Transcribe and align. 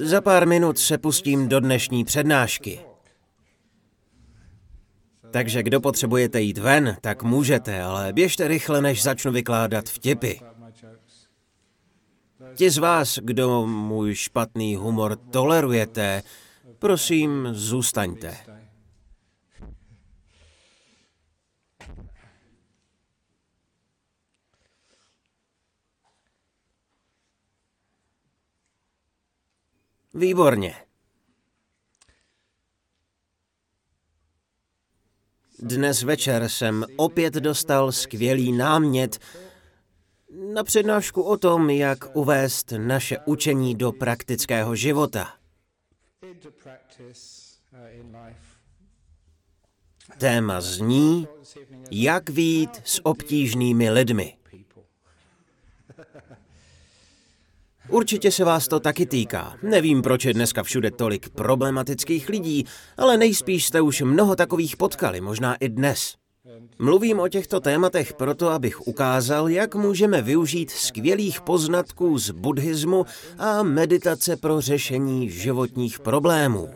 Za 0.00 0.20
pár 0.20 0.46
minut 0.46 0.78
se 0.78 0.98
pustím 0.98 1.48
do 1.48 1.60
dnešní 1.60 2.04
přednášky. 2.04 2.80
Takže 5.30 5.62
kdo 5.62 5.80
potřebujete 5.80 6.40
jít 6.40 6.58
ven, 6.58 6.96
tak 7.00 7.22
můžete, 7.22 7.82
ale 7.82 8.12
běžte 8.12 8.48
rychle, 8.48 8.82
než 8.82 9.02
začnu 9.02 9.32
vykládat 9.32 9.88
vtipy. 9.88 10.34
Ti 12.54 12.70
z 12.70 12.78
vás, 12.78 13.18
kdo 13.22 13.66
můj 13.66 14.14
špatný 14.14 14.76
humor 14.76 15.16
tolerujete, 15.16 16.22
prosím, 16.78 17.48
zůstaňte. 17.52 18.36
Výborně. 30.18 30.74
Dnes 35.58 36.02
večer 36.02 36.48
jsem 36.48 36.84
opět 36.96 37.34
dostal 37.34 37.92
skvělý 37.92 38.52
námět 38.52 39.18
na 40.54 40.64
přednášku 40.64 41.22
o 41.22 41.36
tom, 41.36 41.70
jak 41.70 42.16
uvést 42.16 42.72
naše 42.76 43.18
učení 43.26 43.74
do 43.74 43.92
praktického 43.92 44.76
života. 44.76 45.34
Téma 50.18 50.60
zní, 50.60 51.28
jak 51.90 52.30
vít 52.30 52.80
s 52.84 53.06
obtížnými 53.06 53.90
lidmi. 53.90 54.37
Určitě 57.88 58.30
se 58.30 58.44
vás 58.44 58.68
to 58.68 58.80
taky 58.80 59.06
týká. 59.06 59.56
Nevím, 59.62 60.02
proč 60.02 60.24
je 60.24 60.34
dneska 60.34 60.62
všude 60.62 60.90
tolik 60.90 61.28
problematických 61.28 62.28
lidí, 62.28 62.64
ale 62.96 63.16
nejspíš 63.16 63.66
jste 63.66 63.80
už 63.80 64.00
mnoho 64.00 64.36
takových 64.36 64.76
potkali, 64.76 65.20
možná 65.20 65.54
i 65.54 65.68
dnes. 65.68 66.14
Mluvím 66.78 67.20
o 67.20 67.28
těchto 67.28 67.60
tématech 67.60 68.12
proto, 68.12 68.48
abych 68.48 68.86
ukázal, 68.86 69.48
jak 69.48 69.74
můžeme 69.74 70.22
využít 70.22 70.70
skvělých 70.70 71.40
poznatků 71.40 72.18
z 72.18 72.30
buddhismu 72.30 73.04
a 73.38 73.62
meditace 73.62 74.36
pro 74.36 74.60
řešení 74.60 75.30
životních 75.30 76.00
problémů. 76.00 76.68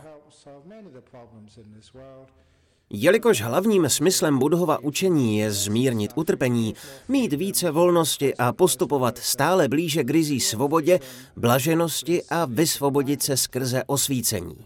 Jelikož 2.95 3.41
hlavním 3.41 3.89
smyslem 3.89 4.39
Budhova 4.39 4.79
učení 4.83 5.39
je 5.39 5.53
zmírnit 5.53 6.11
utrpení, 6.15 6.75
mít 7.09 7.33
více 7.33 7.71
volnosti 7.71 8.35
a 8.35 8.53
postupovat 8.53 9.19
stále 9.19 9.69
blíže 9.69 10.05
k 10.05 10.11
rizí 10.11 10.41
svobodě, 10.41 11.01
blaženosti 11.37 12.23
a 12.31 12.45
vysvobodit 12.45 13.23
se 13.23 13.37
skrze 13.37 13.83
osvícení. 13.87 14.57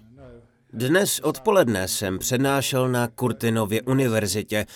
Dnes 0.73 1.21
odpoledne 1.21 1.89
jsem 1.89 2.19
přednášel 2.19 2.89
na 2.89 3.09
Kurtinově 3.09 3.83
univerzitě 3.83 4.67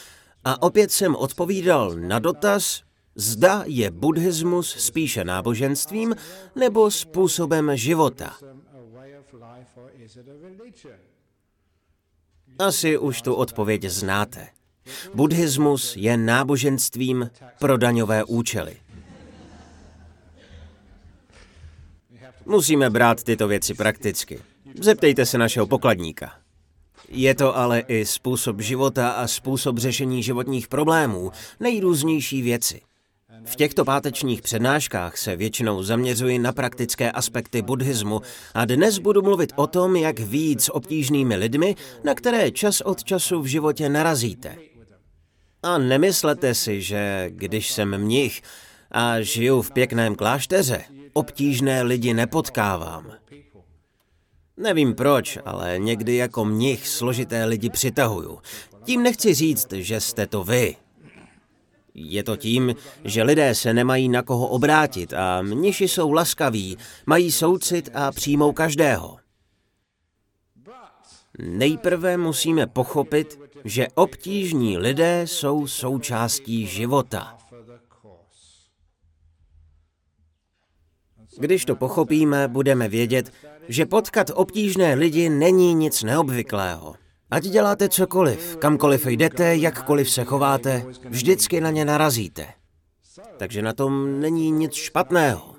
a 0.44 0.62
opět 0.62 0.90
jsem 0.90 1.16
odpovídal 1.16 1.94
na 1.94 2.18
dotaz, 2.18 2.82
zda 3.14 3.62
je 3.66 3.90
buddhismus 3.90 4.70
spíše 4.70 5.24
náboženstvím 5.24 6.14
nebo 6.56 6.90
způsobem 6.90 7.76
života. 7.76 8.36
Asi 12.60 12.98
už 12.98 13.22
tu 13.22 13.34
odpověď 13.34 13.84
znáte. 13.84 14.48
Buddhismus 15.14 15.96
je 15.96 16.16
náboženstvím 16.16 17.30
pro 17.58 17.76
daňové 17.76 18.24
účely. 18.24 18.76
Musíme 22.46 22.90
brát 22.90 23.22
tyto 23.22 23.48
věci 23.48 23.74
prakticky. 23.74 24.40
Zeptejte 24.80 25.26
se 25.26 25.38
našeho 25.38 25.66
pokladníka. 25.66 26.32
Je 27.08 27.34
to 27.34 27.56
ale 27.56 27.80
i 27.80 28.06
způsob 28.06 28.60
života 28.60 29.10
a 29.10 29.26
způsob 29.26 29.78
řešení 29.78 30.22
životních 30.22 30.68
problémů, 30.68 31.32
nejrůznější 31.60 32.42
věci. 32.42 32.80
V 33.44 33.56
těchto 33.56 33.84
pátečních 33.84 34.42
přednáškách 34.42 35.16
se 35.16 35.36
většinou 35.36 35.82
zaměřuji 35.82 36.38
na 36.38 36.52
praktické 36.52 37.12
aspekty 37.12 37.62
buddhismu 37.62 38.20
a 38.54 38.64
dnes 38.64 38.98
budu 38.98 39.22
mluvit 39.22 39.52
o 39.56 39.66
tom, 39.66 39.96
jak 39.96 40.18
víc 40.18 40.64
s 40.64 40.74
obtížnými 40.74 41.36
lidmi, 41.36 41.74
na 42.04 42.14
které 42.14 42.50
čas 42.50 42.80
od 42.80 43.04
času 43.04 43.40
v 43.40 43.46
životě 43.46 43.88
narazíte. 43.88 44.56
A 45.62 45.78
nemyslete 45.78 46.54
si, 46.54 46.82
že 46.82 47.26
když 47.30 47.72
jsem 47.72 47.98
mnich 47.98 48.42
a 48.90 49.20
žiju 49.20 49.62
v 49.62 49.72
pěkném 49.72 50.14
klášteře, 50.14 50.84
obtížné 51.12 51.82
lidi 51.82 52.14
nepotkávám. 52.14 53.12
Nevím 54.56 54.94
proč, 54.94 55.38
ale 55.44 55.78
někdy 55.78 56.16
jako 56.16 56.44
mnich 56.44 56.88
složité 56.88 57.44
lidi 57.44 57.70
přitahuju. 57.70 58.38
Tím 58.84 59.02
nechci 59.02 59.34
říct, 59.34 59.72
že 59.72 60.00
jste 60.00 60.26
to 60.26 60.44
vy. 60.44 60.76
Je 61.94 62.22
to 62.22 62.36
tím, 62.36 62.74
že 63.04 63.22
lidé 63.22 63.54
se 63.54 63.74
nemají 63.74 64.08
na 64.08 64.22
koho 64.22 64.48
obrátit 64.48 65.12
a 65.12 65.42
mniši 65.42 65.88
jsou 65.88 66.12
laskaví, 66.12 66.76
mají 67.06 67.32
soucit 67.32 67.90
a 67.94 68.12
přijmou 68.12 68.52
každého. 68.52 69.16
Nejprve 71.38 72.16
musíme 72.16 72.66
pochopit, 72.66 73.38
že 73.64 73.88
obtížní 73.94 74.78
lidé 74.78 75.22
jsou 75.26 75.66
součástí 75.66 76.66
života. 76.66 77.38
Když 81.38 81.64
to 81.64 81.76
pochopíme, 81.76 82.48
budeme 82.48 82.88
vědět, 82.88 83.32
že 83.68 83.86
potkat 83.86 84.30
obtížné 84.34 84.94
lidi 84.94 85.28
není 85.28 85.74
nic 85.74 86.02
neobvyklého. 86.02 86.94
Ať 87.30 87.44
děláte 87.44 87.88
cokoliv, 87.88 88.56
kamkoliv 88.56 89.06
jdete, 89.06 89.56
jakkoliv 89.56 90.10
se 90.10 90.24
chováte, 90.24 90.84
vždycky 91.08 91.60
na 91.60 91.70
ně 91.70 91.84
narazíte. 91.84 92.46
Takže 93.36 93.62
na 93.62 93.72
tom 93.72 94.20
není 94.20 94.50
nic 94.50 94.72
špatného. 94.72 95.54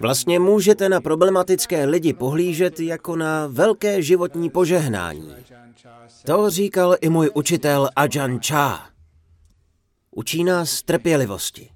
Vlastně 0.00 0.38
můžete 0.38 0.88
na 0.88 1.00
problematické 1.00 1.84
lidi 1.84 2.12
pohlížet 2.12 2.80
jako 2.80 3.16
na 3.16 3.46
velké 3.46 4.02
životní 4.02 4.50
požehnání. 4.50 5.34
To 6.26 6.50
říkal 6.50 6.96
i 7.00 7.08
můj 7.08 7.30
učitel 7.34 7.88
Ajahn 7.96 8.40
Chah. 8.46 8.92
Učí 10.10 10.44
nás 10.44 10.82
trpělivosti. 10.82 11.70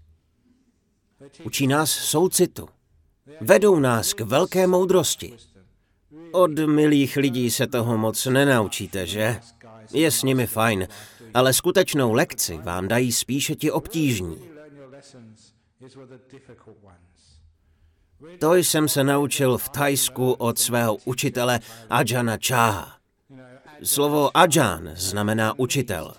Učí 1.45 1.67
nás 1.67 1.91
soucitu. 1.91 2.69
Vedou 3.41 3.79
nás 3.79 4.13
k 4.13 4.21
velké 4.21 4.67
moudrosti. 4.67 5.37
Od 6.33 6.59
milých 6.59 7.17
lidí 7.17 7.51
se 7.51 7.67
toho 7.67 7.99
moc 7.99 8.27
nenaučíte, 8.27 9.07
že? 9.07 9.41
Je 9.93 10.11
s 10.11 10.23
nimi 10.23 10.47
fajn, 10.47 10.89
ale 11.35 11.53
skutečnou 11.53 12.13
lekci 12.13 12.59
vám 12.63 12.89
dají 12.89 13.13
spíše 13.13 13.55
ti 13.55 13.71
obtížní. 13.71 14.39
To 18.39 18.55
jsem 18.55 18.89
se 18.89 19.05
naučil 19.05 19.59
v 19.59 19.69
Tajsku 19.69 20.33
od 20.33 20.59
svého 20.59 20.97
učitele 21.05 21.61
Ajana 21.91 22.39
Cháha. 22.47 22.97
Slovo 23.83 24.37
Ajan 24.37 24.91
znamená 24.95 25.59
učitel. 25.59 26.15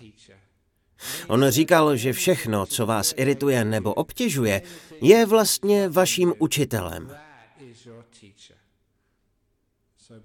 On 1.28 1.50
říkal, 1.50 1.96
že 1.96 2.14
všechno, 2.14 2.66
co 2.66 2.86
vás 2.86 3.14
irituje 3.18 3.66
nebo 3.66 3.94
obtěžuje, 3.94 4.62
je 5.02 5.26
vlastně 5.26 5.90
vaším 5.90 6.34
učitelem. 6.40 7.18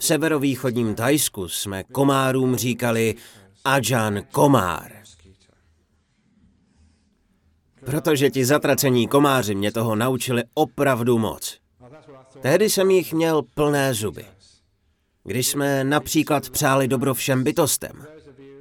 V 0.03 0.05
severovýchodním 0.05 0.95
Tajsku 0.95 1.49
jsme 1.49 1.85
komárům 1.85 2.57
říkali 2.57 3.15
Ajan 3.65 4.23
komár. 4.31 4.93
Protože 7.87 8.31
ti 8.31 8.45
zatracení 8.45 9.09
komáři 9.09 9.55
mě 9.55 9.73
toho 9.73 9.97
naučili 9.97 10.43
opravdu 10.55 11.19
moc. 11.19 11.59
Tehdy 12.41 12.71
jsem 12.71 12.91
jich 12.91 13.12
měl 13.12 13.43
plné 13.43 13.95
zuby. 13.95 14.25
Když 15.25 15.47
jsme 15.47 15.85
například 15.85 16.50
přáli 16.50 16.88
dobro 16.88 17.15
všem 17.15 17.44
bytostem. 17.44 18.06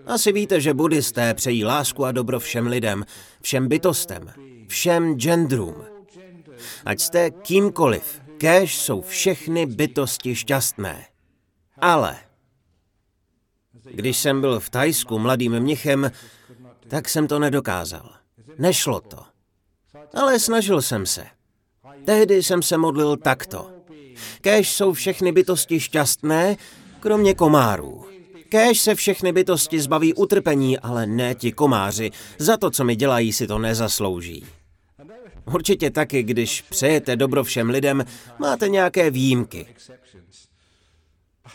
Asi 0.05 0.31
víte, 0.31 0.61
že 0.61 0.73
buddhisté 0.73 1.33
přejí 1.33 1.65
lásku 1.65 2.05
a 2.05 2.11
dobro 2.11 2.39
všem 2.39 2.67
lidem, 2.67 3.05
všem 3.41 3.67
bytostem, 3.67 4.31
všem 4.67 5.15
genderům. 5.15 5.75
Ať 6.85 6.99
jste 6.99 7.31
kýmkoliv, 7.31 8.21
kéž 8.37 8.77
jsou 8.77 9.01
všechny 9.01 9.65
bytosti 9.65 10.35
šťastné. 10.35 11.10
Ale 11.81 12.17
když 13.83 14.17
jsem 14.17 14.41
byl 14.41 14.59
v 14.59 14.69
Tajsku 14.69 15.19
mladým 15.19 15.59
mnichem, 15.59 16.11
tak 16.87 17.09
jsem 17.09 17.27
to 17.27 17.39
nedokázal. 17.39 18.09
Nešlo 18.57 19.01
to. 19.01 19.17
Ale 20.13 20.39
snažil 20.39 20.81
jsem 20.81 21.05
se. 21.05 21.25
Tehdy 22.05 22.43
jsem 22.43 22.61
se 22.61 22.77
modlil 22.77 23.17
takto. 23.17 23.71
Kéž 24.41 24.73
jsou 24.73 24.93
všechny 24.93 25.31
bytosti 25.31 25.79
šťastné, 25.79 26.57
kromě 26.99 27.33
komárů. 27.33 28.05
Kéž 28.49 28.79
se 28.79 28.95
všechny 28.95 29.31
bytosti 29.31 29.79
zbaví 29.79 30.13
utrpení, 30.13 30.79
ale 30.79 31.05
ne 31.05 31.35
ti 31.35 31.51
komáři. 31.51 32.11
Za 32.37 32.57
to, 32.57 32.71
co 32.71 32.83
mi 32.83 32.95
dělají, 32.95 33.33
si 33.33 33.47
to 33.47 33.59
nezaslouží. 33.59 34.45
Určitě 35.45 35.89
taky, 35.89 36.23
když 36.23 36.61
přejete 36.61 37.15
dobro 37.15 37.43
všem 37.43 37.69
lidem, 37.69 38.05
máte 38.39 38.69
nějaké 38.69 39.11
výjimky. 39.11 39.67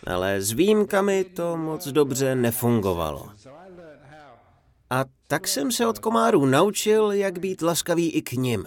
Ale 0.06 0.42
s 0.42 0.52
výjimkami 0.52 1.24
to 1.24 1.56
moc 1.56 1.88
dobře 1.88 2.34
nefungovalo. 2.34 3.28
A 4.90 5.04
tak 5.26 5.48
jsem 5.48 5.72
se 5.72 5.86
od 5.86 5.98
komárů 5.98 6.46
naučil, 6.46 7.12
jak 7.12 7.38
být 7.38 7.62
laskavý 7.62 8.10
i 8.10 8.22
k 8.22 8.32
nim. 8.32 8.64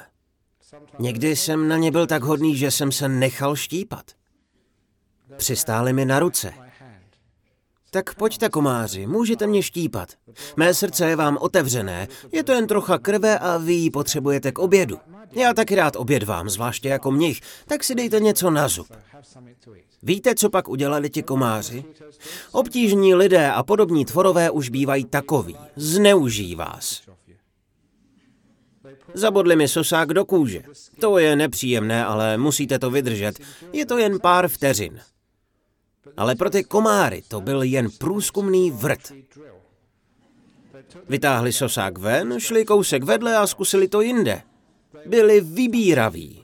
Někdy 0.99 1.35
jsem 1.35 1.67
na 1.67 1.77
ně 1.77 1.91
byl 1.91 2.07
tak 2.07 2.23
hodný, 2.23 2.55
že 2.55 2.71
jsem 2.71 2.91
se 2.91 3.09
nechal 3.09 3.55
štípat. 3.55 4.11
Přistáli 5.37 5.93
mi 5.93 6.05
na 6.05 6.19
ruce. 6.19 6.53
Tak 7.91 8.15
pojďte, 8.15 8.49
komáři, 8.49 9.07
můžete 9.07 9.47
mě 9.47 9.63
štípat. 9.63 10.13
Mé 10.57 10.73
srdce 10.73 11.09
je 11.09 11.15
vám 11.15 11.37
otevřené, 11.41 12.07
je 12.31 12.43
to 12.43 12.51
jen 12.51 12.67
trocha 12.67 12.97
krve 12.97 13.39
a 13.39 13.57
vy 13.57 13.73
ji 13.73 13.89
potřebujete 13.89 14.51
k 14.51 14.59
obědu. 14.59 14.99
Já 15.31 15.53
taky 15.53 15.75
rád 15.75 15.95
obědvám, 15.95 16.49
zvláště 16.49 16.89
jako 16.89 17.11
mnich, 17.11 17.41
tak 17.65 17.83
si 17.83 17.95
dejte 17.95 18.19
něco 18.19 18.49
na 18.49 18.67
zub. 18.67 18.87
Víte, 20.03 20.35
co 20.35 20.49
pak 20.49 20.69
udělali 20.69 21.09
ti 21.09 21.23
komáři? 21.23 21.83
Obtížní 22.51 23.15
lidé 23.15 23.51
a 23.51 23.63
podobní 23.63 24.05
tvorové 24.05 24.51
už 24.51 24.69
bývají 24.69 25.05
takový. 25.05 25.57
Zneužijí 25.75 26.55
vás. 26.55 27.01
Zabodli 29.13 29.55
mi 29.55 29.67
sosák 29.67 30.13
do 30.13 30.25
kůže. 30.25 30.63
To 30.99 31.17
je 31.17 31.35
nepříjemné, 31.35 32.05
ale 32.05 32.37
musíte 32.37 32.79
to 32.79 32.91
vydržet. 32.91 33.39
Je 33.73 33.85
to 33.85 33.97
jen 33.97 34.19
pár 34.19 34.47
vteřin. 34.47 34.99
Ale 36.17 36.35
pro 36.35 36.49
ty 36.49 36.63
komáry 36.63 37.23
to 37.27 37.41
byl 37.41 37.63
jen 37.63 37.89
průzkumný 37.97 38.71
vrt. 38.71 39.11
Vytáhli 41.09 41.53
sosák 41.53 41.97
ven, 41.97 42.39
šli 42.39 42.65
kousek 42.65 43.03
vedle 43.03 43.37
a 43.37 43.47
zkusili 43.47 43.87
to 43.87 44.01
jinde. 44.01 44.41
Byli 45.05 45.41
vybíraví. 45.41 46.38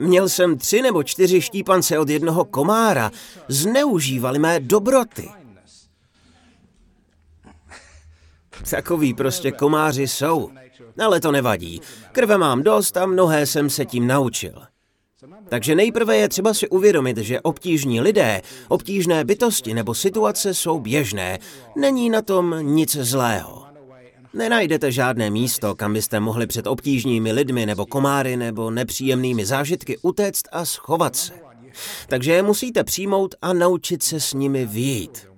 Měl 0.00 0.28
jsem 0.28 0.58
tři 0.58 0.82
nebo 0.82 1.02
čtyři 1.02 1.40
štípance 1.40 1.98
od 1.98 2.08
jednoho 2.08 2.44
komára. 2.44 3.10
Zneužívali 3.48 4.38
mé 4.38 4.60
dobroty. 4.60 5.28
Takový 8.70 9.14
prostě 9.14 9.52
komáři 9.52 10.08
jsou. 10.08 10.50
Ale 11.04 11.20
to 11.20 11.32
nevadí. 11.32 11.80
Krve 12.12 12.38
mám 12.38 12.62
dost 12.62 12.96
a 12.96 13.06
mnohé 13.06 13.46
jsem 13.46 13.70
se 13.70 13.84
tím 13.84 14.06
naučil. 14.06 14.62
Takže 15.48 15.74
nejprve 15.74 16.16
je 16.16 16.28
třeba 16.28 16.54
si 16.54 16.68
uvědomit, 16.68 17.16
že 17.16 17.40
obtížní 17.40 18.00
lidé, 18.00 18.42
obtížné 18.68 19.24
bytosti 19.24 19.74
nebo 19.74 19.94
situace 19.94 20.54
jsou 20.54 20.80
běžné. 20.80 21.38
Není 21.76 22.10
na 22.10 22.22
tom 22.22 22.56
nic 22.60 22.96
zlého. 22.96 23.69
Nenajdete 24.34 24.92
žádné 24.92 25.30
místo, 25.30 25.74
kam 25.74 25.92
byste 25.92 26.20
mohli 26.20 26.46
před 26.46 26.66
obtížnými 26.66 27.32
lidmi 27.32 27.66
nebo 27.66 27.86
komáry 27.86 28.36
nebo 28.36 28.70
nepříjemnými 28.70 29.46
zážitky 29.46 29.98
utéct 29.98 30.48
a 30.52 30.64
schovat 30.64 31.16
se. 31.16 31.32
Takže 32.08 32.32
je 32.32 32.42
musíte 32.42 32.84
přijmout 32.84 33.34
a 33.42 33.52
naučit 33.52 34.02
se 34.02 34.20
s 34.20 34.34
nimi 34.34 34.66
vyjít. 34.66 35.28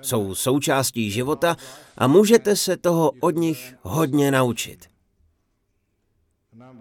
Jsou 0.00 0.34
součástí 0.34 1.10
života 1.10 1.56
a 1.98 2.06
můžete 2.06 2.56
se 2.56 2.76
toho 2.76 3.12
od 3.20 3.36
nich 3.36 3.74
hodně 3.82 4.30
naučit. 4.30 4.86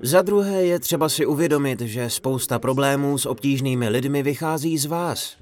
Za 0.02 0.22
druhé 0.22 0.66
je 0.66 0.80
třeba 0.80 1.10
si 1.10 1.26
uvědomit, 1.26 1.82
že 1.82 2.10
spousta 2.10 2.60
problémů 2.60 3.18
s 3.18 3.26
obtížnými 3.26 3.90
lidmi 3.90 4.24
vychází 4.24 4.78
z 4.78 4.86
vás. 4.86 5.38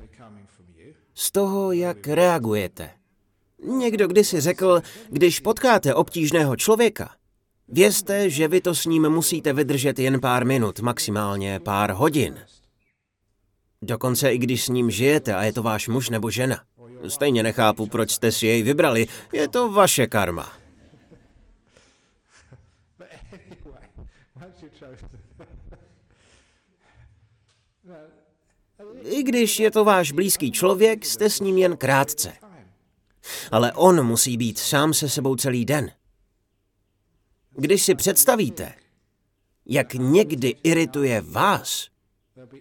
Z 1.15 1.31
toho, 1.31 1.71
jak 1.71 2.07
reagujete. 2.07 3.02
Někdo 3.63 4.07
kdysi 4.07 4.41
řekl, 4.41 4.81
když 5.09 5.39
potkáte 5.39 5.93
obtížného 5.93 6.55
člověka, 6.55 7.15
vězte, 7.67 8.29
že 8.29 8.47
vy 8.47 8.61
to 8.61 8.75
s 8.75 8.85
ním 8.85 9.09
musíte 9.09 9.53
vydržet 9.53 9.99
jen 9.99 10.19
pár 10.19 10.45
minut, 10.45 10.79
maximálně 10.79 11.59
pár 11.59 11.91
hodin. 11.91 12.39
Dokonce 13.81 14.33
i 14.33 14.37
když 14.37 14.63
s 14.63 14.69
ním 14.69 14.91
žijete 14.91 15.35
a 15.35 15.43
je 15.43 15.53
to 15.53 15.63
váš 15.63 15.87
muž 15.87 16.09
nebo 16.09 16.29
žena. 16.29 16.63
Stejně 17.07 17.43
nechápu, 17.43 17.87
proč 17.87 18.11
jste 18.11 18.31
si 18.31 18.47
jej 18.47 18.63
vybrali. 18.63 19.07
Je 19.33 19.47
to 19.47 19.71
vaše 19.71 20.07
karma. 20.07 20.51
I 29.03 29.23
když 29.23 29.59
je 29.59 29.71
to 29.71 29.85
váš 29.85 30.11
blízký 30.11 30.51
člověk, 30.51 31.05
jste 31.05 31.29
s 31.29 31.39
ním 31.39 31.57
jen 31.57 31.77
krátce. 31.77 32.33
Ale 33.51 33.73
on 33.73 34.03
musí 34.05 34.37
být 34.37 34.59
sám 34.59 34.93
se 34.93 35.09
sebou 35.09 35.35
celý 35.35 35.65
den. 35.65 35.91
Když 37.57 37.83
si 37.83 37.95
představíte, 37.95 38.73
jak 39.65 39.93
někdy 39.93 40.55
irituje 40.63 41.21
vás, 41.21 41.87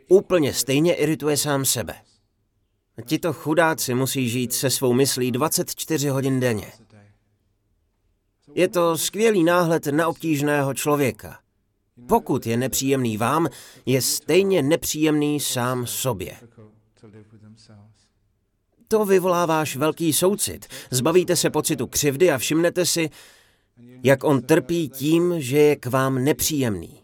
úplně 0.08 0.54
stejně 0.54 0.94
irituje 0.94 1.36
sám 1.36 1.64
sebe. 1.64 1.94
Tito 3.06 3.32
chudáci 3.32 3.94
musí 3.94 4.28
žít 4.28 4.52
se 4.52 4.70
svou 4.70 4.92
myslí 4.92 5.32
24 5.32 6.08
hodin 6.08 6.40
denně. 6.40 6.72
Je 8.54 8.68
to 8.68 8.98
skvělý 8.98 9.44
náhled 9.44 9.86
na 9.86 10.08
obtížného 10.08 10.74
člověka. 10.74 11.38
Pokud 12.08 12.46
je 12.46 12.56
nepříjemný 12.56 13.16
vám, 13.16 13.48
je 13.86 14.02
stejně 14.02 14.62
nepříjemný 14.62 15.40
sám 15.40 15.86
sobě. 15.86 16.36
To 18.92 19.04
vyvolá 19.04 19.46
váš 19.46 19.76
velký 19.76 20.12
soucit. 20.12 20.66
Zbavíte 20.90 21.36
se 21.36 21.50
pocitu 21.50 21.86
křivdy 21.86 22.30
a 22.30 22.38
všimnete 22.38 22.86
si, 22.86 23.10
jak 24.02 24.24
on 24.24 24.42
trpí 24.42 24.88
tím, 24.88 25.34
že 25.38 25.58
je 25.58 25.76
k 25.76 25.86
vám 25.86 26.24
nepříjemný. 26.24 27.02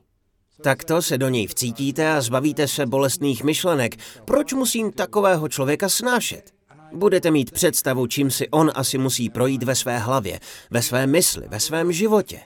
Takto 0.63 1.03
se 1.03 1.19
do 1.19 1.29
něj 1.29 1.47
vcítíte 1.47 2.11
a 2.13 2.21
zbavíte 2.21 2.69
se 2.69 2.87
bolestných 2.87 3.45
myšlenek. 3.45 3.97
Proč 4.25 4.53
musím 4.53 4.93
takového 4.93 5.49
člověka 5.49 5.89
snášet? 5.89 6.43
Budete 6.93 7.31
mít 7.31 7.51
představu, 7.51 8.07
čím 8.07 8.31
si 8.31 8.49
on 8.49 8.71
asi 8.75 8.99
musí 8.99 9.31
projít 9.31 9.63
ve 9.63 9.75
své 9.75 9.99
hlavě, 9.99 10.41
ve 10.71 10.83
své 10.83 11.07
mysli, 11.07 11.49
ve 11.49 11.61
svém 11.61 11.93
životě. 11.93 12.41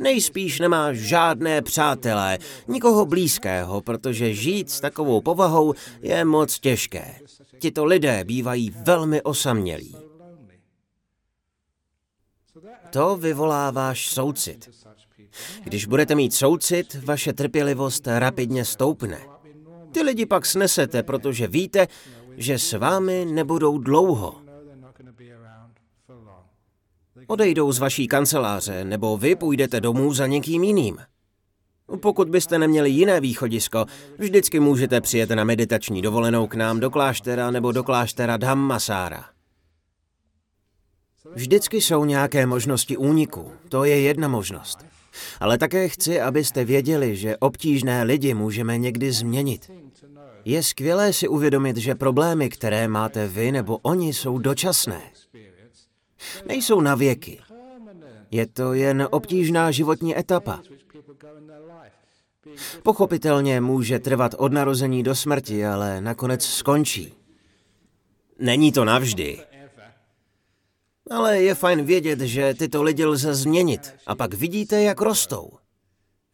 Nejspíš 0.00 0.60
nemá 0.60 0.92
žádné 0.92 1.62
přátelé, 1.62 2.38
nikoho 2.68 3.06
blízkého, 3.06 3.80
protože 3.80 4.34
žít 4.34 4.70
s 4.70 4.80
takovou 4.80 5.20
povahou 5.20 5.74
je 6.02 6.24
moc 6.24 6.58
těžké. 6.58 7.14
Tito 7.58 7.84
lidé 7.84 8.24
bývají 8.24 8.70
velmi 8.70 9.22
osamělí. 9.22 9.96
To 12.90 13.16
vyvolá 13.16 13.70
váš 13.70 14.08
soucit. 14.08 14.68
Když 15.64 15.86
budete 15.86 16.14
mít 16.14 16.34
soucit, 16.34 16.96
vaše 17.04 17.32
trpělivost 17.32 18.06
rapidně 18.06 18.64
stoupne. 18.64 19.20
Ty 19.92 20.02
lidi 20.02 20.26
pak 20.26 20.46
snesete, 20.46 21.02
protože 21.02 21.46
víte, 21.46 21.88
že 22.36 22.58
s 22.58 22.72
vámi 22.72 23.24
nebudou 23.24 23.78
dlouho. 23.78 24.42
Odejdou 27.26 27.72
z 27.72 27.78
vaší 27.78 28.08
kanceláře, 28.08 28.84
nebo 28.84 29.16
vy 29.16 29.36
půjdete 29.36 29.80
domů 29.80 30.14
za 30.14 30.26
někým 30.26 30.64
jiným. 30.64 30.98
Pokud 31.96 32.28
byste 32.28 32.58
neměli 32.58 32.90
jiné 32.90 33.20
východisko, 33.20 33.84
vždycky 34.18 34.60
můžete 34.60 35.00
přijet 35.00 35.30
na 35.30 35.44
meditační 35.44 36.02
dovolenou 36.02 36.46
k 36.46 36.54
nám 36.54 36.80
do 36.80 36.90
kláštera 36.90 37.50
nebo 37.50 37.72
do 37.72 37.84
kláštera 37.84 38.36
Dhammasára. 38.36 39.24
Vždycky 41.34 41.80
jsou 41.80 42.04
nějaké 42.04 42.46
možnosti 42.46 42.96
úniku, 42.96 43.52
to 43.68 43.84
je 43.84 44.00
jedna 44.00 44.28
možnost. 44.28 44.78
Ale 45.40 45.58
také 45.58 45.88
chci, 45.88 46.20
abyste 46.20 46.64
věděli, 46.64 47.16
že 47.16 47.36
obtížné 47.36 48.02
lidi 48.02 48.34
můžeme 48.34 48.78
někdy 48.78 49.12
změnit. 49.12 49.70
Je 50.44 50.62
skvělé 50.62 51.12
si 51.12 51.28
uvědomit, 51.28 51.76
že 51.76 51.94
problémy, 51.94 52.48
které 52.48 52.88
máte 52.88 53.28
vy 53.28 53.52
nebo 53.52 53.78
oni, 53.78 54.12
jsou 54.12 54.38
dočasné. 54.38 55.00
Nejsou 56.46 56.80
na 56.80 56.94
věky. 56.94 57.40
Je 58.30 58.46
to 58.46 58.72
jen 58.72 59.08
obtížná 59.10 59.70
životní 59.70 60.18
etapa. 60.18 60.60
Pochopitelně 62.82 63.60
může 63.60 63.98
trvat 63.98 64.34
od 64.38 64.52
narození 64.52 65.02
do 65.02 65.14
smrti, 65.14 65.66
ale 65.66 66.00
nakonec 66.00 66.44
skončí. 66.44 67.14
Není 68.38 68.72
to 68.72 68.84
navždy. 68.84 69.40
Ale 71.10 71.42
je 71.42 71.54
fajn 71.54 71.84
vědět, 71.84 72.20
že 72.20 72.54
tyto 72.54 72.82
lidi 72.82 73.04
lze 73.04 73.34
změnit 73.34 73.94
a 74.06 74.14
pak 74.14 74.34
vidíte, 74.34 74.82
jak 74.82 75.00
rostou. 75.00 75.50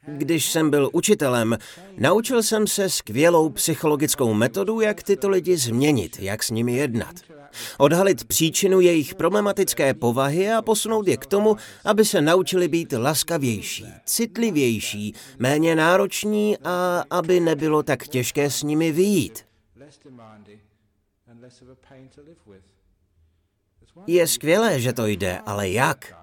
Když 0.06 0.52
jsem 0.52 0.70
byl 0.70 0.90
učitelem, 0.92 1.58
naučil 1.96 2.42
jsem 2.42 2.66
se 2.66 2.90
skvělou 2.90 3.50
psychologickou 3.50 4.34
metodu, 4.34 4.80
jak 4.80 5.02
tyto 5.02 5.28
lidi 5.28 5.56
změnit, 5.56 6.18
jak 6.18 6.42
s 6.42 6.50
nimi 6.50 6.72
jednat. 6.72 7.14
Odhalit 7.78 8.24
příčinu 8.24 8.80
jejich 8.80 9.14
problematické 9.14 9.94
povahy 9.94 10.52
a 10.52 10.62
posunout 10.62 11.08
je 11.08 11.16
k 11.16 11.26
tomu, 11.26 11.56
aby 11.84 12.04
se 12.04 12.20
naučili 12.20 12.68
být 12.68 12.92
laskavější, 12.92 13.86
citlivější, 14.04 15.14
méně 15.38 15.76
nároční 15.76 16.58
a 16.64 17.04
aby 17.10 17.40
nebylo 17.40 17.82
tak 17.82 18.08
těžké 18.08 18.50
s 18.50 18.62
nimi 18.62 18.92
vyjít. 18.92 19.46
Je 24.06 24.26
skvělé, 24.26 24.80
že 24.80 24.92
to 24.92 25.06
jde, 25.06 25.38
ale 25.46 25.68
jak? 25.68 26.14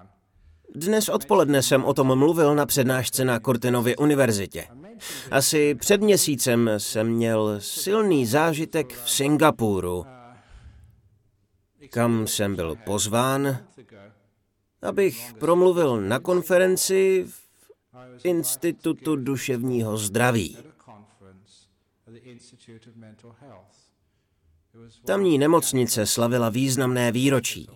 Dnes 0.74 1.08
odpoledne 1.08 1.62
jsem 1.62 1.84
o 1.84 1.94
tom 1.94 2.18
mluvil 2.18 2.54
na 2.54 2.66
přednášce 2.66 3.24
na 3.24 3.40
Cortinově 3.40 3.96
univerzitě. 3.96 4.66
Asi 5.30 5.74
před 5.74 6.00
měsícem 6.00 6.70
jsem 6.78 7.08
měl 7.08 7.56
silný 7.58 8.26
zážitek 8.26 8.92
v 9.04 9.10
Singapuru, 9.10 10.06
kam 11.92 12.26
jsem 12.26 12.56
byl 12.56 12.76
pozván, 12.76 13.66
abych 14.82 15.34
promluvil 15.38 16.00
na 16.00 16.18
konferenci 16.18 17.26
v 18.18 18.24
Institutu 18.24 19.16
duševního 19.16 19.96
zdraví. 19.96 20.56
Tamní 25.04 25.38
nemocnice 25.38 26.06
slavila 26.06 26.48
významné 26.48 27.12
výročí. 27.12 27.68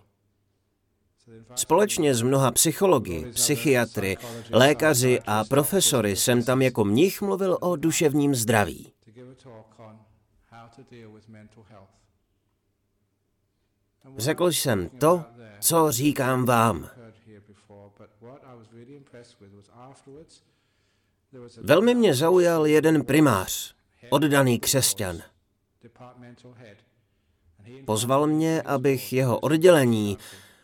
Společně 1.54 2.14
s 2.14 2.23
mnoha 2.23 2.50
psychologi, 2.50 3.26
psychiatry, 3.35 4.16
lékaři 4.50 5.20
a 5.26 5.44
profesory 5.44 6.16
jsem 6.16 6.42
tam 6.44 6.62
jako 6.62 6.85
mnich 6.85 7.23
mluvil 7.23 7.58
o 7.61 7.76
duševním 7.76 8.35
zdraví. 8.35 8.92
Řekl 14.16 14.46
jsem 14.46 14.88
to, 14.88 15.25
co 15.60 15.92
říkám 15.92 16.44
vám. 16.44 16.88
Velmi 21.62 21.94
mě 21.94 22.14
zaujal 22.14 22.66
jeden 22.66 23.04
primář, 23.04 23.75
oddaný 24.10 24.60
křesťan. 24.60 25.18
Pozval 27.84 28.26
mě, 28.26 28.62
abych 28.62 29.12
jeho 29.12 29.38
oddělení 29.38 30.18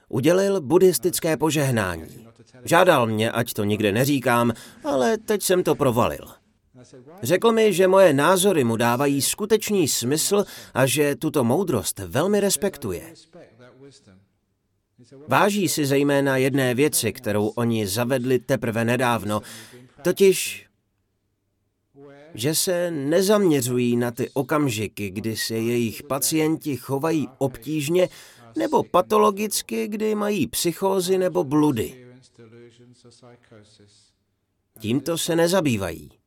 udělil 0.09 0.61
buddhistické 0.61 1.37
požehnání. 1.37 2.27
Žádal 2.65 3.07
mě, 3.07 3.31
ať 3.31 3.53
to 3.53 3.65
nikde 3.65 3.93
neříkám, 3.93 4.53
ale 4.85 5.19
teď 5.19 5.43
jsem 5.43 5.63
to 5.63 5.75
provalil. 5.75 6.42
Řekl 7.23 7.53
mi, 7.53 7.73
že 7.73 7.89
moje 7.89 8.13
názory 8.13 8.65
mu 8.65 8.77
dávají 8.77 9.23
skutečný 9.23 9.89
smysl 9.89 10.45
a 10.75 10.87
že 10.87 11.17
tuto 11.17 11.45
moudrost 11.45 11.99
velmi 11.99 12.41
respektuje. 12.41 13.15
Váží 15.29 15.69
si 15.69 15.87
zejména 15.87 16.37
jedné 16.37 16.75
věci, 16.75 17.13
kterou 17.13 17.47
oni 17.47 17.87
zavedli 17.87 18.39
teprve 18.39 18.85
nedávno, 18.85 19.41
totiž, 20.03 20.67
že 22.35 22.55
se 22.55 22.91
nezaměřují 22.91 23.97
na 23.97 24.11
ty 24.11 24.31
okamžiky, 24.31 25.11
kdy 25.11 25.37
se 25.37 25.55
jejich 25.55 26.03
pacienti 26.03 26.77
chovají 26.77 27.29
obtížně 27.39 28.09
nebo 28.57 28.83
patologicky, 28.85 29.89
kdy 29.89 30.15
mají 30.15 30.47
psychózy 30.47 31.19
nebo 31.19 31.45
bludy. 31.45 32.07
Tímto 34.79 35.19
se 35.19 35.37
nezabývají. 35.37 36.22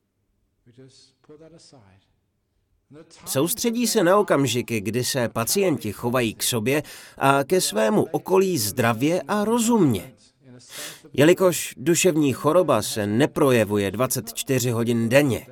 Soustředí 3.25 3.87
se 3.87 4.03
na 4.03 4.17
okamžiky, 4.17 4.81
kdy 4.81 5.03
se 5.03 5.29
pacienti 5.29 5.93
chovají 5.93 6.33
k 6.33 6.43
sobě 6.43 6.83
a 7.17 7.43
ke 7.43 7.61
svému 7.61 8.03
okolí 8.11 8.57
zdravě 8.57 9.21
a 9.21 9.45
rozumně. 9.45 10.13
Jelikož 11.13 11.73
duševní 11.77 12.33
choroba 12.33 12.81
se 12.81 13.07
neprojevuje 13.07 13.91
24 13.91 14.69
hodin 14.69 15.09
denně, 15.09 15.47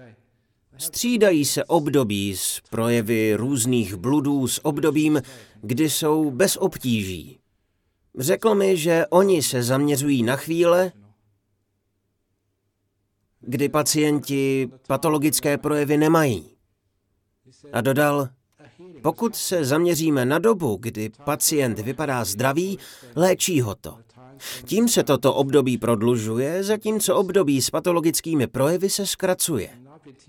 střídají 0.77 1.45
se 1.45 1.63
období 1.63 2.37
s 2.37 2.61
projevy 2.69 3.35
různých 3.35 3.95
bludů 3.95 4.47
s 4.47 4.65
obdobím, 4.65 5.21
kdy 5.61 5.89
jsou 5.89 6.31
bez 6.31 6.57
obtíží. 6.57 7.39
Řekl 8.19 8.55
mi, 8.55 8.77
že 8.77 9.05
oni 9.09 9.43
se 9.43 9.63
zaměřují 9.63 10.23
na 10.23 10.35
chvíle, 10.35 10.91
kdy 13.47 13.69
pacienti 13.69 14.69
patologické 14.87 15.57
projevy 15.57 15.97
nemají. 15.97 16.49
A 17.73 17.81
dodal, 17.81 18.29
pokud 19.01 19.35
se 19.35 19.65
zaměříme 19.65 20.25
na 20.25 20.39
dobu, 20.39 20.77
kdy 20.81 21.11
pacient 21.23 21.79
vypadá 21.79 22.25
zdravý, 22.25 22.79
léčí 23.15 23.61
ho 23.61 23.75
to. 23.75 23.97
Tím 24.65 24.87
se 24.87 25.03
toto 25.03 25.33
období 25.33 25.77
prodlužuje, 25.77 26.63
zatímco 26.63 27.15
období 27.15 27.61
s 27.61 27.69
patologickými 27.69 28.47
projevy 28.47 28.89
se 28.89 29.07
zkracuje. 29.07 29.69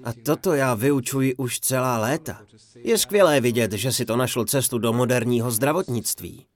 A 0.05 0.13
toto 0.13 0.55
já 0.55 0.75
vyučuji 0.75 1.35
už 1.35 1.61
celá 1.61 1.99
léta. 1.99 2.41
Je 2.77 2.99
skvělé 2.99 3.41
vidět, 3.41 3.73
že 3.73 3.93
si 3.93 4.05
to 4.05 4.17
našlo 4.17 4.45
cestu 4.45 4.79
do 4.79 4.93
moderního 4.93 5.51
zdravotnictví. 5.51 6.47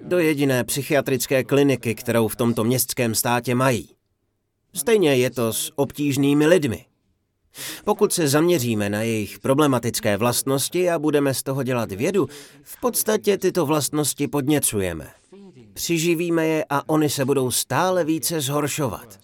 Do 0.00 0.18
jediné 0.18 0.64
psychiatrické 0.64 1.44
kliniky, 1.44 1.94
kterou 1.94 2.28
v 2.28 2.36
tomto 2.36 2.64
městském 2.64 3.14
státě 3.14 3.54
mají. 3.54 3.93
Stejně 4.74 5.16
je 5.16 5.30
to 5.30 5.52
s 5.52 5.72
obtížnými 5.76 6.46
lidmi. 6.46 6.84
Pokud 7.84 8.12
se 8.12 8.28
zaměříme 8.28 8.90
na 8.90 9.02
jejich 9.02 9.38
problematické 9.38 10.16
vlastnosti 10.16 10.90
a 10.90 10.98
budeme 10.98 11.34
z 11.34 11.42
toho 11.42 11.62
dělat 11.62 11.92
vědu, 11.92 12.28
v 12.62 12.80
podstatě 12.80 13.38
tyto 13.38 13.66
vlastnosti 13.66 14.28
podněcujeme. 14.28 15.10
Přiživíme 15.72 16.46
je 16.46 16.64
a 16.70 16.88
oni 16.88 17.10
se 17.10 17.24
budou 17.24 17.50
stále 17.50 18.04
více 18.04 18.40
zhoršovat. 18.40 19.20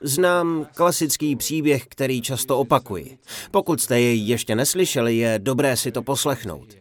Znám 0.00 0.66
klasický 0.74 1.36
příběh, 1.36 1.86
který 1.86 2.22
často 2.22 2.58
opakuji. 2.58 3.18
Pokud 3.50 3.80
jste 3.80 4.00
jej 4.00 4.20
ještě 4.20 4.54
neslyšeli, 4.54 5.16
je 5.16 5.38
dobré 5.38 5.76
si 5.76 5.92
to 5.92 6.02
poslechnout. 6.02 6.79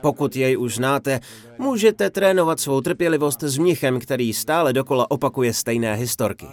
Pokud 0.00 0.36
jej 0.36 0.58
už 0.58 0.74
znáte, 0.74 1.20
můžete 1.58 2.10
trénovat 2.10 2.60
svou 2.60 2.80
trpělivost 2.80 3.42
s 3.42 3.58
mnichem, 3.58 4.00
který 4.00 4.32
stále 4.32 4.72
dokola 4.72 5.10
opakuje 5.10 5.54
stejné 5.54 5.94
historky. 5.94 6.46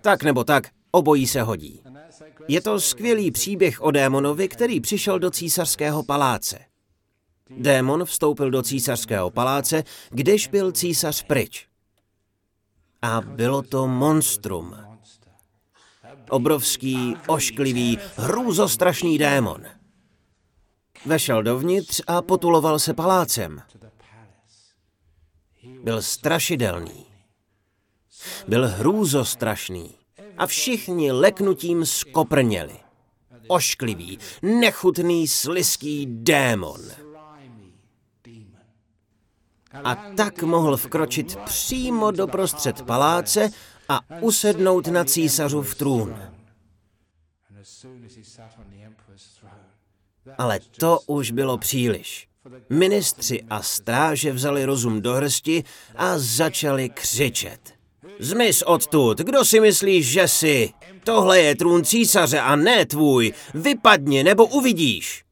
Tak 0.00 0.22
nebo 0.22 0.44
tak, 0.44 0.68
obojí 0.90 1.26
se 1.26 1.42
hodí. 1.42 1.82
Je 2.48 2.60
to 2.60 2.80
skvělý 2.80 3.30
příběh 3.30 3.80
o 3.80 3.90
démonovi, 3.90 4.48
který 4.48 4.80
přišel 4.80 5.18
do 5.18 5.30
císařského 5.30 6.02
paláce. 6.02 6.58
Démon 7.50 8.04
vstoupil 8.04 8.50
do 8.50 8.62
císařského 8.62 9.30
paláce, 9.30 9.84
když 10.10 10.48
byl 10.48 10.72
císař 10.72 11.22
pryč. 11.22 11.66
A 13.02 13.20
bylo 13.20 13.62
to 13.62 13.88
monstrum. 13.88 14.76
Obrovský, 16.30 17.16
ošklivý, 17.26 17.98
hrůzostrašný 18.16 19.18
démon. 19.18 19.62
Vešel 21.06 21.42
dovnitř 21.42 22.00
a 22.06 22.22
potuloval 22.22 22.78
se 22.78 22.94
palácem. 22.94 23.62
Byl 25.82 26.02
strašidelný. 26.02 27.06
Byl 28.48 28.68
hrůzostrašný. 28.68 29.94
A 30.38 30.46
všichni 30.46 31.12
leknutím 31.12 31.86
skoprněli. 31.86 32.76
Ošklivý, 33.48 34.18
nechutný, 34.42 35.28
sliský 35.28 36.06
démon. 36.06 36.80
A 39.84 39.94
tak 39.94 40.42
mohl 40.42 40.76
vkročit 40.76 41.36
přímo 41.36 42.10
do 42.10 42.26
prostřed 42.26 42.82
paláce 42.82 43.50
a 43.88 44.00
usednout 44.20 44.86
na 44.86 45.04
císařův 45.04 45.74
trůn. 45.74 46.16
Ale 50.38 50.60
to 50.78 51.00
už 51.06 51.30
bylo 51.30 51.58
příliš. 51.58 52.28
Ministři 52.70 53.42
a 53.50 53.62
stráže 53.62 54.32
vzali 54.32 54.64
rozum 54.64 55.02
do 55.02 55.14
hrsti 55.14 55.64
a 55.96 56.18
začali 56.18 56.88
křičet. 56.88 57.80
Zmiz 58.18 58.62
odtud, 58.62 59.18
kdo 59.18 59.44
si 59.44 59.60
myslíš, 59.60 60.06
že 60.06 60.28
jsi? 60.28 60.70
Tohle 61.04 61.40
je 61.40 61.56
trůn 61.56 61.84
císaře 61.84 62.40
a 62.40 62.56
ne 62.56 62.86
tvůj. 62.86 63.32
Vypadni 63.54 64.24
nebo 64.24 64.46
uvidíš. 64.46 65.24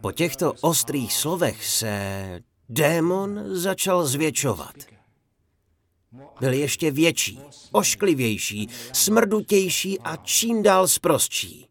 Po 0.00 0.12
těchto 0.12 0.52
ostrých 0.60 1.12
slovech 1.14 1.66
se 1.66 2.40
démon 2.68 3.44
začal 3.46 4.06
zvětšovat. 4.06 4.74
Byl 6.40 6.52
ještě 6.52 6.90
větší, 6.90 7.40
ošklivější, 7.72 8.68
smrdutější 8.92 10.00
a 10.00 10.16
čím 10.16 10.62
dál 10.62 10.88
zprostší. 10.88 11.67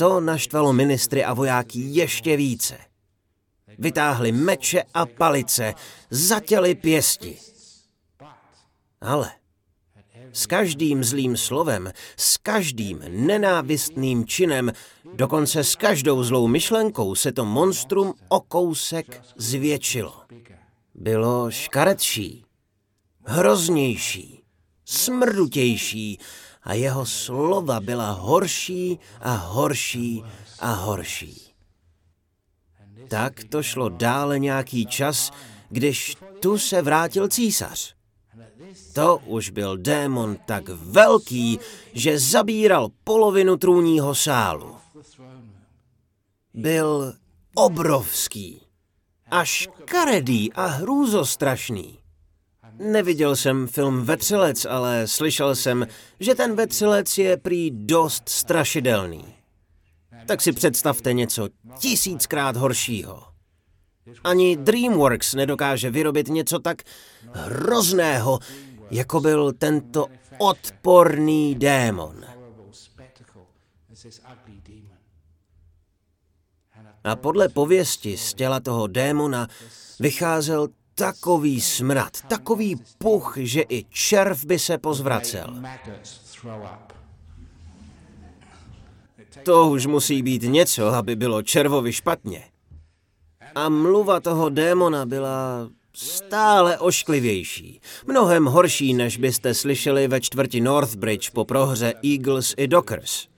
To 0.00 0.20
naštvalo 0.20 0.72
ministry 0.72 1.24
a 1.24 1.34
vojáky 1.34 1.78
ještě 1.78 2.36
více. 2.36 2.78
Vytáhli 3.78 4.32
meče 4.32 4.82
a 4.94 5.06
palice, 5.06 5.74
zatěli 6.10 6.74
pěsti. 6.74 7.38
Ale 9.00 9.30
s 10.32 10.46
každým 10.46 11.04
zlým 11.04 11.36
slovem, 11.36 11.92
s 12.16 12.36
každým 12.36 13.00
nenávistným 13.08 14.26
činem, 14.26 14.72
dokonce 15.14 15.64
s 15.64 15.76
každou 15.76 16.22
zlou 16.22 16.48
myšlenkou 16.48 17.14
se 17.14 17.32
to 17.32 17.44
monstrum 17.44 18.14
o 18.28 18.40
kousek 18.40 19.22
zvětšilo. 19.36 20.22
Bylo 20.94 21.50
škaretší, 21.50 22.44
hroznější, 23.24 24.42
smrdutější 24.84 26.18
a 26.62 26.74
jeho 26.74 27.06
slova 27.06 27.80
byla 27.80 28.10
horší 28.10 28.98
a 29.20 29.34
horší 29.34 30.24
a 30.58 30.72
horší. 30.72 31.52
Tak 33.08 33.44
to 33.44 33.62
šlo 33.62 33.88
dále 33.88 34.38
nějaký 34.38 34.86
čas, 34.86 35.30
když 35.68 36.16
tu 36.40 36.58
se 36.58 36.82
vrátil 36.82 37.28
císař. 37.28 37.94
To 38.92 39.18
už 39.26 39.50
byl 39.50 39.76
démon 39.76 40.36
tak 40.46 40.68
velký, 40.68 41.58
že 41.92 42.18
zabíral 42.18 42.88
polovinu 43.04 43.56
trůního 43.56 44.14
sálu. 44.14 44.76
Byl 46.54 47.14
obrovský, 47.54 48.60
až 49.30 49.68
karedý 49.84 50.52
a 50.52 50.66
hrůzostrašný. 50.66 51.99
Neviděl 52.80 53.36
jsem 53.36 53.66
film 53.66 54.04
Vetřelec, 54.04 54.64
ale 54.64 55.06
slyšel 55.06 55.54
jsem, 55.54 55.86
že 56.20 56.34
ten 56.34 56.56
vetřelec 56.56 57.18
je 57.18 57.36
prý 57.36 57.70
dost 57.70 58.28
strašidelný. 58.28 59.24
Tak 60.26 60.40
si 60.40 60.52
představte 60.52 61.12
něco 61.12 61.48
tisíckrát 61.78 62.56
horšího. 62.56 63.22
Ani 64.24 64.56
DreamWorks 64.56 65.34
nedokáže 65.34 65.90
vyrobit 65.90 66.28
něco 66.28 66.58
tak 66.58 66.82
hrozného, 67.32 68.38
jako 68.90 69.20
byl 69.20 69.52
tento 69.52 70.06
odporný 70.38 71.54
démon. 71.54 72.24
A 77.04 77.16
podle 77.16 77.48
pověsti 77.48 78.16
z 78.16 78.34
těla 78.34 78.60
toho 78.60 78.86
démona 78.86 79.48
vycházel 80.00 80.68
takový 81.00 81.60
smrad, 81.60 82.20
takový 82.28 82.76
puch, 82.98 83.34
že 83.36 83.62
i 83.68 83.84
červ 83.90 84.44
by 84.44 84.58
se 84.58 84.78
pozvracel. 84.78 85.62
To 89.42 89.70
už 89.70 89.86
musí 89.86 90.22
být 90.22 90.42
něco, 90.42 90.88
aby 90.88 91.16
bylo 91.16 91.42
červovi 91.42 91.92
špatně. 91.92 92.44
A 93.54 93.68
mluva 93.68 94.20
toho 94.20 94.48
démona 94.48 95.06
byla 95.06 95.68
stále 95.94 96.78
ošklivější. 96.78 97.80
Mnohem 98.06 98.44
horší, 98.44 98.94
než 98.94 99.16
byste 99.16 99.54
slyšeli 99.54 100.08
ve 100.08 100.20
čtvrti 100.20 100.60
Northbridge 100.60 101.30
po 101.30 101.44
prohře 101.44 101.94
Eagles 102.04 102.54
i 102.56 102.68
Dockers. 102.68 103.28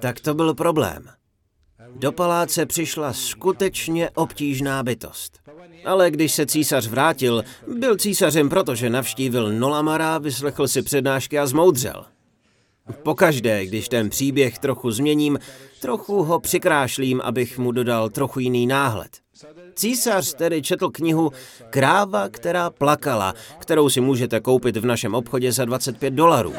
Tak 0.00 0.20
to 0.20 0.34
byl 0.34 0.54
problém. 0.54 1.19
Do 1.94 2.12
paláce 2.12 2.66
přišla 2.66 3.12
skutečně 3.12 4.10
obtížná 4.10 4.82
bytost. 4.82 5.38
Ale 5.84 6.10
když 6.10 6.32
se 6.32 6.46
císař 6.46 6.86
vrátil, 6.86 7.44
byl 7.78 7.96
císařem 7.96 8.48
protože 8.48 8.90
navštívil 8.90 9.52
Nolamara, 9.52 10.18
vyslechl 10.18 10.68
si 10.68 10.82
přednášky 10.82 11.38
a 11.38 11.46
zmoudřel. 11.46 12.04
Pokaždé, 13.02 13.66
když 13.66 13.88
ten 13.88 14.10
příběh 14.10 14.58
trochu 14.58 14.90
změním, 14.90 15.38
trochu 15.80 16.22
ho 16.22 16.40
přikrášlím, 16.40 17.20
abych 17.20 17.58
mu 17.58 17.72
dodal 17.72 18.08
trochu 18.08 18.40
jiný 18.40 18.66
náhled. 18.66 19.10
Císař 19.74 20.34
tedy 20.34 20.62
četl 20.62 20.90
knihu 20.90 21.32
Kráva, 21.70 22.28
která 22.28 22.70
plakala, 22.70 23.34
kterou 23.58 23.90
si 23.90 24.00
můžete 24.00 24.40
koupit 24.40 24.76
v 24.76 24.86
našem 24.86 25.14
obchodě 25.14 25.52
za 25.52 25.64
25 25.64 26.14
dolarů. 26.14 26.54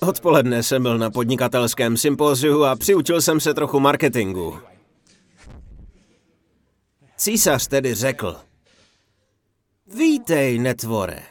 Odpoledne 0.00 0.62
jsem 0.62 0.82
byl 0.82 0.98
na 0.98 1.10
podnikatelském 1.10 1.96
sympóziu 1.96 2.64
a 2.64 2.76
přiučil 2.76 3.22
jsem 3.22 3.40
se 3.40 3.54
trochu 3.54 3.80
marketingu. 3.80 4.58
Císař 7.16 7.66
tedy 7.66 7.94
řekl, 7.94 8.36
Vítej, 9.86 10.58
netvore. 10.58 11.22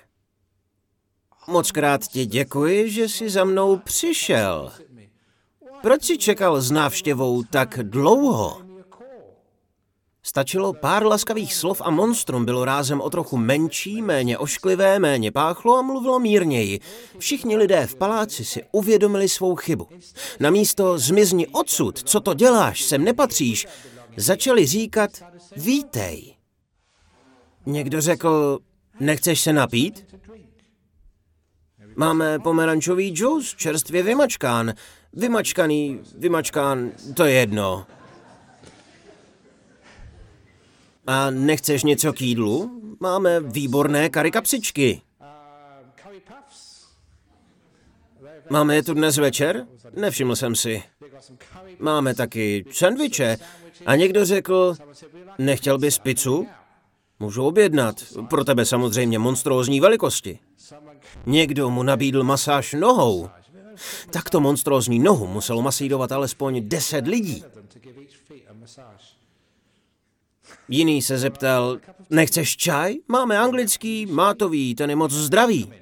Moc 1.48 1.72
krát 1.72 2.08
ti 2.08 2.26
děkuji, 2.26 2.92
že 2.92 3.10
jsi 3.10 3.30
za 3.30 3.44
mnou 3.44 3.78
přišel. 3.78 4.72
Proč 5.82 6.04
jsi 6.04 6.18
čekal 6.18 6.62
s 6.62 6.72
návštěvou 6.72 7.44
tak 7.44 7.80
dlouho? 7.84 8.67
Stačilo 10.28 10.76
pár 10.76 11.08
laskavých 11.08 11.56
slov 11.56 11.80
a 11.80 11.88
monstrum 11.88 12.46
bylo 12.46 12.66
rázem 12.66 13.02
o 13.02 13.10
trochu 13.10 13.38
menší, 13.38 14.02
méně 14.02 14.38
ošklivé, 14.38 15.00
méně 15.00 15.32
páchlo 15.32 15.78
a 15.78 15.82
mluvilo 15.82 16.20
mírněji. 16.20 16.80
Všichni 17.18 17.58
lidé 17.58 17.88
v 17.88 17.96
paláci 17.96 18.46
si 18.46 18.64
uvědomili 18.72 19.30
svou 19.30 19.56
chybu. 19.56 19.88
Na 20.40 20.50
místo 20.50 20.98
zmizni 20.98 21.48
odsud, 21.48 22.00
co 22.04 22.20
to 22.20 22.34
děláš, 22.34 22.84
sem 22.84 23.04
nepatříš, 23.04 23.68
začali 24.18 24.66
říkat 24.66 25.12
vítej. 25.58 26.36
Někdo 27.66 28.02
řekl, 28.02 28.60
nechceš 29.00 29.42
se 29.42 29.54
napít? 29.54 30.06
Máme 31.96 32.40
pomerančový 32.40 33.10
džus, 33.10 33.56
čerstvě 33.56 34.04
vymačkán. 34.04 34.74
Vymačkaný, 35.14 36.00
vymačkán, 36.18 36.92
to 37.14 37.26
je 37.26 37.34
jedno. 37.34 37.86
A 41.08 41.30
nechceš 41.30 41.84
něco 41.84 42.14
k 42.14 42.22
jídlu? 42.22 42.82
Máme 43.00 43.40
výborné 43.40 44.10
kary 44.10 44.32
kapsičky. 44.32 45.02
Máme 48.50 48.76
je 48.76 48.84
tu 48.84 48.94
dnes 48.94 49.18
večer? 49.18 49.68
Nevšiml 49.96 50.36
jsem 50.36 50.56
si. 50.56 50.84
Máme 51.80 52.16
taky 52.16 52.66
sendviče. 52.72 53.38
A 53.86 53.96
někdo 53.96 54.26
řekl, 54.26 54.76
nechtěl 55.38 55.78
bys 55.78 56.00
pizzu? 56.00 56.48
Můžu 57.20 57.44
objednat. 57.44 58.04
Pro 58.30 58.44
tebe 58.44 58.66
samozřejmě 58.66 59.20
monstrózní 59.20 59.80
velikosti. 59.80 60.40
Někdo 61.26 61.70
mu 61.70 61.84
nabídl 61.84 62.24
masáž 62.24 62.74
nohou. 62.74 63.30
Takto 64.12 64.40
monstrózní 64.40 65.00
nohu 65.00 65.28
muselo 65.28 65.62
masírovat 65.62 66.12
alespoň 66.12 66.70
deset 66.70 67.08
lidí. 67.08 67.44
Jiný 70.70 71.02
se 71.02 71.18
zeptal, 71.18 71.80
nechceš 72.10 72.58
čaj? 72.58 72.96
Máme 73.08 73.38
anglický, 73.40 74.06
mátový, 74.06 74.76
ten 74.76 74.90
je 74.90 74.96
moc 74.96 75.12
zdravý. 75.12 75.74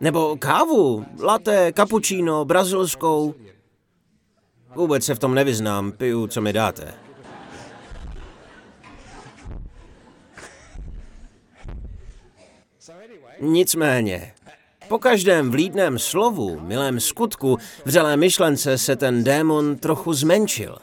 Nebo 0.00 0.36
kávu, 0.36 1.06
latte, 1.20 1.72
cappuccino, 1.76 2.44
brazilskou. 2.44 3.34
Vůbec 4.74 5.04
se 5.04 5.14
v 5.14 5.18
tom 5.18 5.34
nevyznám, 5.34 5.92
piju, 5.92 6.26
co 6.26 6.40
mi 6.40 6.52
dáte. 6.52 6.94
Nicméně, 13.40 14.34
po 14.88 14.98
každém 14.98 15.50
vlídném 15.50 15.98
slovu, 15.98 16.60
milém 16.60 17.00
skutku, 17.00 17.58
vřelé 17.84 18.16
myšlence 18.16 18.78
se 18.78 18.96
ten 18.96 19.24
démon 19.24 19.76
trochu 19.76 20.12
zmenšil. 20.12 20.78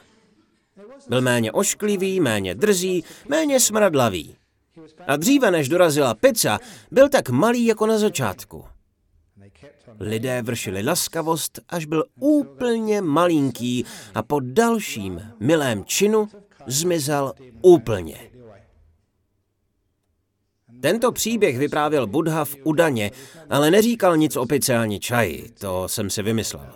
Byl 1.10 1.22
méně 1.22 1.52
ošklivý, 1.52 2.20
méně 2.20 2.56
drzý, 2.56 3.04
méně 3.30 3.60
smradlavý. 3.60 4.36
A 5.08 5.16
dříve, 5.16 5.52
než 5.52 5.70
dorazila 5.70 6.14
pizza, 6.14 6.60
byl 6.92 7.10
tak 7.10 7.30
malý 7.30 7.66
jako 7.66 7.88
na 7.88 7.98
začátku. 7.98 8.66
Lidé 10.00 10.42
vršili 10.42 10.84
laskavost, 10.84 11.60
až 11.70 11.86
byl 11.86 12.04
úplně 12.20 13.02
malinký 13.02 13.86
a 14.16 14.24
po 14.24 14.40
dalším 14.40 15.22
milém 15.40 15.86
činu 15.86 16.30
zmizel 16.68 17.34
úplně. 17.62 18.30
Tento 20.82 21.12
příběh 21.12 21.58
vyprávěl 21.58 22.08
Buddha 22.08 22.46
v 22.46 22.56
Udaně, 22.64 23.12
ale 23.50 23.72
neříkal 23.72 24.18
nic 24.18 24.36
o 24.36 24.46
pice 24.46 24.78
ani 24.78 25.00
čaji, 25.00 25.50
to 25.60 25.88
jsem 25.88 26.10
si 26.10 26.24
vymyslel. 26.24 26.74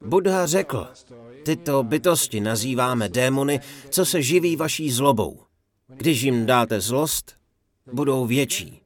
Buddha 0.00 0.46
řekl, 0.46 0.88
tyto 1.42 1.82
bytosti 1.82 2.40
nazýváme 2.40 3.08
démony, 3.08 3.60
co 3.90 4.06
se 4.06 4.22
živí 4.22 4.56
vaší 4.56 4.90
zlobou. 4.90 5.40
Když 5.88 6.22
jim 6.22 6.46
dáte 6.46 6.80
zlost, 6.80 7.36
budou 7.92 8.26
větší, 8.26 8.82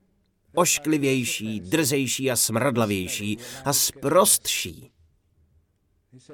ošklivější, 0.54 1.60
drzejší 1.60 2.30
a 2.30 2.36
smradlavější 2.36 3.38
a 3.64 3.72
sprostší. 3.72 4.90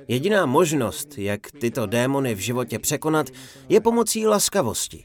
Jediná 0.09 0.47
možnost, 0.47 1.19
jak 1.19 1.51
tyto 1.51 1.87
démony 1.87 2.35
v 2.35 2.39
životě 2.39 2.79
překonat, 2.79 3.27
je 3.69 3.81
pomocí 3.81 4.27
laskavosti. 4.27 5.05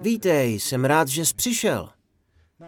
Vítej, 0.00 0.60
jsem 0.60 0.84
rád, 0.84 1.08
že 1.08 1.26
jsi 1.26 1.34
přišel. 1.34 1.88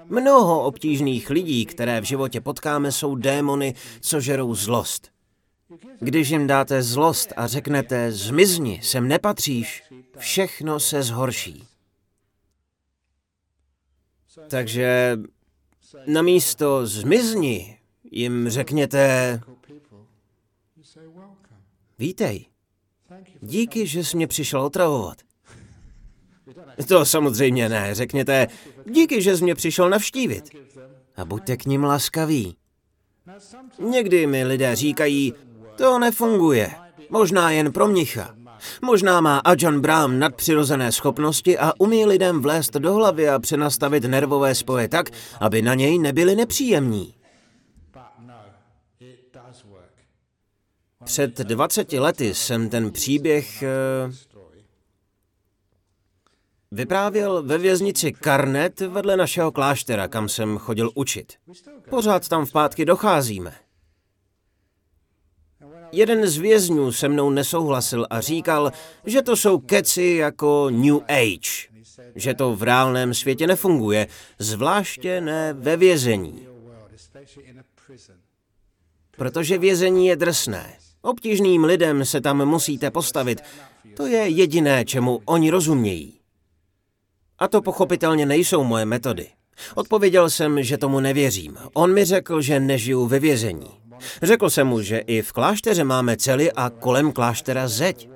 Mnoho 0.04 0.64
obtížných 0.64 1.30
lidí, 1.30 1.66
které 1.66 2.00
v 2.00 2.04
životě 2.04 2.40
potkáme, 2.40 2.92
jsou 2.92 3.14
démony, 3.14 3.74
co 4.00 4.20
žerou 4.20 4.54
zlost. 4.54 5.15
Když 6.00 6.28
jim 6.28 6.46
dáte 6.46 6.82
zlost 6.82 7.32
a 7.36 7.46
řeknete, 7.46 8.12
zmizni, 8.12 8.80
sem 8.82 9.08
nepatříš, 9.08 9.82
všechno 10.18 10.80
se 10.80 11.02
zhorší. 11.02 11.64
Takže 14.48 15.18
na 16.06 16.22
místo 16.22 16.86
zmizni 16.86 17.78
jim 18.10 18.48
řekněte, 18.48 19.40
vítej, 21.98 22.46
díky, 23.40 23.86
že 23.86 24.04
jsi 24.04 24.16
mě 24.16 24.26
přišel 24.26 24.60
otravovat. 24.60 25.18
To 26.88 27.04
samozřejmě 27.04 27.68
ne. 27.68 27.94
Řekněte, 27.94 28.46
díky, 28.90 29.22
že 29.22 29.36
jsi 29.36 29.44
mě 29.44 29.54
přišel 29.54 29.90
navštívit. 29.90 30.50
A 31.16 31.24
buďte 31.24 31.56
k 31.56 31.66
ním 31.66 31.84
laskaví. 31.84 32.56
Někdy 33.78 34.26
mi 34.26 34.44
lidé 34.44 34.76
říkají, 34.76 35.34
to 35.76 35.98
nefunguje, 35.98 36.70
možná 37.10 37.50
jen 37.50 37.72
pro 37.72 37.88
mnicha. 37.88 38.34
Možná 38.82 39.20
má 39.20 39.38
Ajan 39.38 39.80
Brahm 39.80 40.18
nadpřirozené 40.18 40.92
schopnosti 40.92 41.58
a 41.58 41.72
umí 41.78 42.06
lidem 42.06 42.42
vlézt 42.42 42.72
do 42.74 42.94
hlavy 42.94 43.28
a 43.28 43.38
přenastavit 43.38 44.04
nervové 44.04 44.54
spoje 44.54 44.88
tak, 44.88 45.10
aby 45.40 45.62
na 45.62 45.74
něj 45.74 45.98
nebyli 45.98 46.36
nepříjemní. 46.36 47.14
Před 51.04 51.38
20 51.38 51.92
lety 51.92 52.34
jsem 52.34 52.68
ten 52.68 52.90
příběh 52.90 53.62
eh, 53.62 53.68
vyprávěl 56.70 57.42
ve 57.42 57.58
věznici 57.58 58.12
Karnet 58.12 58.80
vedle 58.80 59.16
našeho 59.16 59.52
kláštera, 59.52 60.08
kam 60.08 60.28
jsem 60.28 60.58
chodil 60.58 60.90
učit. 60.94 61.32
Pořád 61.90 62.28
tam 62.28 62.46
v 62.46 62.52
pátky 62.52 62.84
docházíme. 62.84 63.65
Jeden 65.92 66.26
z 66.26 66.36
vězňů 66.36 66.92
se 66.92 67.08
mnou 67.08 67.30
nesouhlasil 67.30 68.06
a 68.10 68.20
říkal, 68.20 68.72
že 69.04 69.22
to 69.22 69.36
jsou 69.36 69.58
keci 69.58 70.04
jako 70.04 70.70
New 70.70 70.96
Age, 71.08 71.68
že 72.14 72.34
to 72.34 72.56
v 72.56 72.62
reálném 72.62 73.14
světě 73.14 73.46
nefunguje, 73.46 74.06
zvláště 74.38 75.20
ne 75.20 75.52
ve 75.52 75.76
vězení. 75.76 76.46
Protože 79.16 79.58
vězení 79.58 80.06
je 80.06 80.16
drsné. 80.16 80.76
Obtížným 81.02 81.64
lidem 81.64 82.04
se 82.04 82.20
tam 82.20 82.44
musíte 82.44 82.90
postavit. 82.90 83.40
To 83.94 84.06
je 84.06 84.28
jediné, 84.28 84.84
čemu 84.84 85.20
oni 85.24 85.50
rozumějí. 85.50 86.20
A 87.38 87.48
to 87.48 87.62
pochopitelně 87.62 88.26
nejsou 88.26 88.64
moje 88.64 88.84
metody. 88.84 89.28
Odpověděl 89.74 90.30
jsem, 90.30 90.62
že 90.62 90.78
tomu 90.78 91.00
nevěřím. 91.00 91.56
On 91.74 91.94
mi 91.94 92.04
řekl, 92.04 92.40
že 92.40 92.60
nežiju 92.60 93.06
ve 93.06 93.18
vězení. 93.18 93.70
Řekl 94.22 94.50
jsem 94.50 94.66
mu, 94.66 94.82
že 94.82 94.98
i 94.98 95.22
v 95.22 95.32
klášteře 95.32 95.84
máme 95.84 96.16
cely 96.16 96.52
a 96.52 96.70
kolem 96.70 97.12
kláštera 97.12 97.68
zeď. 97.68 98.08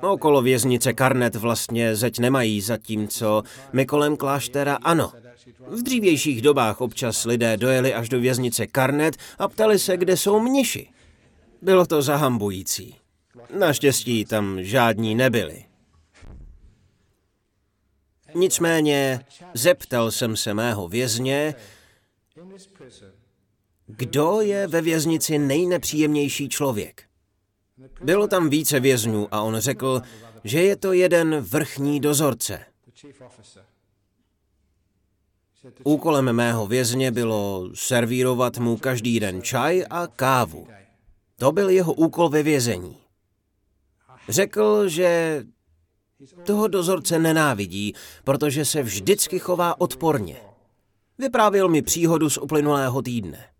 Okolo 0.00 0.42
věznice 0.42 0.92
Karnet 0.92 1.34
vlastně 1.34 1.96
zeď 1.96 2.18
nemají, 2.18 2.60
zatímco 2.60 3.42
my 3.72 3.86
kolem 3.86 4.16
kláštera 4.16 4.78
ano. 4.82 5.12
V 5.68 5.82
dřívějších 5.82 6.42
dobách 6.42 6.80
občas 6.80 7.24
lidé 7.24 7.56
dojeli 7.56 7.94
až 7.94 8.08
do 8.08 8.20
věznice 8.20 8.66
Karnet 8.66 9.16
a 9.38 9.48
ptali 9.48 9.78
se, 9.78 9.96
kde 9.96 10.16
jsou 10.16 10.40
mniši. 10.40 10.88
Bylo 11.62 11.86
to 11.86 12.02
zahambující. 12.02 12.96
Naštěstí 13.58 14.24
tam 14.24 14.62
žádní 14.62 15.14
nebyli. 15.14 15.64
Nicméně 18.34 19.20
zeptal 19.54 20.10
jsem 20.10 20.36
se 20.36 20.54
mého 20.54 20.88
vězně, 20.88 21.54
kdo 23.96 24.40
je 24.40 24.66
ve 24.66 24.80
věznici 24.80 25.38
nejnepříjemnější 25.38 26.48
člověk. 26.48 27.02
Bylo 28.02 28.26
tam 28.26 28.50
více 28.50 28.80
vězňů 28.80 29.28
a 29.30 29.42
on 29.42 29.58
řekl, 29.58 30.02
že 30.44 30.62
je 30.62 30.76
to 30.76 30.92
jeden 30.92 31.40
vrchní 31.40 32.00
dozorce. 32.00 32.60
Úkolem 35.84 36.32
mého 36.32 36.66
vězně 36.66 37.10
bylo 37.10 37.70
servírovat 37.74 38.58
mu 38.58 38.76
každý 38.76 39.20
den 39.20 39.42
čaj 39.42 39.84
a 39.90 40.06
kávu. 40.06 40.66
To 41.36 41.52
byl 41.52 41.70
jeho 41.70 41.92
úkol 41.92 42.28
ve 42.28 42.42
vězení. 42.42 42.96
Řekl, 44.28 44.88
že 44.88 45.42
toho 46.46 46.68
dozorce 46.68 47.18
nenávidí, 47.18 47.94
protože 48.24 48.64
se 48.64 48.82
vždycky 48.82 49.38
chová 49.38 49.80
odporně. 49.80 50.36
Vyprávěl 51.18 51.68
mi 51.68 51.82
příhodu 51.82 52.30
z 52.30 52.38
uplynulého 52.38 53.02
týdne. 53.02 53.51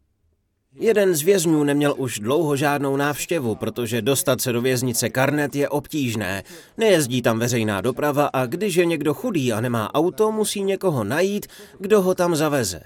Jeden 0.75 1.15
z 1.15 1.23
vězňů 1.23 1.65
neměl 1.65 1.95
už 1.99 2.19
dlouho 2.19 2.57
žádnou 2.57 2.97
návštěvu, 2.97 3.55
protože 3.55 4.03
dostat 4.03 4.41
se 4.41 4.53
do 4.53 4.61
věznice 4.61 5.11
Karnet 5.11 5.57
je 5.57 5.69
obtížné. 5.69 6.43
Nejezdí 6.79 7.23
tam 7.23 7.39
veřejná 7.39 7.81
doprava 7.81 8.31
a 8.33 8.47
když 8.47 8.75
je 8.75 8.87
někdo 8.87 9.15
chudý 9.15 9.53
a 9.53 9.61
nemá 9.61 9.95
auto, 9.95 10.33
musí 10.33 10.63
někoho 10.63 11.05
najít, 11.05 11.47
kdo 11.79 12.03
ho 12.03 12.15
tam 12.15 12.37
zaveze. 12.37 12.81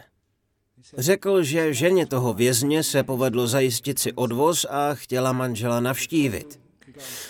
Řekl, 0.98 1.42
že 1.42 1.74
ženě 1.74 2.06
toho 2.06 2.34
vězně 2.34 2.82
se 2.82 3.02
povedlo 3.02 3.46
zajistit 3.46 3.98
si 3.98 4.12
odvoz 4.12 4.66
a 4.70 4.94
chtěla 4.94 5.32
manžela 5.32 5.80
navštívit. 5.80 6.60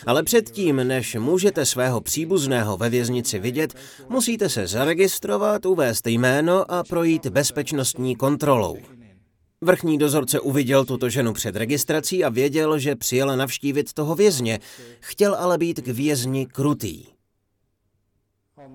Ale 0.06 0.22
předtím, 0.22 0.76
než 0.76 1.14
můžete 1.14 1.66
svého 1.66 2.00
příbuzného 2.00 2.76
ve 2.76 2.90
věznici 2.90 3.38
vidět, 3.38 3.74
musíte 4.08 4.48
se 4.48 4.66
zaregistrovat, 4.66 5.66
uvést 5.66 6.06
jméno 6.06 6.70
a 6.72 6.84
projít 6.84 7.26
bezpečnostní 7.26 8.16
kontrolou. 8.16 8.95
Vrchní 9.60 9.98
dozorce 9.98 10.40
uviděl 10.40 10.84
tuto 10.84 11.08
ženu 11.08 11.32
před 11.32 11.56
registrací 11.56 12.24
a 12.24 12.28
věděl, 12.28 12.78
že 12.78 12.96
přijela 12.96 13.36
navštívit 13.36 13.92
toho 13.92 14.14
vězně. 14.14 14.58
Chtěl 15.00 15.34
ale 15.34 15.58
být 15.58 15.80
k 15.80 15.86
vězni 15.86 16.46
krutý. 16.46 17.04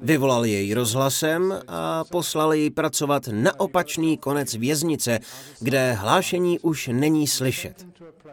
Vyvolal 0.01 0.45
jej 0.45 0.73
rozhlasem 0.73 1.59
a 1.67 2.03
poslal 2.03 2.53
jej 2.53 2.69
pracovat 2.69 3.27
na 3.31 3.59
opačný 3.59 4.17
konec 4.17 4.53
věznice, 4.53 5.19
kde 5.59 5.93
hlášení 5.93 6.59
už 6.59 6.89
není 6.93 7.27
slyšet. 7.27 7.87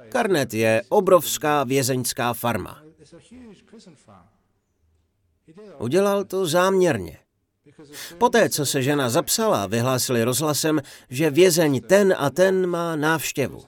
Karnet 0.09 0.55
je 0.55 0.83
obrovská 0.89 1.65
vězeňská 1.65 2.35
farma. 2.35 2.83
Udělal 5.79 6.25
to 6.25 6.47
záměrně. 6.47 7.19
Poté, 8.19 8.49
co 8.49 8.67
se 8.67 8.83
žena 8.83 9.09
zapsala, 9.09 9.67
vyhlásili 9.67 10.25
rozhlasem, 10.25 10.81
že 11.11 11.31
vězeň 11.31 11.81
ten 11.81 12.15
a 12.19 12.31
ten 12.31 12.67
má 12.67 12.97
návštěvu. 12.97 13.65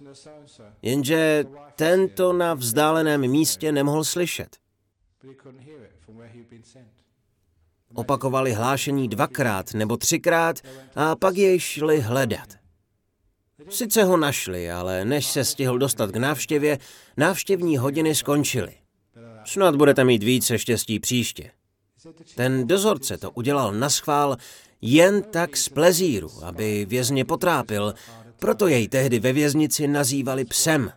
Jenže 0.83 1.44
tento 1.77 2.33
na 2.33 2.55
vzdáleném 2.55 3.20
místě 3.20 3.73
nemohl 3.73 4.05
slyšet. 4.05 4.57
Opakovali 7.94 8.53
hlášení 8.53 9.09
dvakrát 9.09 9.75
nebo 9.75 9.96
třikrát 9.96 10.57
a 10.94 11.16
pak 11.16 11.37
jej 11.37 11.61
šli 11.61 12.01
hledat. 12.01 12.49
Sice 13.68 14.05
ho 14.05 14.16
našli, 14.16 14.70
ale 14.70 15.05
než 15.05 15.27
se 15.27 15.44
stihl 15.44 15.79
dostat 15.79 16.11
k 16.11 16.16
návštěvě, 16.16 16.79
návštěvní 17.16 17.77
hodiny 17.77 18.14
skončily. 18.14 18.75
Snad 19.44 19.77
budete 19.77 20.05
mít 20.05 20.23
více 20.23 20.59
štěstí 20.59 21.01
příště. 21.01 21.51
Ten 22.35 22.67
dozorce 22.67 23.19
to 23.19 23.31
udělal 23.31 23.73
na 23.73 23.91
schvál 23.91 24.37
jen 24.81 25.23
tak 25.23 25.57
z 25.57 25.69
plezíru, 25.69 26.45
aby 26.45 26.85
vězně 26.85 27.25
potrápil, 27.25 27.95
proto 28.39 28.67
jej 28.67 28.89
tehdy 28.89 29.19
ve 29.19 29.33
věznici 29.33 29.89
nazývali 29.89 30.45
psem. 30.45 30.93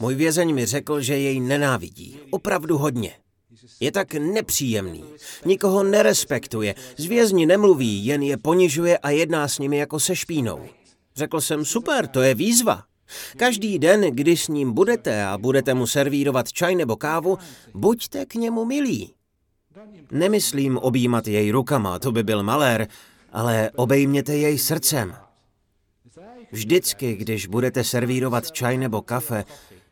Můj 0.00 0.14
vězeň 0.14 0.54
mi 0.54 0.66
řekl, 0.66 1.00
že 1.00 1.18
jej 1.18 1.40
nenávidí. 1.40 2.18
Opravdu 2.30 2.78
hodně. 2.78 3.16
Je 3.80 3.92
tak 3.92 4.14
nepříjemný. 4.14 5.04
Nikoho 5.44 5.82
nerespektuje. 5.82 6.74
Z 6.96 7.04
vězni 7.04 7.46
nemluví, 7.46 8.06
jen 8.06 8.22
je 8.22 8.36
ponižuje 8.36 8.98
a 8.98 9.10
jedná 9.10 9.48
s 9.48 9.58
nimi 9.58 9.76
jako 9.76 10.00
se 10.00 10.16
špínou. 10.16 10.68
Řekl 11.16 11.40
jsem, 11.40 11.64
super, 11.64 12.06
to 12.06 12.22
je 12.22 12.34
výzva. 12.34 12.89
Každý 13.36 13.78
den, 13.78 14.00
když 14.00 14.44
s 14.44 14.48
ním 14.48 14.72
budete 14.72 15.24
a 15.24 15.38
budete 15.38 15.74
mu 15.74 15.86
servírovat 15.86 16.52
čaj 16.52 16.74
nebo 16.74 16.96
kávu, 16.96 17.38
buďte 17.74 18.26
k 18.26 18.34
němu 18.34 18.64
milí. 18.64 19.14
Nemyslím 20.10 20.78
objímat 20.78 21.26
jej 21.26 21.50
rukama, 21.50 21.98
to 21.98 22.12
by 22.12 22.22
byl 22.22 22.42
malér, 22.42 22.88
ale 23.32 23.70
obejměte 23.76 24.36
jej 24.36 24.58
srdcem. 24.58 25.16
Vždycky, 26.52 27.16
když 27.16 27.46
budete 27.46 27.84
servírovat 27.84 28.50
čaj 28.50 28.78
nebo 28.78 29.02
kafe, 29.02 29.44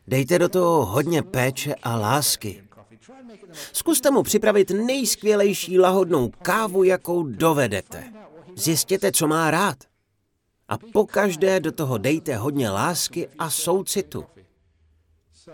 dejte 0.06 0.38
do 0.38 0.48
toho 0.48 0.86
hodně 0.86 1.22
péče 1.22 1.74
a 1.82 1.96
lásky. 1.96 2.62
Zkuste 3.72 4.10
mu 4.10 4.22
připravit 4.22 4.70
nejskvělejší 4.70 5.78
lahodnou 5.78 6.30
kávu, 6.42 6.84
jakou 6.84 7.22
dovedete. 7.22 8.04
Zjistěte, 8.56 9.12
co 9.12 9.28
má 9.28 9.50
rád. 9.50 9.76
A 10.68 10.78
pokaždé 10.92 11.60
do 11.60 11.72
toho 11.72 11.98
dejte 11.98 12.36
hodně 12.36 12.70
lásky 12.70 13.28
a 13.38 13.50
soucitu. 13.50 14.24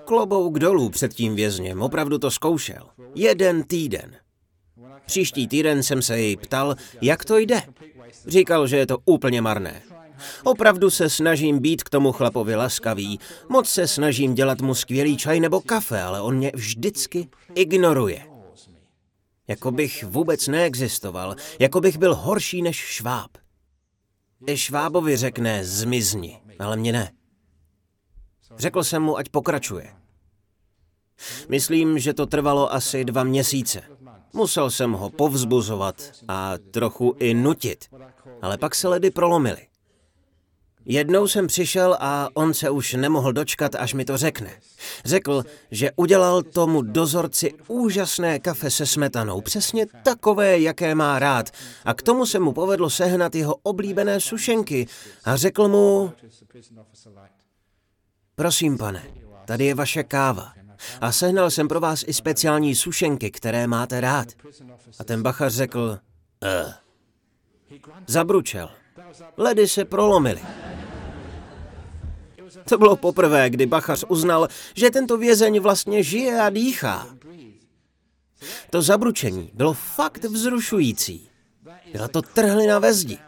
Klobouk 0.04 0.58
dolů 0.58 0.90
před 0.90 1.14
tím 1.14 1.34
vězněm, 1.34 1.82
opravdu 1.82 2.18
to 2.18 2.30
zkoušel. 2.30 2.88
Jeden 3.14 3.62
týden. 3.62 4.16
Příští 5.06 5.48
týden 5.48 5.82
jsem 5.82 6.02
se 6.02 6.18
jej 6.18 6.36
ptal, 6.36 6.74
jak 7.02 7.24
to 7.24 7.38
jde. 7.38 7.62
Říkal, 8.26 8.66
že 8.66 8.76
je 8.76 8.86
to 8.86 8.98
úplně 9.04 9.42
marné. 9.42 9.82
Opravdu 10.44 10.90
se 10.90 11.10
snažím 11.10 11.58
být 11.58 11.82
k 11.82 11.90
tomu 11.90 12.12
chlapovi 12.12 12.54
laskavý, 12.54 13.20
moc 13.48 13.68
se 13.68 13.88
snažím 13.88 14.34
dělat 14.34 14.60
mu 14.60 14.74
skvělý 14.74 15.16
čaj 15.16 15.40
nebo 15.40 15.60
kafe, 15.60 16.02
ale 16.02 16.20
on 16.20 16.36
mě 16.36 16.52
vždycky 16.54 17.28
ignoruje. 17.54 18.26
Jako 19.48 19.70
bych 19.70 20.04
vůbec 20.04 20.48
neexistoval, 20.48 21.36
jako 21.58 21.80
bych 21.80 21.98
byl 21.98 22.14
horší 22.14 22.62
než 22.62 22.76
šváb. 22.76 23.30
I 24.46 24.56
švábovi 24.56 25.16
řekne 25.16 25.64
zmizni, 25.64 26.40
ale 26.58 26.76
mě 26.76 26.92
ne. 26.92 27.12
Řekl 28.56 28.84
jsem 28.84 29.02
mu, 29.02 29.16
ať 29.16 29.28
pokračuje. 29.28 29.94
Myslím, 31.48 31.98
že 31.98 32.14
to 32.14 32.26
trvalo 32.26 32.72
asi 32.72 33.04
dva 33.04 33.24
měsíce. 33.24 33.82
Musel 34.32 34.70
jsem 34.70 34.92
ho 34.92 35.10
povzbuzovat 35.10 36.12
a 36.28 36.52
trochu 36.70 37.16
i 37.18 37.34
nutit, 37.34 37.84
ale 38.42 38.58
pak 38.58 38.74
se 38.74 38.88
ledy 38.88 39.10
prolomily. 39.10 39.66
Jednou 40.86 41.28
jsem 41.28 41.46
přišel 41.46 41.96
a 42.00 42.28
on 42.34 42.54
se 42.54 42.70
už 42.70 42.92
nemohl 42.92 43.32
dočkat, 43.32 43.74
až 43.74 43.94
mi 43.94 44.04
to 44.04 44.16
řekne. 44.16 44.50
Řekl, 45.04 45.44
že 45.70 45.90
udělal 45.96 46.42
tomu 46.42 46.82
dozorci 46.82 47.54
úžasné 47.68 48.38
kafe 48.38 48.70
se 48.70 48.86
smetanou, 48.86 49.40
přesně 49.40 49.86
takové, 50.02 50.60
jaké 50.60 50.94
má 50.94 51.18
rád. 51.18 51.50
A 51.84 51.94
k 51.94 52.02
tomu 52.02 52.26
se 52.26 52.38
mu 52.38 52.52
povedlo 52.52 52.90
sehnat 52.90 53.34
jeho 53.34 53.56
oblíbené 53.62 54.20
sušenky. 54.20 54.86
A 55.24 55.36
řekl 55.36 55.68
mu, 55.68 56.12
prosím 58.34 58.78
pane, 58.78 59.02
tady 59.44 59.64
je 59.64 59.74
vaše 59.74 60.02
káva. 60.02 60.52
A 61.00 61.12
sehnal 61.12 61.50
jsem 61.50 61.68
pro 61.68 61.80
vás 61.80 62.04
i 62.06 62.12
speciální 62.14 62.74
sušenky, 62.74 63.30
které 63.30 63.66
máte 63.66 64.00
rád. 64.00 64.28
A 64.98 65.04
ten 65.04 65.22
bachař 65.22 65.54
řekl, 65.54 65.98
eh. 66.42 66.74
Zabručel. 68.06 68.70
Ledy 69.36 69.68
se 69.68 69.84
prolomily. 69.84 70.40
To 72.68 72.78
bylo 72.78 72.96
poprvé, 72.96 73.50
kdy 73.50 73.66
Bachař 73.66 74.04
uznal, 74.08 74.48
že 74.74 74.90
tento 74.90 75.16
vězeň 75.16 75.60
vlastně 75.60 76.02
žije 76.02 76.40
a 76.40 76.50
dýchá. 76.50 77.06
To 78.70 78.82
zabručení 78.82 79.50
bylo 79.54 79.72
fakt 79.72 80.24
vzrušující. 80.24 81.28
Byla 81.92 82.08
to 82.08 82.22
trhlina 82.22 82.78
ve 82.78 82.92
zdi. 82.92 83.18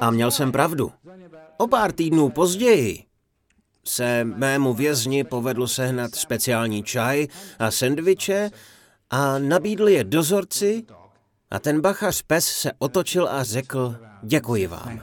A 0.00 0.10
měl 0.10 0.30
jsem 0.30 0.52
pravdu. 0.52 0.92
O 1.56 1.66
pár 1.66 1.92
týdnů 1.92 2.28
později 2.28 3.04
se 3.84 4.24
mému 4.24 4.74
vězni 4.74 5.24
povedlo 5.24 5.68
sehnat 5.68 6.14
speciální 6.14 6.82
čaj 6.82 7.26
a 7.58 7.70
sendviče 7.70 8.50
a 9.10 9.38
nabídl 9.38 9.88
je 9.88 10.04
dozorci 10.04 10.84
a 11.50 11.58
ten 11.58 11.80
bachař 11.80 12.22
pes 12.22 12.46
se 12.46 12.72
otočil 12.78 13.28
a 13.28 13.44
řekl 13.44 13.96
děkuji 14.22 14.66
vám. 14.66 15.02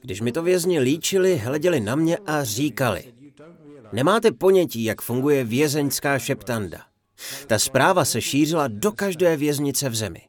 Když 0.00 0.20
mi 0.20 0.32
to 0.32 0.42
vězni 0.42 0.80
líčili, 0.80 1.36
hleděli 1.36 1.80
na 1.80 1.94
mě 1.94 2.16
a 2.16 2.44
říkali, 2.44 3.14
nemáte 3.92 4.32
ponětí, 4.32 4.84
jak 4.84 5.02
funguje 5.02 5.44
vězeňská 5.44 6.18
šeptanda. 6.18 6.84
Ta 7.46 7.58
zpráva 7.58 8.04
se 8.04 8.20
šířila 8.20 8.68
do 8.68 8.92
každé 8.92 9.36
věznice 9.36 9.88
v 9.88 9.94
zemi. 9.94 10.20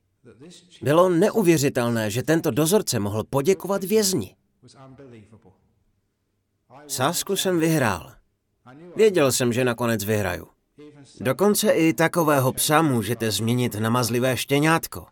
Bylo 0.81 1.09
neuvěřitelné, 1.09 2.11
že 2.11 2.23
tento 2.23 2.51
dozorce 2.51 2.99
mohl 2.99 3.23
poděkovat 3.23 3.83
vězni. 3.83 4.35
Sásku 6.87 7.35
jsem 7.35 7.59
vyhrál. 7.59 8.11
Věděl 8.95 9.31
jsem, 9.31 9.53
že 9.53 9.65
nakonec 9.65 10.03
vyhraju. 10.03 10.54
Dokonce 11.21 11.71
i 11.71 11.93
takového 11.93 12.53
psa 12.53 12.81
můžete 12.81 13.31
změnit 13.31 13.75
na 13.75 13.89
mazlivé 13.89 14.37
štěňátko 14.37 15.05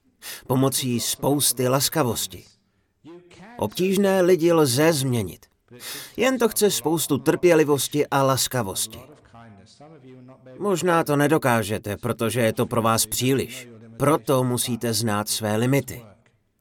pomocí 0.48 1.00
spousty 1.00 1.68
laskavosti. 1.68 2.44
Obtížné 3.58 4.22
lidi 4.22 4.54
lze 4.54 4.94
změnit. 4.94 5.46
Jen 6.18 6.38
to 6.38 6.50
chce 6.50 6.72
spoustu 6.72 7.18
trpělivosti 7.18 8.08
a 8.08 8.24
laskavosti. 8.24 9.00
Možná 10.60 11.04
to 11.04 11.16
nedokážete, 11.16 11.98
protože 11.98 12.42
je 12.42 12.54
to 12.54 12.66
pro 12.66 12.82
vás 12.82 13.06
příliš. 13.06 13.70
Proto 13.98 14.44
musíte 14.44 14.94
znát 14.94 15.30
své 15.30 15.56
limity. 15.56 16.02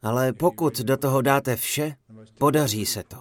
Ale 0.02 0.32
pokud 0.32 0.80
do 0.80 0.96
toho 0.96 1.22
dáte 1.22 1.56
vše, 1.56 1.94
podaří 2.38 2.86
se 2.86 3.02
to. 3.08 3.16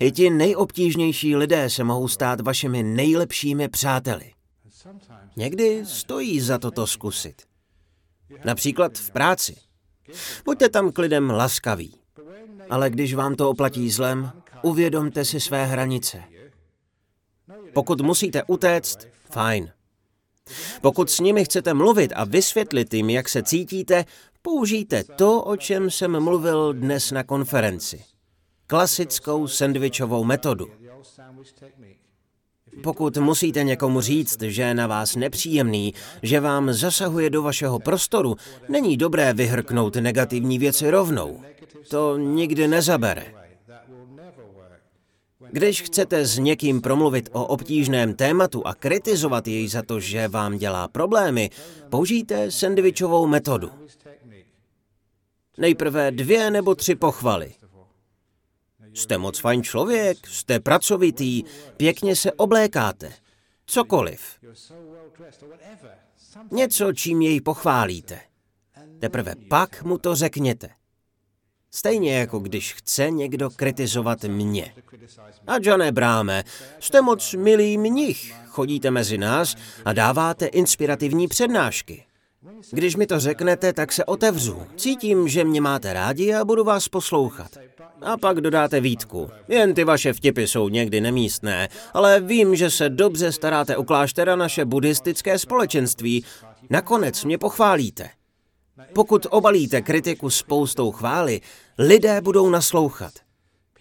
I 0.00 0.12
ti 0.12 0.30
nejobtížnější 0.30 1.36
lidé 1.36 1.70
se 1.70 1.84
mohou 1.84 2.08
stát 2.08 2.40
vašimi 2.40 2.82
nejlepšími 2.82 3.68
přáteli. 3.68 4.32
Někdy 5.36 5.86
stojí 5.86 6.40
za 6.40 6.58
to 6.58 6.70
to 6.70 6.86
zkusit. 6.86 7.42
Například 8.44 8.98
v 8.98 9.10
práci. 9.10 9.56
Buďte 10.44 10.68
tam 10.68 10.92
k 10.92 10.98
lidem 10.98 11.30
laskaví. 11.30 11.94
Ale 12.70 12.90
když 12.90 13.14
vám 13.14 13.34
to 13.34 13.50
oplatí 13.50 13.90
zlem, 13.90 14.32
uvědomte 14.62 15.24
si 15.24 15.40
své 15.40 15.66
hranice. 15.66 16.22
Pokud 17.74 18.00
musíte 18.00 18.42
utéct, 18.42 19.08
fajn. 19.30 19.72
Pokud 20.80 21.10
s 21.10 21.20
nimi 21.20 21.44
chcete 21.44 21.74
mluvit 21.74 22.12
a 22.16 22.24
vysvětlit 22.24 22.94
jim, 22.94 23.10
jak 23.10 23.28
se 23.28 23.42
cítíte, 23.42 24.04
použijte 24.42 25.04
to, 25.04 25.42
o 25.42 25.56
čem 25.56 25.90
jsem 25.90 26.20
mluvil 26.20 26.72
dnes 26.72 27.10
na 27.10 27.22
konferenci. 27.22 28.04
Klasickou 28.66 29.46
sendvičovou 29.48 30.24
metodu. 30.24 30.66
Pokud 32.82 33.16
musíte 33.16 33.64
někomu 33.64 34.00
říct, 34.00 34.42
že 34.42 34.62
je 34.62 34.74
na 34.74 34.86
vás 34.86 35.16
nepříjemný, 35.16 35.94
že 36.22 36.40
vám 36.40 36.72
zasahuje 36.72 37.30
do 37.30 37.42
vašeho 37.42 37.78
prostoru, 37.78 38.36
není 38.68 38.96
dobré 38.96 39.32
vyhrknout 39.32 39.96
negativní 39.96 40.58
věci 40.58 40.90
rovnou. 40.90 41.40
To 41.88 42.16
nikdy 42.18 42.68
nezabere. 42.68 43.34
Když 45.50 45.82
chcete 45.82 46.26
s 46.26 46.38
někým 46.38 46.80
promluvit 46.80 47.28
o 47.32 47.46
obtížném 47.46 48.14
tématu 48.14 48.66
a 48.66 48.74
kritizovat 48.74 49.48
jej 49.48 49.68
za 49.68 49.82
to, 49.82 50.00
že 50.00 50.28
vám 50.28 50.58
dělá 50.58 50.88
problémy, 50.88 51.50
použijte 51.90 52.50
sendvičovou 52.50 53.26
metodu. 53.26 53.70
Nejprve 55.58 56.10
dvě 56.10 56.50
nebo 56.50 56.74
tři 56.74 56.94
pochvaly. 56.94 57.52
Jste 58.94 59.18
moc 59.18 59.38
fajn 59.38 59.62
člověk, 59.62 60.26
jste 60.26 60.60
pracovitý, 60.60 61.42
pěkně 61.76 62.16
se 62.16 62.32
oblékáte. 62.32 63.12
Cokoliv. 63.66 64.20
Něco, 66.50 66.92
čím 66.92 67.22
jej 67.22 67.40
pochválíte. 67.40 68.20
Teprve 69.00 69.34
pak 69.48 69.82
mu 69.82 69.98
to 69.98 70.14
řekněte. 70.14 70.70
Stejně 71.70 72.18
jako 72.18 72.38
když 72.38 72.74
chce 72.74 73.10
někdo 73.10 73.50
kritizovat 73.50 74.24
mě. 74.24 74.74
A 75.46 75.54
Johne 75.60 75.92
Bráme, 75.92 76.44
jste 76.80 77.02
moc 77.02 77.34
milý 77.34 77.78
mnich, 77.78 78.34
chodíte 78.46 78.90
mezi 78.90 79.18
nás 79.18 79.56
a 79.84 79.92
dáváte 79.92 80.46
inspirativní 80.46 81.28
přednášky. 81.28 82.04
Když 82.70 82.96
mi 82.96 83.06
to 83.06 83.20
řeknete, 83.20 83.72
tak 83.72 83.92
se 83.92 84.04
otevřu. 84.04 84.62
Cítím, 84.76 85.28
že 85.28 85.44
mě 85.44 85.60
máte 85.60 85.92
rádi 85.92 86.34
a 86.34 86.44
budu 86.44 86.64
vás 86.64 86.88
poslouchat. 86.88 87.50
A 88.00 88.16
pak 88.16 88.40
dodáte 88.40 88.80
výtku. 88.80 89.30
Jen 89.48 89.74
ty 89.74 89.84
vaše 89.84 90.12
vtipy 90.12 90.46
jsou 90.46 90.68
někdy 90.68 91.00
nemístné, 91.00 91.68
ale 91.92 92.20
vím, 92.20 92.56
že 92.56 92.70
se 92.70 92.88
dobře 92.88 93.32
staráte 93.32 93.76
o 93.76 93.84
kláštera 93.84 94.36
naše 94.36 94.64
buddhistické 94.64 95.38
společenství. 95.38 96.24
Nakonec 96.70 97.24
mě 97.24 97.38
pochválíte. 97.38 98.08
Pokud 98.92 99.26
obalíte 99.30 99.82
kritiku 99.82 100.30
spoustou 100.30 100.92
chvály, 100.92 101.40
lidé 101.78 102.20
budou 102.20 102.50
naslouchat. 102.50 103.12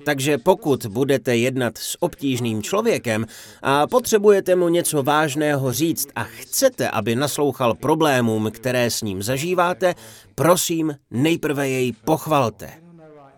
Takže 0.06 0.38
pokud 0.38 0.86
budete 0.86 1.38
jednat 1.38 1.78
s 1.78 1.98
obtížným 2.00 2.64
člověkem 2.64 3.26
a 3.62 3.88
potřebujete 3.88 4.56
mu 4.56 4.70
něco 4.70 5.04
vážného 5.04 5.74
říct 5.74 6.08
a 6.16 6.24
chcete, 6.24 6.90
aby 6.90 7.16
naslouchal 7.16 7.74
problémům, 7.74 8.52
které 8.52 8.92
s 8.92 9.02
ním 9.02 9.24
zažíváte, 9.24 9.96
prosím, 10.36 10.96
nejprve 11.12 11.70
jej 11.70 11.92
pochvalte. 11.92 12.70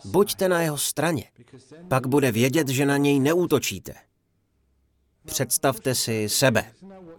Buďte 0.05 0.49
na 0.49 0.61
jeho 0.61 0.77
straně. 0.77 1.23
Pak 1.87 2.07
bude 2.07 2.31
vědět, 2.31 2.69
že 2.69 2.85
na 2.85 2.97
něj 2.97 3.19
neútočíte. 3.19 3.93
Představte 5.25 5.95
si 5.95 6.29
sebe. 6.29 6.65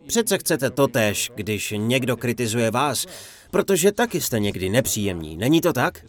Přece 0.06 0.38
chcete 0.38 0.70
totéž, 0.70 1.30
když 1.34 1.74
někdo 1.76 2.16
kritizuje 2.16 2.70
vás, 2.70 3.06
protože 3.54 3.92
taky 3.92 4.20
jste 4.20 4.40
někdy 4.40 4.68
nepříjemní, 4.68 5.36
není 5.36 5.60
to 5.60 5.72
tak? 5.72 6.04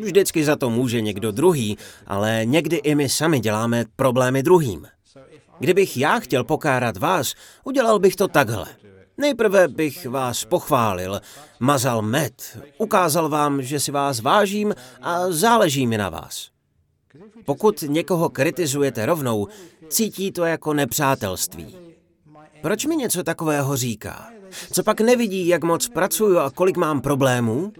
Vždycky 0.00 0.44
za 0.44 0.56
to 0.56 0.70
může 0.70 1.00
někdo 1.00 1.32
druhý, 1.32 1.78
ale 2.06 2.40
někdy 2.44 2.76
i 2.76 2.94
my 2.94 3.08
sami 3.08 3.40
děláme 3.40 3.84
problémy 3.96 4.42
druhým. 4.42 4.86
Kdybych 5.58 5.96
já 5.96 6.18
chtěl 6.18 6.44
pokárat 6.44 6.96
vás, 6.96 7.34
udělal 7.64 7.98
bych 7.98 8.16
to 8.16 8.28
takhle. 8.28 8.66
Nejprve 9.18 9.68
bych 9.68 10.06
vás 10.06 10.44
pochválil, 10.44 11.20
mazal 11.60 12.02
med, 12.02 12.58
ukázal 12.78 13.28
vám, 13.28 13.62
že 13.62 13.80
si 13.80 13.90
vás 13.90 14.20
vážím 14.20 14.74
a 15.02 15.30
záleží 15.30 15.86
mi 15.86 15.98
na 15.98 16.08
vás. 16.08 16.48
Pokud 17.44 17.82
někoho 17.82 18.28
kritizujete 18.28 19.06
rovnou, 19.06 19.48
cítí 19.88 20.32
to 20.32 20.44
jako 20.44 20.74
nepřátelství. 20.74 21.83
Proč 22.64 22.86
mi 22.86 22.96
něco 22.96 23.22
takového 23.22 23.76
říká? 23.76 24.30
Co 24.72 24.82
pak 24.82 25.00
nevidí, 25.00 25.48
jak 25.48 25.64
moc 25.64 25.88
pracuju 25.88 26.38
a 26.38 26.50
kolik 26.50 26.76
mám 26.76 27.00
problémů? 27.00 27.72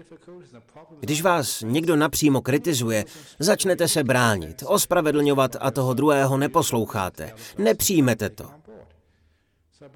Když 1.01 1.23
vás 1.23 1.63
někdo 1.67 1.97
napřímo 1.97 2.41
kritizuje, 2.41 3.05
začnete 3.39 3.89
se 3.89 4.05
bránit, 4.05 4.65
ospravedlňovat 4.67 5.57
a 5.61 5.71
toho 5.71 5.95
druhého 5.95 6.37
neposloucháte. 6.37 7.33
Nepřijmete 7.59 8.31
to. 8.31 8.51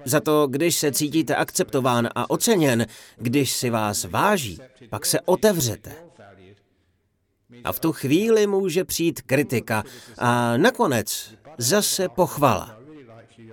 Za 0.05 0.19
to, 0.19 0.47
když 0.47 0.75
se 0.75 0.91
cítíte 0.91 1.35
akceptován 1.35 2.09
a 2.15 2.29
oceněn, 2.29 2.85
když 3.17 3.51
si 3.51 3.69
vás 3.69 4.03
váží, 4.03 4.59
pak 4.89 5.05
se 5.05 5.21
otevřete. 5.21 5.91
A 7.63 7.71
v 7.71 7.79
tu 7.79 7.91
chvíli 7.91 8.47
může 8.47 8.83
přijít 8.83 9.21
kritika 9.21 9.83
a 10.17 10.57
nakonec 10.57 11.33
zase 11.57 12.09
pochvala. 12.09 12.78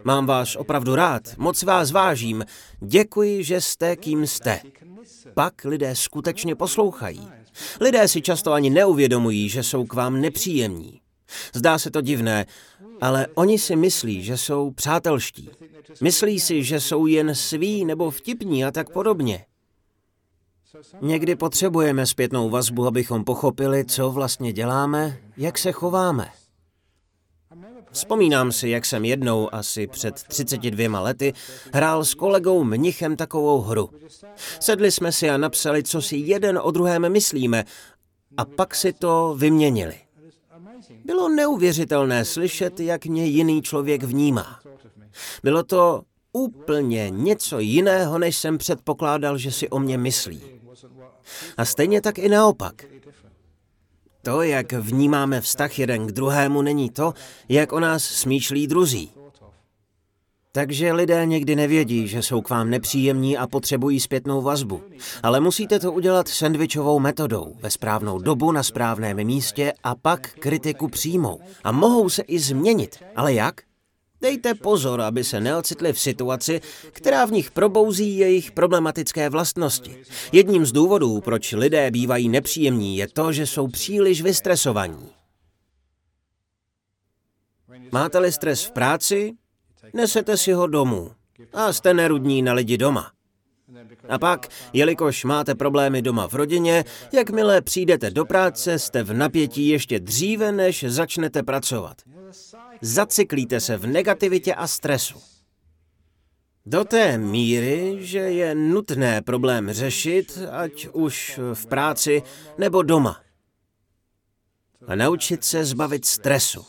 Mám 0.07 0.27
vás 0.27 0.57
opravdu 0.57 0.95
rád, 0.95 1.23
moc 1.37 1.63
vás 1.63 1.91
vážím. 1.91 2.45
Děkuji, 2.81 3.45
že 3.45 3.61
jste 3.61 3.97
kým 3.97 4.27
jste. 4.27 4.61
Pak 5.35 5.65
lidé 5.65 5.97
skutečně 5.97 6.55
poslouchají. 6.55 7.29
Lidé 7.81 8.09
si 8.09 8.23
často 8.23 8.53
ani 8.53 8.71
neuvědomují, 8.71 9.49
že 9.49 9.63
jsou 9.63 9.85
k 9.85 9.95
vám 9.95 10.21
nepříjemní. 10.21 11.01
Zdá 11.55 11.79
se 11.79 11.91
to 11.91 12.01
divné, 12.01 12.47
ale 13.01 13.27
oni 13.35 13.59
si 13.59 13.77
myslí, 13.77 14.23
že 14.23 14.37
jsou 14.37 14.71
přátelští. 14.71 15.51
Myslí 16.01 16.41
si, 16.41 16.65
že 16.65 16.81
jsou 16.81 17.07
jen 17.07 17.35
sví 17.35 17.85
nebo 17.85 18.11
vtipní 18.11 18.65
a 18.65 18.71
tak 18.71 18.91
podobně. 18.91 19.45
Někdy 21.01 21.37
potřebujeme 21.37 22.07
zpětnou 22.07 22.51
vazbu, 22.51 22.87
abychom 22.87 23.25
pochopili, 23.25 23.85
co 23.85 24.11
vlastně 24.11 24.53
děláme, 24.53 25.19
jak 25.37 25.59
se 25.59 25.73
chováme. 25.73 26.31
Vzpomínám 27.97 28.53
si, 28.53 28.69
jak 28.69 28.87
jsem 28.87 29.05
jednou, 29.05 29.55
asi 29.55 29.87
před 29.87 30.15
32 30.15 31.01
lety, 31.01 31.33
hrál 31.73 32.05
s 32.05 32.15
kolegou 32.15 32.65
mnichem 32.65 33.17
takovou 33.17 33.61
hru. 33.61 33.91
Sedli 34.61 34.91
jsme 34.91 35.13
si 35.13 35.31
a 35.31 35.37
napsali, 35.37 35.83
co 35.83 36.03
si 36.03 36.17
jeden 36.17 36.59
o 36.63 36.71
druhém 36.71 37.13
myslíme, 37.13 37.65
a 38.37 38.45
pak 38.45 38.75
si 38.75 38.93
to 38.93 39.35
vyměnili. 39.39 39.95
Bylo 41.05 41.29
neuvěřitelné 41.29 42.25
slyšet, 42.25 42.81
jak 42.81 43.07
mě 43.07 43.27
jiný 43.27 43.63
člověk 43.63 44.03
vnímá. 44.03 44.61
Bylo 45.43 45.63
to 45.63 46.03
úplně 46.33 47.11
něco 47.11 47.59
jiného, 47.59 48.19
než 48.19 48.37
jsem 48.37 48.59
předpokládal, 48.59 49.39
že 49.39 49.53
si 49.53 49.69
o 49.69 49.79
mě 49.79 49.99
myslí. 49.99 50.43
A 51.57 51.65
stejně 51.65 52.01
tak 52.01 52.19
i 52.19 52.29
naopak. 52.29 52.96
To, 54.27 54.43
jak 54.43 54.73
vnímáme 54.73 55.41
vztah 55.41 55.79
jeden 55.79 56.07
k 56.07 56.13
druhému, 56.13 56.63
není 56.63 56.91
to, 56.91 57.15
jak 57.49 57.73
o 57.73 57.81
nás 57.81 58.05
smýšlí 58.05 58.67
druzí. 58.67 59.11
Takže 60.53 60.93
lidé 60.93 61.27
někdy 61.27 61.57
nevědí, 61.57 62.09
že 62.09 62.23
jsou 62.23 62.41
k 62.41 62.51
vám 62.51 62.71
nepříjemní 62.71 63.39
a 63.39 63.47
potřebují 63.47 64.01
zpětnou 64.01 64.43
vazbu. 64.43 64.83
Ale 65.23 65.41
musíte 65.41 65.81
to 65.81 65.93
udělat 65.93 66.29
sendvičovou 66.29 66.99
metodou, 66.99 67.55
ve 67.61 67.71
správnou 67.71 68.19
dobu, 68.19 68.53
na 68.53 68.63
správném 68.63 69.25
místě 69.25 69.73
a 69.85 69.95
pak 69.95 70.33
kritiku 70.39 70.89
přijmou. 70.89 71.41
A 71.65 71.73
mohou 71.73 72.09
se 72.09 72.23
i 72.23 72.39
změnit. 72.39 72.99
Ale 73.17 73.35
jak? 73.35 73.66
Dejte 74.21 74.55
pozor, 74.55 75.01
aby 75.01 75.25
se 75.25 75.41
neocitli 75.41 75.93
v 75.93 76.01
situaci, 76.01 76.61
která 76.93 77.25
v 77.25 77.33
nich 77.33 77.51
probouzí 77.51 78.19
jejich 78.19 78.53
problematické 78.53 79.31
vlastnosti. 79.31 79.97
Jedním 80.33 80.67
z 80.67 80.73
důvodů, 80.73 81.21
proč 81.21 81.53
lidé 81.53 81.91
bývají 81.91 82.29
nepříjemní, 82.29 82.97
je 82.97 83.09
to, 83.09 83.33
že 83.33 83.47
jsou 83.47 83.69
příliš 83.69 84.23
vystresovaní. 84.23 85.09
Máte-li 87.93 88.33
stres 88.33 88.65
v 88.65 88.71
práci, 88.71 89.33
nesete 89.95 90.37
si 90.37 90.53
ho 90.53 90.67
domů 90.67 91.11
a 91.53 91.73
jste 91.73 91.95
nerudní 91.95 92.43
na 92.43 92.53
lidi 92.53 92.79
doma. 92.79 93.13
A 94.09 94.19
pak, 94.19 94.49
jelikož 94.73 95.25
máte 95.25 95.55
problémy 95.55 96.03
doma 96.03 96.29
v 96.29 96.35
rodině, 96.35 96.85
jakmile 97.13 97.63
přijdete 97.63 98.11
do 98.11 98.25
práce, 98.25 98.79
jste 98.79 99.03
v 99.03 99.13
napětí 99.13 99.69
ještě 99.69 100.01
dříve, 100.01 100.53
než 100.53 100.85
začnete 100.89 101.43
pracovat. 101.43 101.97
Zacyklíte 102.81 103.61
se 103.61 103.77
v 103.77 103.87
negativitě 103.87 104.55
a 104.55 104.67
stresu. 104.67 105.23
Do 106.67 106.85
té 106.85 107.19
míry, 107.19 107.97
že 108.01 108.19
je 108.19 108.55
nutné 108.55 109.23
problém 109.23 109.73
řešit, 109.73 110.39
ať 110.51 110.89
už 110.93 111.41
v 111.55 111.67
práci 111.67 112.23
nebo 112.59 112.83
doma. 112.83 113.21
A 114.87 114.95
naučit 114.95 115.45
se 115.45 115.65
zbavit 115.65 116.05
stresu. 116.05 116.67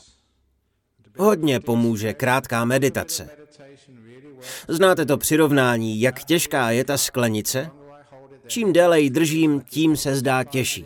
Hodně 1.17 1.59
pomůže 1.59 2.13
krátká 2.13 2.65
meditace. 2.65 3.29
Znáte 4.67 5.05
to 5.05 5.17
přirovnání, 5.17 6.01
jak 6.01 6.23
těžká 6.23 6.71
je 6.71 6.83
ta 6.83 6.97
sklenice? 6.97 7.69
Čím 8.47 8.73
déle 8.73 9.01
ji 9.01 9.09
držím, 9.09 9.61
tím 9.61 9.97
se 9.97 10.15
zdá 10.15 10.43
těžší. 10.43 10.85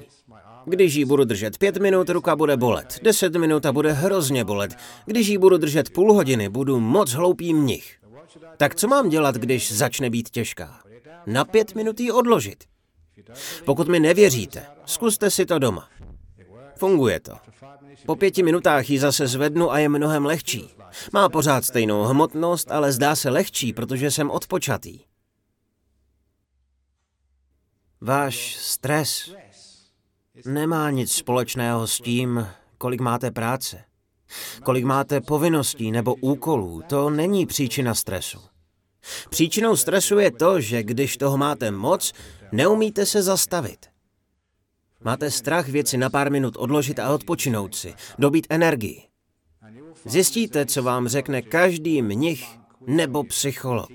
Když 0.65 0.93
ji 0.93 1.05
budu 1.05 1.23
držet 1.23 1.57
pět 1.57 1.77
minut, 1.77 2.09
ruka 2.09 2.35
bude 2.35 2.57
bolet. 2.57 2.99
Deset 3.03 3.35
minut 3.35 3.65
a 3.65 3.71
bude 3.71 3.91
hrozně 3.91 4.43
bolet. 4.43 4.75
Když 5.05 5.27
ji 5.27 5.37
budu 5.37 5.57
držet 5.57 5.89
půl 5.89 6.13
hodiny, 6.13 6.49
budu 6.49 6.79
moc 6.79 7.11
hloupý 7.11 7.53
mnich. 7.53 7.97
Tak 8.57 8.75
co 8.75 8.87
mám 8.87 9.09
dělat, 9.09 9.35
když 9.35 9.71
začne 9.71 10.09
být 10.09 10.29
těžká? 10.29 10.79
Na 11.25 11.45
pět 11.45 11.75
minut 11.75 11.99
ji 11.99 12.11
odložit. 12.11 12.63
Pokud 13.65 13.87
mi 13.87 13.99
nevěříte, 13.99 14.65
zkuste 14.85 15.31
si 15.31 15.45
to 15.45 15.59
doma. 15.59 15.89
Funguje 16.75 17.19
to. 17.19 17.33
Po 18.05 18.15
pěti 18.15 18.43
minutách 18.43 18.89
ji 18.89 18.99
zase 18.99 19.27
zvednu 19.27 19.71
a 19.71 19.79
je 19.79 19.89
mnohem 19.89 20.25
lehčí. 20.25 20.69
Má 21.13 21.29
pořád 21.29 21.65
stejnou 21.65 22.03
hmotnost, 22.03 22.71
ale 22.71 22.91
zdá 22.91 23.15
se 23.15 23.29
lehčí, 23.29 23.73
protože 23.73 24.11
jsem 24.11 24.29
odpočatý. 24.29 24.99
Váš 28.01 28.55
stres 28.55 29.35
nemá 30.45 30.89
nic 30.89 31.11
společného 31.11 31.87
s 31.87 31.97
tím, 31.97 32.47
kolik 32.77 33.01
máte 33.01 33.31
práce. 33.31 33.83
Kolik 34.63 34.85
máte 34.85 35.21
povinností 35.21 35.91
nebo 35.91 36.15
úkolů, 36.15 36.81
to 36.89 37.09
není 37.09 37.45
příčina 37.45 37.95
stresu. 37.95 38.39
Příčinou 39.29 39.75
stresu 39.75 40.19
je 40.19 40.31
to, 40.31 40.61
že 40.61 40.83
když 40.83 41.17
toho 41.17 41.37
máte 41.37 41.71
moc, 41.71 42.13
neumíte 42.51 43.05
se 43.05 43.23
zastavit. 43.23 43.85
Máte 45.03 45.31
strach 45.31 45.67
věci 45.67 45.97
na 45.97 46.09
pár 46.09 46.31
minut 46.31 46.55
odložit 46.57 46.99
a 46.99 47.13
odpočinout 47.13 47.75
si, 47.75 47.93
dobít 48.19 48.47
energii. 48.49 49.03
Zjistíte, 50.05 50.65
co 50.65 50.83
vám 50.83 51.07
řekne 51.07 51.41
každý 51.41 52.01
mnich 52.01 52.45
nebo 52.87 53.23
psycholog. 53.23 53.89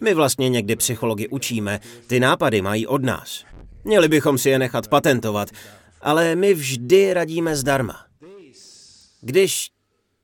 My 0.00 0.14
vlastně 0.14 0.48
někdy 0.48 0.76
psychologi 0.76 1.28
učíme, 1.28 1.80
ty 2.06 2.20
nápady 2.20 2.62
mají 2.62 2.86
od 2.86 3.02
nás. 3.02 3.44
Měli 3.88 4.08
bychom 4.08 4.38
si 4.38 4.50
je 4.50 4.58
nechat 4.58 4.88
patentovat, 4.88 5.48
ale 6.00 6.36
my 6.36 6.54
vždy 6.54 7.14
radíme 7.14 7.56
zdarma. 7.56 8.06
Když 9.20 9.70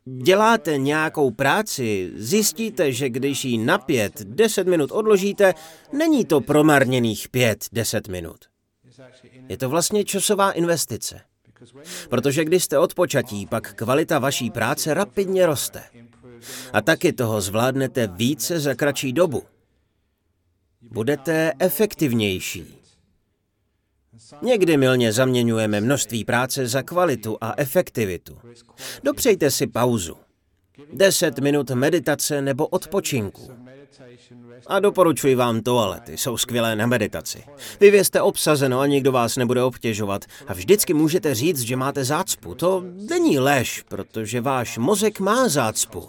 děláte 0.05 0.79
nějakou 0.79 1.31
práci, 1.31 2.13
zjistíte, 2.17 2.93
že 2.93 3.09
když 3.09 3.45
ji 3.45 3.59
na 3.59 3.79
pět, 3.79 4.23
deset 4.23 4.67
minut 4.67 4.93
odložíte, 4.93 5.55
není 5.93 6.25
to 6.25 6.41
promarněných 6.41 7.29
pět, 7.29 7.65
deset 7.73 8.09
minut. 8.09 8.39
Je 9.49 9.57
to 9.59 9.69
vlastně 9.69 10.05
časová 10.05 10.53
investice. 10.53 11.21
Protože 12.09 12.45
když 12.45 12.65
jste 12.65 12.79
odpočatí, 12.79 13.47
pak 13.47 13.75
kvalita 13.75 14.19
vaší 14.19 14.51
práce 14.51 14.95
rapidně 14.95 15.47
roste. 15.47 15.83
A 16.73 16.81
taky 16.81 17.13
toho 17.13 17.41
zvládnete 17.41 18.07
více 18.07 18.61
za 18.61 18.75
kratší 18.75 19.13
dobu. 19.13 19.43
Budete 20.83 21.53
efektivnější. 21.59 22.84
Někdy 24.43 24.77
milně 24.77 25.13
zaměňujeme 25.13 25.81
množství 25.81 26.25
práce 26.25 26.67
za 26.67 26.83
kvalitu 26.83 27.39
a 27.41 27.55
efektivitu. 27.57 28.39
Dopřejte 29.05 29.51
si 29.51 29.67
pauzu. 29.67 30.17
Deset 30.93 31.39
minut 31.39 31.71
meditace 31.71 32.43
nebo 32.43 32.67
odpočinku. 32.67 33.51
A 34.67 34.81
doporučuji 34.81 35.35
vám 35.35 35.61
toalety, 35.61 36.17
jsou 36.17 36.37
skvělé 36.37 36.77
na 36.77 36.87
meditaci. 36.87 37.45
Vy 37.81 38.05
jste 38.05 38.21
obsazeno 38.23 38.81
a 38.81 38.87
nikdo 38.87 39.13
vás 39.13 39.37
nebude 39.37 39.63
obtěžovat. 39.63 40.25
A 40.47 40.55
vždycky 40.55 40.95
můžete 40.95 41.35
říct, 41.35 41.61
že 41.61 41.77
máte 41.77 42.05
zácpu. 42.05 42.55
To 42.55 42.85
není 43.11 43.39
lež, 43.39 43.85
protože 43.89 44.41
váš 44.41 44.79
mozek 44.79 45.21
má 45.21 45.49
zácpu. 45.49 46.09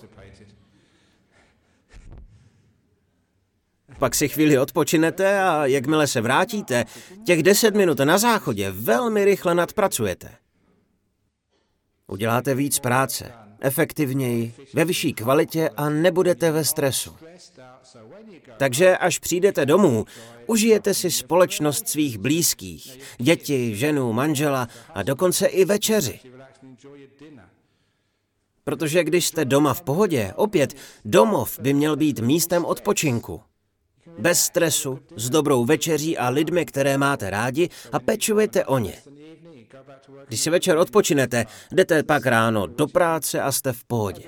Pak 3.99 4.15
si 4.15 4.29
chvíli 4.29 4.59
odpočinete 4.59 5.39
a 5.41 5.65
jakmile 5.65 6.07
se 6.07 6.21
vrátíte, 6.21 6.85
těch 7.23 7.43
deset 7.43 7.75
minut 7.75 7.99
na 7.99 8.17
záchodě 8.17 8.71
velmi 8.71 9.25
rychle 9.25 9.55
nadpracujete. 9.55 10.31
Uděláte 12.07 12.55
víc 12.55 12.79
práce, 12.79 13.31
efektivněji, 13.59 14.53
ve 14.73 14.85
vyšší 14.85 15.13
kvalitě 15.13 15.69
a 15.69 15.89
nebudete 15.89 16.51
ve 16.51 16.65
stresu. 16.65 17.15
Takže 18.57 18.97
až 18.97 19.19
přijdete 19.19 19.65
domů, 19.65 20.05
užijete 20.47 20.93
si 20.93 21.11
společnost 21.11 21.89
svých 21.89 22.17
blízkých, 22.17 22.99
děti, 23.17 23.75
ženu, 23.75 24.13
manžela 24.13 24.67
a 24.93 25.03
dokonce 25.03 25.45
i 25.47 25.65
večeři. 25.65 26.19
Protože 28.63 29.03
když 29.03 29.27
jste 29.27 29.45
doma 29.45 29.73
v 29.73 29.81
pohodě, 29.81 30.33
opět, 30.35 30.73
domov 31.05 31.59
by 31.59 31.73
měl 31.73 31.95
být 31.95 32.19
místem 32.19 32.65
odpočinku. 32.65 33.41
Bez 34.19 34.39
stresu, 34.39 34.99
s 35.15 35.29
dobrou 35.29 35.65
večeří 35.65 36.17
a 36.17 36.29
lidmi, 36.29 36.65
které 36.65 36.97
máte 36.97 37.29
rádi 37.29 37.69
a 37.91 37.99
pečujete 37.99 38.65
o 38.65 38.77
ně. 38.77 38.93
Když 40.27 40.39
si 40.39 40.49
večer 40.49 40.77
odpočinete, 40.77 41.45
jdete 41.71 42.03
pak 42.03 42.25
ráno 42.25 42.67
do 42.67 42.87
práce 42.87 43.41
a 43.41 43.51
jste 43.51 43.73
v 43.73 43.83
pohodě. 43.83 44.23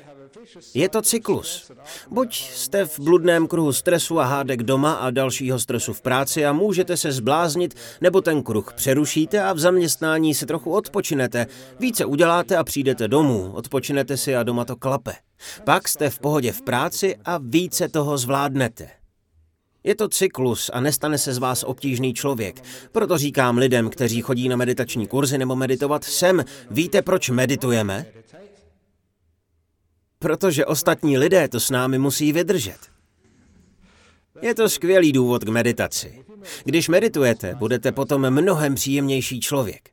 Je 0.74 0.90
to 0.90 1.02
cyklus. 1.02 1.72
Buď 2.12 2.36
jste 2.36 2.86
v 2.86 3.00
bludném 3.00 3.48
kruhu 3.48 3.74
stresu 3.74 4.20
a 4.20 4.26
hádek 4.26 4.64
doma 4.64 4.94
a 4.94 5.10
dalšího 5.10 5.60
stresu 5.60 5.94
v 5.94 6.02
práci 6.02 6.46
a 6.46 6.54
můžete 6.54 6.98
se 6.98 7.12
zbláznit, 7.12 7.76
nebo 8.02 8.22
ten 8.22 8.44
kruh 8.44 8.74
přerušíte 8.74 9.44
a 9.44 9.54
v 9.54 9.60
zaměstnání 9.60 10.34
si 10.34 10.46
trochu 10.46 10.72
odpočinete, 10.72 11.48
více 11.80 12.06
uděláte 12.06 12.58
a 12.58 12.64
přijdete 12.64 13.08
domů, 13.08 13.52
odpočinete 13.54 14.18
si 14.18 14.36
a 14.36 14.44
doma 14.44 14.66
to 14.66 14.76
klape. 14.76 15.14
Pak 15.64 15.88
jste 15.88 16.10
v 16.10 16.20
pohodě 16.20 16.52
v 16.52 16.62
práci 16.62 17.16
a 17.26 17.40
více 17.44 17.90
toho 17.90 18.18
zvládnete. 18.18 18.97
Je 19.88 19.96
to 19.96 20.10
cyklus 20.10 20.70
a 20.74 20.80
nestane 20.80 21.18
se 21.18 21.34
z 21.34 21.38
vás 21.38 21.64
obtížný 21.64 22.14
člověk. 22.14 22.64
Proto 22.92 23.18
říkám 23.18 23.58
lidem, 23.58 23.90
kteří 23.90 24.22
chodí 24.22 24.50
na 24.50 24.56
meditační 24.56 25.08
kurzy 25.08 25.38
nebo 25.38 25.56
meditovat 25.56 26.04
sem, 26.04 26.44
víte, 26.72 27.02
proč 27.02 27.30
meditujeme? 27.30 28.06
Protože 30.20 30.66
ostatní 30.66 31.18
lidé 31.18 31.48
to 31.48 31.60
s 31.60 31.70
námi 31.70 31.98
musí 31.98 32.34
vydržet. 32.34 32.78
Je 34.42 34.56
to 34.56 34.70
skvělý 34.70 35.12
důvod 35.12 35.44
k 35.44 35.50
meditaci. 35.50 36.26
Když 36.64 36.90
meditujete, 36.90 37.56
budete 37.56 37.92
potom 37.92 38.30
mnohem 38.30 38.76
příjemnější 38.76 39.40
člověk. 39.40 39.90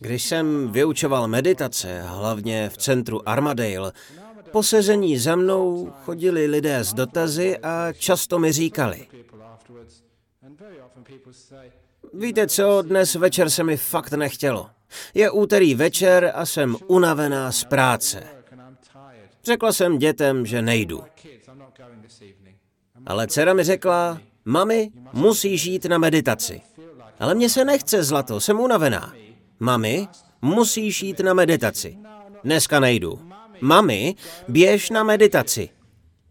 Když 0.00 0.22
jsem 0.24 0.72
vyučoval 0.72 1.28
meditace, 1.28 2.02
hlavně 2.02 2.68
v 2.68 2.76
centru 2.76 3.28
Armadale, 3.28 3.92
po 4.54 4.62
sezení 4.62 5.18
za 5.18 5.36
mnou 5.36 5.92
chodili 6.04 6.46
lidé 6.46 6.78
s 6.78 6.94
dotazy 6.94 7.58
a 7.58 7.92
často 7.92 8.38
mi 8.38 8.52
říkali, 8.52 9.08
víte 12.12 12.46
co, 12.46 12.82
dnes 12.82 13.14
večer 13.14 13.50
se 13.50 13.64
mi 13.64 13.76
fakt 13.76 14.12
nechtělo. 14.12 14.70
Je 15.14 15.30
úterý 15.30 15.74
večer 15.74 16.32
a 16.34 16.46
jsem 16.46 16.76
unavená 16.86 17.52
z 17.52 17.64
práce. 17.64 18.22
Řekla 19.44 19.72
jsem 19.72 19.98
dětem, 19.98 20.46
že 20.46 20.62
nejdu. 20.62 21.04
Ale 23.06 23.26
dcera 23.26 23.54
mi 23.54 23.64
řekla, 23.64 24.20
mami, 24.44 24.90
musíš 25.12 25.64
jít 25.64 25.84
na 25.84 25.98
meditaci. 25.98 26.60
Ale 27.20 27.34
mně 27.34 27.48
se 27.48 27.64
nechce, 27.64 28.04
zlato, 28.04 28.40
jsem 28.40 28.60
unavená. 28.60 29.14
Mami, 29.60 30.08
musíš 30.42 31.02
jít 31.02 31.20
na 31.20 31.34
meditaci. 31.34 31.98
Dneska 32.44 32.80
nejdu. 32.80 33.33
Mami, 33.64 34.14
běž 34.48 34.90
na 34.90 35.02
meditaci. 35.02 35.68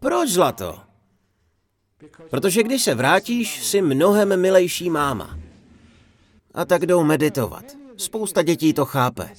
Proč, 0.00 0.30
zlato? 0.30 0.80
Protože 2.30 2.62
když 2.62 2.82
se 2.82 2.94
vrátíš, 2.94 3.64
jsi 3.64 3.82
mnohem 3.82 4.40
milejší 4.40 4.90
máma. 4.90 5.38
A 6.54 6.64
tak 6.64 6.86
jdou 6.86 7.04
meditovat. 7.04 7.64
Spousta 7.96 8.42
dětí 8.42 8.72
to 8.72 8.84
chápe. 8.84 9.30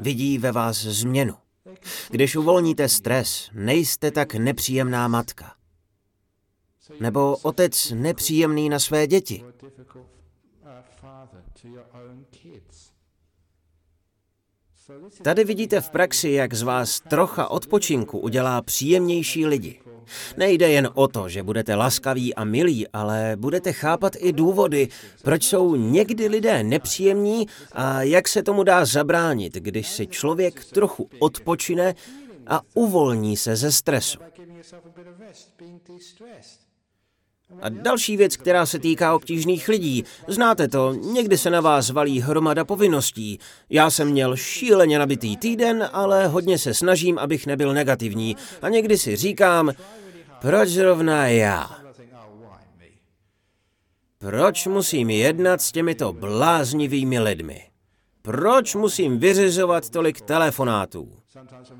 Vidí 0.00 0.38
ve 0.38 0.52
vás 0.52 0.76
změnu. 0.76 1.34
Když 2.10 2.36
uvolníte 2.36 2.88
stres, 2.88 3.50
nejste 3.52 4.10
tak 4.10 4.34
nepříjemná 4.34 5.08
matka. 5.08 5.54
Nebo 7.00 7.36
otec 7.36 7.90
nepříjemný 7.90 8.68
na 8.68 8.78
své 8.78 9.06
děti. 9.06 9.44
Tady 15.22 15.44
vidíte 15.44 15.80
v 15.80 15.90
praxi, 15.90 16.30
jak 16.30 16.54
z 16.54 16.62
vás 16.62 17.00
trocha 17.00 17.48
odpočinku 17.48 18.18
udělá 18.18 18.62
příjemnější 18.62 19.46
lidi. 19.46 19.80
Nejde 20.36 20.70
jen 20.70 20.88
o 20.94 21.08
to, 21.08 21.28
že 21.28 21.42
budete 21.42 21.74
laskaví 21.74 22.34
a 22.34 22.44
milí, 22.44 22.88
ale 22.88 23.36
budete 23.36 23.72
chápat 23.72 24.12
i 24.18 24.32
důvody, 24.32 24.88
proč 25.22 25.44
jsou 25.44 25.76
někdy 25.76 26.28
lidé 26.28 26.62
nepříjemní 26.62 27.46
a 27.72 28.02
jak 28.02 28.28
se 28.28 28.42
tomu 28.42 28.62
dá 28.62 28.84
zabránit, 28.84 29.54
když 29.54 29.88
si 29.88 30.06
člověk 30.06 30.64
trochu 30.64 31.08
odpočine 31.18 31.94
a 32.46 32.60
uvolní 32.74 33.36
se 33.36 33.56
ze 33.56 33.72
stresu. 33.72 34.18
A 37.60 37.68
další 37.68 38.16
věc, 38.16 38.36
která 38.36 38.66
se 38.66 38.78
týká 38.78 39.14
obtížných 39.14 39.68
lidí. 39.68 40.04
Znáte 40.28 40.68
to, 40.68 40.92
někdy 40.92 41.38
se 41.38 41.50
na 41.50 41.60
vás 41.60 41.90
valí 41.90 42.20
hromada 42.20 42.64
povinností. 42.64 43.38
Já 43.70 43.90
jsem 43.90 44.10
měl 44.10 44.36
šíleně 44.36 44.98
nabitý 44.98 45.36
týden, 45.36 45.88
ale 45.92 46.26
hodně 46.26 46.58
se 46.58 46.74
snažím, 46.74 47.18
abych 47.18 47.46
nebyl 47.46 47.74
negativní. 47.74 48.36
A 48.62 48.68
někdy 48.68 48.98
si 48.98 49.16
říkám, 49.16 49.72
proč 50.40 50.68
zrovna 50.68 51.26
já? 51.28 51.82
Proč 54.18 54.66
musím 54.66 55.10
jednat 55.10 55.62
s 55.62 55.72
těmito 55.72 56.12
bláznivými 56.12 57.20
lidmi? 57.20 57.62
Proč 58.22 58.74
musím 58.74 59.18
vyřizovat 59.18 59.90
tolik 59.90 60.20
telefonátů? 60.20 61.08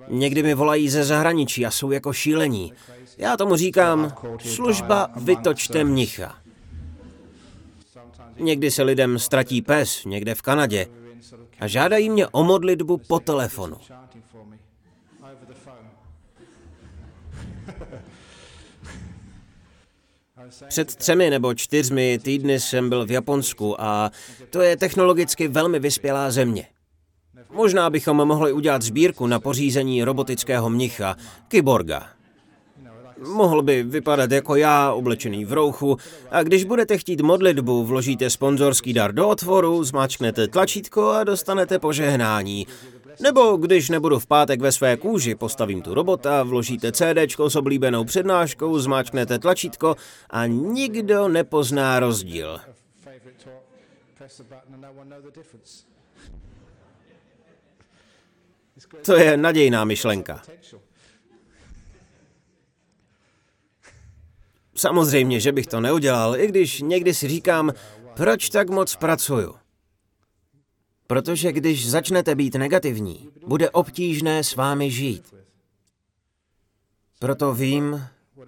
Někdy 0.09 0.43
mi 0.43 0.55
volají 0.55 0.89
ze 0.89 1.05
zahraničí 1.05 1.67
a 1.67 1.71
jsou 1.71 1.91
jako 1.91 2.13
šílení. 2.13 2.73
Já 3.19 3.37
tomu 3.37 3.57
říkám 3.57 4.15
služba 4.39 5.09
vytočte 5.17 5.85
mnicha. 5.85 6.39
Někdy 8.39 8.71
se 8.71 8.83
lidem 8.83 9.19
ztratí 9.19 9.63
pes 9.63 10.05
někde 10.05 10.35
v 10.35 10.43
Kanadě 10.43 10.87
a 11.61 11.67
žádají 11.67 12.11
mě 12.11 12.27
o 12.29 12.45
modlitbu 12.45 12.99
po 12.99 13.21
telefonu. 13.21 13.77
Před 20.69 20.95
třemi 20.97 21.31
nebo 21.31 21.55
čtyřmi 21.55 22.19
týdny 22.19 22.61
jsem 22.61 22.89
byl 22.89 23.07
v 23.07 23.11
Japonsku 23.11 23.81
a 23.81 24.11
to 24.51 24.61
je 24.61 24.77
technologicky 24.77 25.49
velmi 25.49 25.79
vyspělá 25.79 26.31
země. 26.31 26.67
Možná 27.51 27.91
bychom 27.91 28.17
mohli 28.17 28.53
udělat 28.53 28.83
sbírku 28.83 29.27
na 29.27 29.41
pořízení 29.41 30.05
robotického 30.05 30.71
mnicha, 30.71 31.17
kyborga. 31.49 32.09
Mohl 33.27 33.63
by 33.63 33.83
vypadat 33.83 34.31
jako 34.31 34.57
já, 34.57 34.93
oblečený 34.93 35.45
v 35.45 35.53
rouchu, 35.53 35.97
a 36.31 36.43
když 36.43 36.65
budete 36.65 36.99
chtít 36.99 37.21
modlitbu, 37.21 37.85
vložíte 37.85 38.31
sponzorský 38.31 38.93
dar 38.93 39.13
do 39.15 39.29
otvoru, 39.29 39.85
zmáčknete 39.85 40.49
tlačítko 40.49 41.11
a 41.11 41.25
dostanete 41.25 41.79
požehnání. 41.79 42.67
Nebo 43.21 43.57
když 43.57 43.89
nebudu 43.89 44.19
v 44.19 44.27
pátek 44.27 44.61
ve 44.61 44.73
své 44.73 44.97
kůži, 44.97 45.35
postavím 45.35 45.83
tu 45.83 45.95
robota, 45.95 46.43
vložíte 46.43 46.93
CDčko 46.93 47.51
s 47.51 47.57
oblíbenou 47.57 48.05
přednáškou, 48.05 48.79
zmáčknete 48.79 49.39
tlačítko 49.39 49.97
a 50.31 50.47
nikdo 50.47 51.29
nepozná 51.29 52.01
rozdíl. 52.01 52.61
To 59.05 59.17
je 59.17 59.37
nadějná 59.37 59.85
myšlenka. 59.85 60.43
Samozřejmě, 64.83 65.41
že 65.41 65.53
bych 65.53 65.67
to 65.67 65.81
neudělal, 65.81 66.37
i 66.37 66.47
když 66.47 66.81
někdy 66.81 67.15
si 67.15 67.29
říkám, 67.29 67.73
proč 68.15 68.51
tak 68.51 68.71
moc 68.71 68.97
pracuju. 68.97 69.55
Protože 71.07 71.53
když 71.53 71.91
začnete 71.91 72.35
být 72.35 72.55
negativní, 72.55 73.29
bude 73.47 73.71
obtížné 73.71 74.45
s 74.45 74.57
vámi 74.57 74.91
žít. 74.91 75.35
Proto 77.19 77.55
vím, 77.55 78.05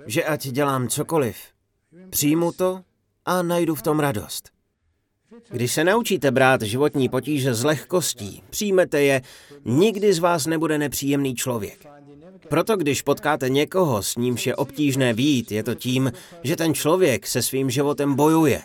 že 0.07 0.25
ať 0.25 0.47
dělám 0.47 0.89
cokoliv, 0.89 1.37
přijmu 2.11 2.53
to 2.53 2.81
a 3.25 3.43
najdu 3.43 3.75
v 3.75 3.83
tom 3.83 4.01
radost. 4.01 4.51
Když 5.51 5.73
se 5.73 5.85
naučíte 5.85 6.31
brát 6.31 6.63
životní 6.63 7.09
potíže 7.09 7.55
s 7.55 7.65
lehkostí, 7.65 8.43
přijmete 8.51 9.03
je, 9.03 9.23
nikdy 9.65 10.13
z 10.13 10.19
vás 10.19 10.47
nebude 10.47 10.79
nepříjemný 10.79 11.35
člověk. 11.35 11.87
Proto 12.49 12.77
když 12.77 13.03
potkáte 13.03 13.49
někoho, 13.49 14.03
s 14.03 14.17
nímž 14.17 14.47
je 14.47 14.57
obtížné 14.57 15.13
výjít, 15.13 15.53
je 15.53 15.63
to 15.63 15.75
tím, 15.75 16.13
že 16.43 16.57
ten 16.57 16.75
člověk 16.75 17.27
se 17.27 17.43
svým 17.43 17.71
životem 17.71 18.15
bojuje. 18.15 18.63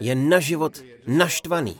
Je 0.00 0.14
na 0.14 0.40
život 0.40 0.82
naštvaný. 1.06 1.76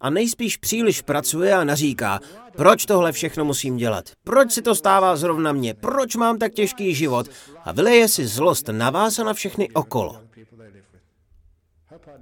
A 0.00 0.10
nejspíš 0.10 0.56
příliš 0.56 1.02
pracuje 1.02 1.54
a 1.54 1.64
naříká, 1.64 2.20
proč 2.56 2.86
tohle 2.86 3.12
všechno 3.12 3.44
musím 3.44 3.76
dělat? 3.76 4.10
Proč 4.24 4.52
si 4.52 4.62
to 4.62 4.74
stává 4.74 5.16
zrovna 5.16 5.52
mně? 5.52 5.74
Proč 5.74 6.16
mám 6.16 6.38
tak 6.38 6.52
těžký 6.52 6.94
život? 6.94 7.28
A 7.64 7.72
vyleje 7.72 8.08
si 8.08 8.26
zlost 8.26 8.68
na 8.68 8.90
vás 8.90 9.18
a 9.18 9.24
na 9.24 9.34
všechny 9.34 9.70
okolo. 9.70 10.20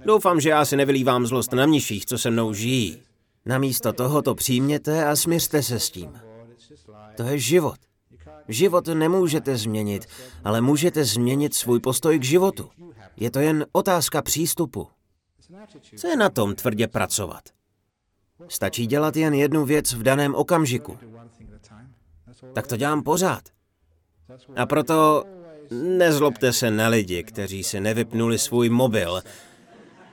Doufám, 0.05 0.41
že 0.41 0.49
já 0.49 0.65
si 0.65 0.75
nevylívám 0.75 1.27
zlost 1.27 1.53
na 1.53 1.65
mniších, 1.65 2.05
co 2.05 2.17
se 2.17 2.29
mnou 2.29 2.53
žijí. 2.53 3.06
Namísto 3.47 3.93
toho 3.93 4.21
to 4.21 4.35
přijměte 4.35 5.05
a 5.05 5.15
směřte 5.15 5.63
se 5.63 5.79
s 5.79 5.89
tím. 5.89 6.19
To 7.15 7.23
je 7.23 7.39
život. 7.39 7.77
Život 8.47 8.87
nemůžete 8.87 9.57
změnit, 9.57 10.05
ale 10.43 10.61
můžete 10.61 11.05
změnit 11.05 11.53
svůj 11.53 11.79
postoj 11.79 12.19
k 12.19 12.23
životu. 12.23 12.69
Je 13.17 13.31
to 13.31 13.39
jen 13.39 13.65
otázka 13.71 14.21
přístupu. 14.21 14.87
Co 15.97 16.07
je 16.07 16.15
na 16.15 16.29
tom 16.29 16.55
tvrdě 16.55 16.87
pracovat? 16.87 17.43
Stačí 18.47 18.87
dělat 18.87 19.15
jen 19.15 19.33
jednu 19.33 19.65
věc 19.65 19.93
v 19.93 20.03
daném 20.03 20.35
okamžiku. 20.35 20.97
Tak 22.53 22.67
to 22.67 22.77
dělám 22.77 23.03
pořád. 23.03 23.43
A 24.55 24.65
proto 24.65 25.23
nezlobte 25.71 26.53
se 26.53 26.71
na 26.71 26.87
lidi, 26.87 27.23
kteří 27.23 27.63
si 27.63 27.79
nevypnuli 27.79 28.39
svůj 28.39 28.69
mobil. 28.69 29.21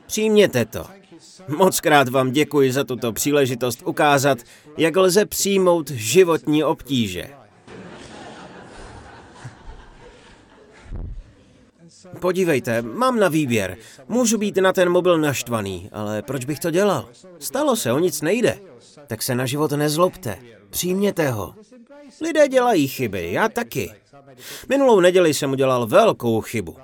Přijměte 0.07 0.65
to. 0.65 0.87
Moc 1.49 1.81
krát 1.81 2.09
vám 2.09 2.31
děkuji 2.31 2.73
za 2.73 2.85
tuto 2.85 3.13
příležitost 3.13 3.83
ukázat, 3.85 4.39
jak 4.77 4.97
lze 4.97 5.27
přijmout 5.27 5.91
životní 5.91 6.65
obtíže. 6.65 7.31
Podívejte, 12.21 12.83
mám 12.83 13.19
na 13.19 13.29
výběr. 13.29 13.77
Můžu 14.09 14.39
být 14.39 14.57
na 14.57 14.73
ten 14.73 14.89
mobil 14.89 15.19
naštvaný, 15.19 15.89
ale 15.93 16.23
proč 16.23 16.45
bych 16.45 16.61
to 16.61 16.71
dělal? 16.71 17.09
Stalo 17.39 17.77
se, 17.77 17.93
o 17.93 17.99
nic 17.99 18.23
nejde. 18.23 18.59
Tak 19.07 19.23
se 19.23 19.35
na 19.35 19.47
život 19.47 19.73
nezlobte. 19.73 20.39
Přijměte 20.71 21.31
ho. 21.31 21.55
Lidé 22.21 22.49
dělají 22.49 22.89
chyby, 22.89 23.33
já 23.33 23.49
taky. 23.49 23.91
Minulou 24.69 25.01
neděli 25.01 25.35
jsem 25.35 25.53
udělal 25.53 25.87
velkou 25.87 26.41
chybu. 26.41 26.77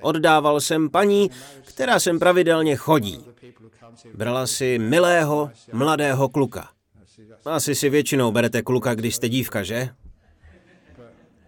Oddával 0.00 0.60
jsem 0.60 0.90
paní, 0.90 1.30
která 1.64 2.00
sem 2.00 2.18
pravidelně 2.18 2.76
chodí. 2.76 3.24
Brala 4.14 4.46
si 4.46 4.78
milého, 4.78 5.50
mladého 5.72 6.28
kluka. 6.28 6.68
Asi 7.44 7.74
si 7.74 7.90
většinou 7.90 8.32
berete 8.32 8.62
kluka, 8.62 8.94
když 8.94 9.14
jste 9.16 9.28
dívka, 9.28 9.62
že? 9.62 9.88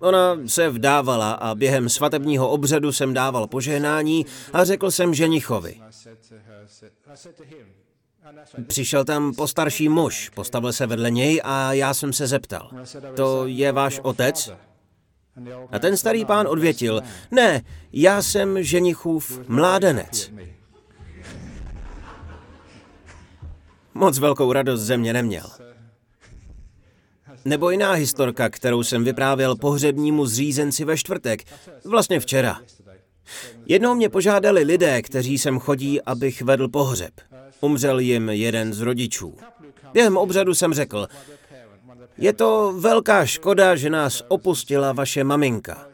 Ona 0.01 0.39
se 0.47 0.69
vdávala 0.69 1.33
a 1.33 1.55
během 1.55 1.89
svatebního 1.89 2.51
obřadu 2.51 2.93
jsem 2.93 3.15
dával 3.15 3.47
požehnání 3.47 4.27
a 4.53 4.65
řekl 4.65 4.91
jsem 4.91 5.15
ženichovi. 5.15 5.81
Přišel 8.67 9.05
tam 9.05 9.35
postarší 9.35 9.89
muž, 9.89 10.29
postavil 10.29 10.73
se 10.73 10.87
vedle 10.87 11.11
něj 11.11 11.41
a 11.45 11.73
já 11.73 11.95
jsem 11.95 12.13
se 12.13 12.27
zeptal. 12.27 12.71
To 13.17 13.47
je 13.47 13.73
váš 13.73 14.01
otec? 14.03 14.51
A 15.73 15.79
ten 15.79 15.97
starý 15.97 16.25
pán 16.25 16.47
odvětil, 16.47 17.01
ne, 17.31 17.63
já 17.93 18.23
jsem 18.23 18.63
ženichův 18.63 19.49
mládenec. 19.49 20.33
Moc 23.95 24.19
velkou 24.19 24.53
radost 24.53 24.81
ze 24.81 24.97
mě 24.97 25.13
neměl. 25.13 25.47
Nebo 27.45 27.71
jiná 27.71 27.93
historka, 27.93 28.49
kterou 28.49 28.83
jsem 28.83 29.05
vyprávěl 29.05 29.57
pohřebnímu 29.57 30.27
zřízenci 30.27 30.85
ve 30.85 30.97
čtvrtek, 30.97 31.43
vlastně 31.85 32.21
včera. 32.21 32.61
Jednou 33.67 33.95
mě 33.95 34.09
požádali 34.09 34.63
lidé, 34.63 35.03
kteří 35.03 35.39
sem 35.39 35.59
chodí, 35.59 36.03
abych 36.03 36.43
vedl 36.43 36.69
pohřeb. 36.69 37.13
Umřel 37.61 37.99
jim 37.99 38.29
jeden 38.29 38.73
z 38.73 38.81
rodičů. 38.81 39.37
Během 39.93 40.17
obřadu 40.17 40.55
jsem 40.55 40.75
řekl, 40.75 41.09
je 42.19 42.33
to 42.33 42.75
velká 42.79 43.27
škoda, 43.27 43.77
že 43.77 43.91
nás 43.91 44.23
opustila 44.29 44.93
vaše 44.93 45.25
maminka. 45.25 45.87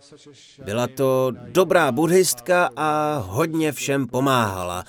Byla 0.64 0.86
to 0.86 1.32
dobrá 1.49 1.92
buddhistka 1.92 2.70
a 2.76 3.18
hodně 3.26 3.72
všem 3.72 4.07
pomáhala. 4.07 4.84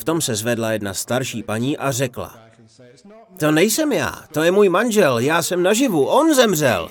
V 0.00 0.04
tom 0.04 0.20
se 0.20 0.34
zvedla 0.34 0.72
jedna 0.72 0.94
starší 0.94 1.42
paní 1.42 1.78
a 1.78 1.90
řekla, 1.90 2.38
to 3.38 3.50
nejsem 3.50 3.92
já, 3.92 4.24
to 4.32 4.42
je 4.42 4.50
můj 4.50 4.68
manžel, 4.68 5.18
já 5.18 5.42
jsem 5.42 5.62
naživu, 5.62 6.06
on 6.06 6.34
zemřel. 6.34 6.90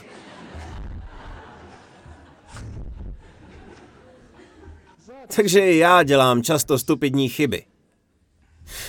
Takže 5.35 5.75
já 5.75 6.03
dělám 6.03 6.43
často 6.43 6.79
stupidní 6.79 7.29
chyby. 7.29 7.65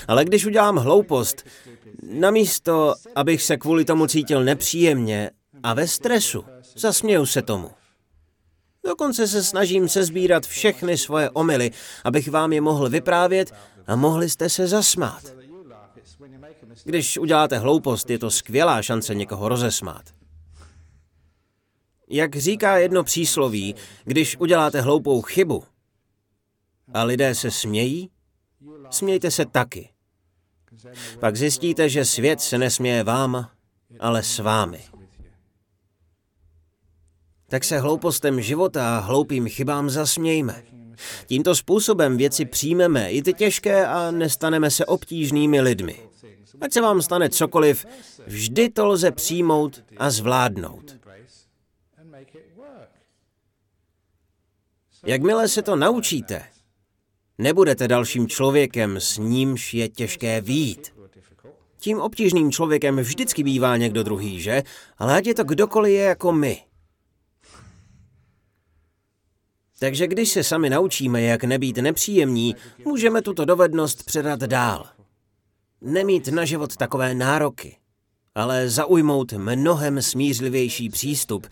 Ale 0.09 0.25
když 0.25 0.47
udělám 0.47 0.77
hloupost, 0.77 1.47
namísto, 2.03 2.95
abych 3.15 3.43
se 3.43 3.57
kvůli 3.57 3.85
tomu 3.85 4.07
cítil 4.07 4.45
nepříjemně 4.45 5.31
a 5.63 5.75
ve 5.75 5.89
stresu, 5.89 6.45
zasměju 6.77 7.27
se 7.27 7.43
tomu. 7.43 7.71
Dokonce 8.85 9.29
se 9.29 9.45
snažím 9.45 9.89
sezbírat 9.89 10.47
všechny 10.47 10.99
svoje 10.99 11.31
omily, 11.31 11.71
abych 12.05 12.29
vám 12.29 12.53
je 12.53 12.61
mohl 12.61 12.89
vyprávět 12.89 13.55
a 13.87 13.97
mohli 13.97 14.31
jste 14.31 14.49
se 14.49 14.67
zasmát. 14.67 15.23
Když 16.85 17.19
uděláte 17.19 17.59
hloupost, 17.59 18.11
je 18.11 18.19
to 18.19 18.31
skvělá 18.31 18.83
šance 18.83 19.15
někoho 19.15 19.49
rozesmát. 19.49 20.15
Jak 22.09 22.37
říká 22.37 22.77
jedno 22.77 23.05
přísloví, 23.05 23.75
když 24.05 24.37
uděláte 24.37 24.81
hloupou 24.81 25.23
chybu 25.23 25.65
a 26.95 27.03
lidé 27.03 27.35
se 27.35 27.51
smějí, 27.51 28.11
smějte 28.91 29.31
se 29.31 29.47
taky. 29.47 29.91
Pak 31.21 31.37
zjistíte, 31.37 31.89
že 31.89 32.05
svět 32.05 32.41
se 32.41 32.59
nesměje 32.59 33.05
vám, 33.05 33.51
ale 34.01 34.23
s 34.23 34.39
vámi. 34.39 34.85
Tak 37.49 37.65
se 37.65 37.79
hloupostem 37.79 38.41
života 38.41 38.99
a 38.99 39.01
hloupým 39.01 39.49
chybám 39.49 39.91
zasmějme. 39.91 40.63
Tímto 41.27 41.55
způsobem 41.55 42.17
věci 42.17 42.45
přijmeme, 42.45 43.11
i 43.11 43.23
ty 43.23 43.33
těžké, 43.33 43.87
a 43.87 44.11
nestaneme 44.11 44.71
se 44.71 44.87
obtížnými 44.87 45.61
lidmi. 45.61 46.01
Ať 46.61 46.73
se 46.73 46.81
vám 46.81 47.03
stane 47.03 47.29
cokoliv, 47.29 47.87
vždy 48.27 48.69
to 48.69 48.87
lze 48.87 49.11
přijmout 49.11 49.83
a 49.97 50.11
zvládnout. 50.11 50.97
Jakmile 55.07 55.49
se 55.49 55.63
to 55.63 55.77
naučíte, 55.77 56.43
nebudete 57.39 57.89
dalším 57.89 58.29
člověkem, 58.29 58.97
s 58.97 59.19
nímž 59.19 59.75
je 59.75 59.89
těžké 59.89 60.41
výjít. 60.41 60.93
Tím 61.79 62.01
obtížným 62.01 62.53
člověkem 62.53 62.97
vždycky 62.97 63.43
bývá 63.43 63.77
někdo 63.77 64.03
druhý, 64.03 64.41
že? 64.41 64.63
Ale 64.99 65.17
ať 65.17 65.27
je 65.27 65.35
to 65.35 65.45
kdokoliv 65.45 65.93
je 65.93 66.03
jako 66.03 66.33
my. 66.33 66.70
Takže 69.81 70.07
když 70.07 70.29
se 70.29 70.45
sami 70.45 70.71
naučíme, 70.71 71.23
jak 71.23 71.45
nebýt 71.45 71.77
nepříjemní, 71.77 72.57
můžeme 72.85 73.23
tuto 73.23 73.45
dovednost 73.45 74.05
předat 74.05 74.41
dál 74.41 74.87
nemít 75.81 76.29
na 76.29 76.45
život 76.45 76.77
takové 76.77 77.15
nároky, 77.15 77.77
ale 78.35 78.69
zaujmout 78.69 79.33
mnohem 79.33 80.03
smířlivější 80.03 80.89
přístup. 80.89 81.47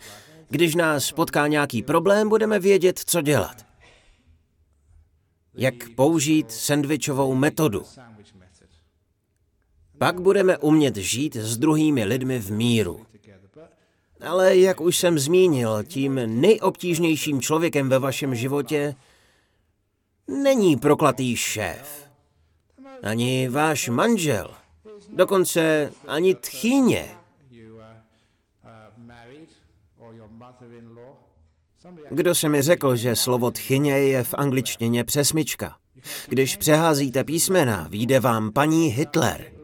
Když 0.49 0.75
nás 0.75 1.11
potká 1.11 1.47
nějaký 1.47 1.83
problém, 1.83 2.29
budeme 2.29 2.59
vědět, 2.59 2.99
co 3.05 3.21
dělat. 3.21 3.65
Jak 5.53 5.89
použít 5.95 6.51
sendvičovou 6.51 7.35
metodu. 7.35 7.83
Pak 9.97 10.21
budeme 10.21 10.57
umět 10.57 10.95
žít 10.95 11.35
s 11.35 11.57
druhými 11.57 12.05
lidmi 12.05 12.39
v 12.39 12.51
míru. 12.51 13.05
Ale 14.21 14.57
jak 14.57 14.81
už 14.81 14.97
jsem 14.97 15.19
zmínil, 15.19 15.83
tím 15.83 16.41
nejobtížnějším 16.41 17.41
člověkem 17.41 17.89
ve 17.89 17.99
vašem 17.99 18.35
životě 18.35 18.95
není 20.27 20.77
proklatý 20.77 21.35
šéf 21.35 22.09
ani 23.03 23.49
váš 23.49 23.89
manžel, 23.89 24.51
dokonce 25.09 25.91
ani 26.07 26.35
tchýně. 26.35 27.11
Kdo 32.09 32.35
se 32.35 32.49
mi 32.49 32.61
řekl, 32.61 32.95
že 32.95 33.15
slovo 33.15 33.51
tchyně 33.51 33.93
je 33.93 34.23
v 34.23 34.33
angličtině 34.33 35.03
přesmička? 35.03 35.77
Když 36.27 36.57
přeházíte 36.57 37.23
písmena, 37.23 37.87
vyjde 37.89 38.19
vám 38.19 38.51
paní 38.51 38.87
Hitler. 38.87 39.58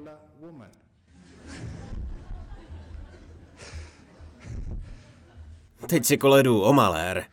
Teď 5.87 6.05
si 6.05 6.17
koledu 6.17 6.61
o 6.61 6.73
malér. 6.73 7.25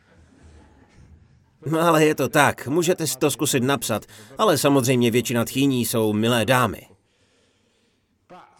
No 1.67 1.81
ale 1.81 2.05
je 2.05 2.15
to 2.15 2.29
tak, 2.29 2.67
můžete 2.67 3.07
si 3.07 3.19
to 3.19 3.31
zkusit 3.31 3.63
napsat, 3.63 4.07
ale 4.39 4.59
samozřejmě 4.59 5.11
většina 5.11 5.45
tchýní 5.45 5.85
jsou 5.85 6.13
milé 6.13 6.45
dámy. 6.45 6.87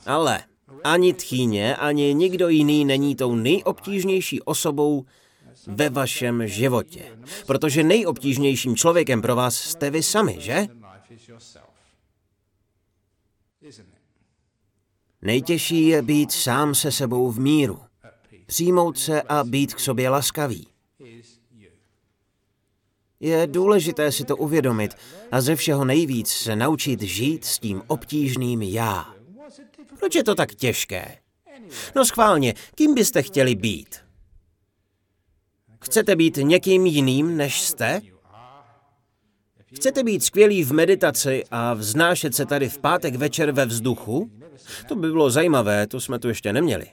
Ale 0.07 0.45
ani 0.85 1.15
tchýně, 1.15 1.77
ani 1.77 2.15
nikdo 2.15 2.49
jiný 2.49 2.85
není 2.85 3.17
tou 3.17 3.35
nejobtížnější 3.35 4.43
osobou 4.43 5.05
ve 5.67 5.89
vašem 5.89 6.47
životě. 6.47 7.19
Protože 7.47 7.83
nejobtížnějším 7.83 8.77
člověkem 8.77 9.23
pro 9.23 9.37
vás 9.37 9.57
jste 9.57 9.91
vy 9.91 10.03
sami, 10.03 10.37
že? 10.39 10.67
Nejtěžší 15.23 15.87
je 15.87 16.03
být 16.03 16.33
sám 16.33 16.75
se 16.75 16.93
sebou 16.93 17.31
v 17.31 17.41
míru. 17.41 17.81
Přijmout 18.53 18.99
se 18.99 19.23
a 19.23 19.45
být 19.45 19.75
k 19.75 19.81
sobě 19.81 20.09
laskavý. 20.09 20.67
Je 23.21 23.47
důležité 23.47 24.13
si 24.13 24.25
to 24.25 24.37
uvědomit 24.37 24.95
a 25.31 25.41
ze 25.41 25.57
všeho 25.57 25.85
nejvíc 25.85 26.29
se 26.29 26.57
naučit 26.57 27.03
žít 27.03 27.45
s 27.45 27.59
tím 27.59 27.83
obtížným 27.87 28.63
já. 28.63 29.15
Proč 29.99 30.15
je 30.15 30.25
to 30.25 30.35
tak 30.35 30.55
těžké? 30.55 31.19
No 31.97 32.05
schválně, 32.05 32.55
kým 32.75 32.95
byste 32.95 33.23
chtěli 33.23 33.55
být? 33.55 33.97
Chcete 35.81 36.17
být 36.17 36.37
někým 36.43 36.87
jiným, 36.87 37.37
než 37.37 37.61
jste? 37.61 38.01
Chcete 39.75 40.05
být 40.05 40.25
skvělý 40.25 40.65
v 40.65 40.73
meditaci 40.73 41.45
a 41.51 41.75
vznášet 41.75 42.35
se 42.35 42.47
tady 42.47 42.69
v 42.69 42.79
pátek 42.79 43.15
večer 43.15 43.53
ve 43.53 43.67
vzduchu? 43.67 44.31
To 44.89 44.95
by 44.95 45.11
bylo 45.11 45.31
zajímavé, 45.31 45.87
to 45.87 46.01
jsme 46.01 46.19
tu 46.19 46.29
ještě 46.29 46.53
neměli. 46.53 46.87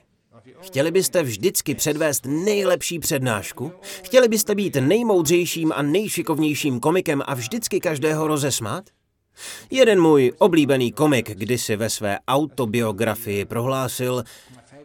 Chtěli 0.60 0.90
byste 0.90 1.22
vždycky 1.22 1.74
předvést 1.74 2.26
nejlepší 2.26 2.98
přednášku? 2.98 3.72
Chtěli 4.04 4.28
byste 4.28 4.54
být 4.54 4.76
nejmoudřejším 4.80 5.72
a 5.72 5.82
nejšikovnějším 5.82 6.80
komikem 6.80 7.22
a 7.26 7.34
vždycky 7.34 7.80
každého 7.80 8.26
rozesmát? 8.26 8.84
Jeden 9.70 10.00
můj 10.00 10.32
oblíbený 10.38 10.92
komik 10.92 11.30
kdysi 11.30 11.76
ve 11.76 11.90
své 11.90 12.18
autobiografii 12.28 13.44
prohlásil, 13.44 14.24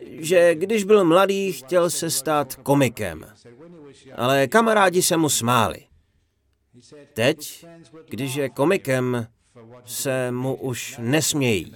že 0.02 0.56
když 0.56 0.84
byl 0.84 1.06
mladý, 1.06 1.52
chtěl 1.52 1.90
se 1.90 2.10
stát 2.10 2.56
komikem. 2.56 3.26
Ale 4.16 4.48
kamarádi 4.48 5.02
se 5.02 5.18
mu 5.18 5.30
smáli. 5.30 5.86
Teď, 7.14 7.66
když 8.10 8.36
je 8.36 8.50
komikem, 8.50 9.28
se 9.86 10.32
mu 10.32 10.56
už 10.56 10.96
nesmějí. 11.00 11.76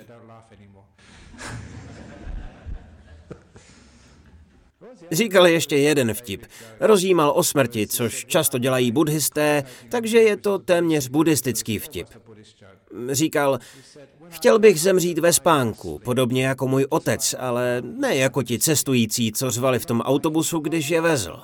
Říkal 5.12 5.48
ještě 5.48 5.78
jeden 5.78 6.14
vtip. 6.14 6.46
Rozjímal 6.80 7.34
o 7.36 7.44
smrti, 7.44 7.88
což 7.88 8.26
často 8.26 8.58
dělají 8.58 8.92
buddhisté, 8.92 9.64
takže 9.90 10.20
je 10.20 10.38
to 10.38 10.60
téměř 10.60 11.08
buddhistický 11.08 11.80
vtip. 11.80 12.08
Říkal, 13.12 13.60
chtěl 14.30 14.60
bych 14.60 14.82
zemřít 14.82 15.20
ve 15.20 15.34
spánku, 15.34 16.00
podobně 16.04 16.46
jako 16.46 16.68
můj 16.68 16.86
otec, 16.90 17.36
ale 17.40 17.82
ne 17.82 18.16
jako 18.16 18.44
ti 18.44 18.60
cestující, 18.60 19.32
co 19.32 19.52
řvali 19.52 19.80
v 19.80 19.86
tom 19.86 20.02
autobusu, 20.02 20.60
když 20.60 20.90
je 20.90 21.02
vezl. 21.02 21.40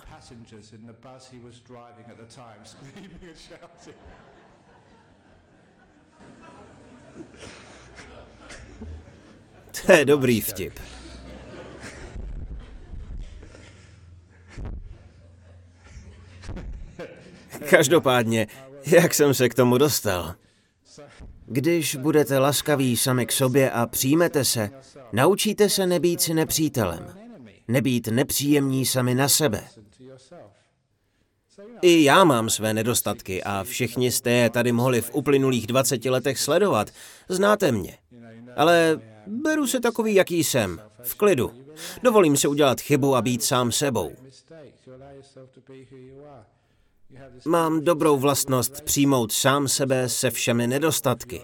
To 9.85 9.91
je 9.91 10.05
dobrý 10.05 10.41
vtip. 10.41 10.73
Každopádně, 17.69 18.47
jak 18.85 19.13
jsem 19.13 19.33
se 19.33 19.49
k 19.49 19.53
tomu 19.53 19.77
dostal? 19.77 20.35
Když 21.45 21.95
budete 21.95 22.39
laskaví 22.39 22.97
sami 22.97 23.25
k 23.25 23.31
sobě 23.31 23.71
a 23.71 23.87
přijmete 23.87 24.45
se, 24.45 24.69
naučíte 25.13 25.69
se 25.69 25.87
nebýt 25.87 26.21
si 26.21 26.33
nepřítelem. 26.33 27.07
Nebýt 27.67 28.07
nepříjemní 28.07 28.85
sami 28.85 29.15
na 29.15 29.29
sebe. 29.29 29.63
I 31.81 32.03
já 32.03 32.23
mám 32.23 32.49
své 32.49 32.73
nedostatky 32.73 33.43
a 33.43 33.63
všichni 33.63 34.11
jste 34.11 34.31
je 34.31 34.49
tady 34.49 34.71
mohli 34.71 35.01
v 35.01 35.09
uplynulých 35.13 35.67
20 35.67 36.05
letech 36.05 36.39
sledovat. 36.39 36.91
Znáte 37.29 37.71
mě. 37.71 37.97
Ale 38.55 38.99
beru 39.27 39.67
se 39.67 39.79
takový, 39.79 40.15
jaký 40.15 40.43
jsem. 40.43 40.81
V 41.03 41.15
klidu. 41.15 41.51
Dovolím 42.03 42.37
si 42.37 42.47
udělat 42.47 42.81
chybu 42.81 43.15
a 43.15 43.21
být 43.21 43.43
sám 43.43 43.71
sebou. 43.71 44.11
Mám 47.45 47.81
dobrou 47.81 48.17
vlastnost 48.17 48.81
přijmout 48.81 49.31
sám 49.31 49.67
sebe 49.67 50.09
se 50.09 50.31
všemi 50.31 50.67
nedostatky. 50.67 51.41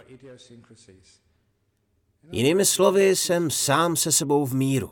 Jinými 2.31 2.65
slovy, 2.65 3.15
jsem 3.15 3.51
sám 3.51 3.95
se 3.95 4.11
sebou 4.11 4.45
v 4.45 4.55
míru. 4.55 4.91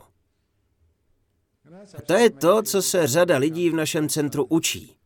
A 1.98 2.02
to 2.06 2.12
je 2.12 2.30
to, 2.30 2.62
co 2.62 2.82
se 2.82 3.06
řada 3.06 3.36
lidí 3.36 3.70
v 3.70 3.74
našem 3.74 4.08
centru 4.08 4.44
učí. 4.44 4.96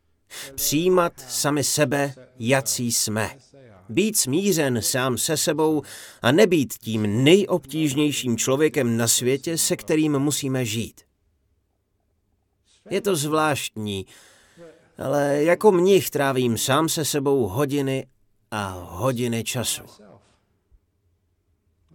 Přijímat 0.55 1.20
sami 1.20 1.64
sebe, 1.64 2.14
jací 2.39 2.93
jsme. 2.93 3.39
Být 3.89 4.16
smířen 4.16 4.83
sám 4.83 5.18
se 5.18 5.37
sebou 5.37 5.83
a 6.22 6.33
nebýt 6.33 6.75
tím 6.75 7.25
nejobtížnějším 7.25 8.37
člověkem 8.37 8.97
na 8.97 9.09
světě, 9.09 9.59
se 9.59 9.77
kterým 9.77 10.18
musíme 10.18 10.64
žít. 10.64 11.01
Je 12.91 13.01
to 13.01 13.16
zvláštní, 13.16 14.07
ale 14.99 15.43
jako 15.43 15.73
mnich 15.73 16.11
trávím 16.11 16.59
sám 16.59 16.89
se 16.89 17.05
sebou 17.05 17.47
hodiny 17.49 18.07
a 18.51 18.87
hodiny 18.89 19.45
času. 19.45 19.83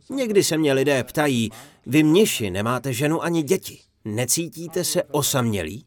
Někdy 0.10 0.43
se 0.43 0.58
mě 0.58 0.74
lidé 0.74 1.04
ptají, 1.04 1.50
vy 1.86 2.04
mniši 2.04 2.50
nemáte 2.50 2.93
ženu 2.93 3.24
ani 3.24 3.43
děti, 3.43 3.80
necítíte 4.06 4.84
se 4.84 5.04
osamělí? 5.04 5.86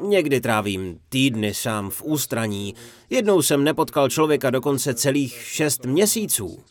Někdy 0.00 0.40
trávím 0.40 1.00
týdny 1.08 1.54
sám 1.54 1.90
v 1.90 2.02
ústraní. 2.02 2.74
Jednou 3.10 3.42
jsem 3.42 3.64
nepotkal 3.64 4.08
člověka 4.08 4.50
dokonce 4.50 4.94
celých 4.94 5.32
šest 5.34 5.84
měsíců. 5.84 6.64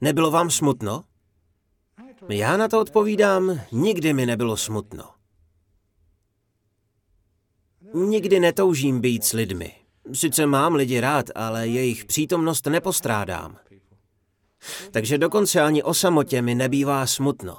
Nebylo 0.00 0.30
vám 0.30 0.50
smutno? 0.50 1.04
Já 2.28 2.56
na 2.56 2.68
to 2.68 2.80
odpovídám, 2.80 3.60
nikdy 3.72 4.12
mi 4.12 4.26
nebylo 4.26 4.56
smutno. 4.56 5.21
Nikdy 7.94 8.40
netoužím 8.40 9.00
být 9.00 9.24
s 9.24 9.32
lidmi. 9.32 9.74
Sice 10.12 10.46
mám 10.46 10.74
lidi 10.74 11.00
rád, 11.00 11.26
ale 11.34 11.68
jejich 11.68 12.04
přítomnost 12.04 12.66
nepostrádám. 12.66 13.56
Takže 14.90 15.18
dokonce 15.18 15.60
ani 15.60 15.82
o 15.82 15.94
samotě 15.94 16.42
mi 16.42 16.54
nebývá 16.54 17.06
smutno. 17.06 17.58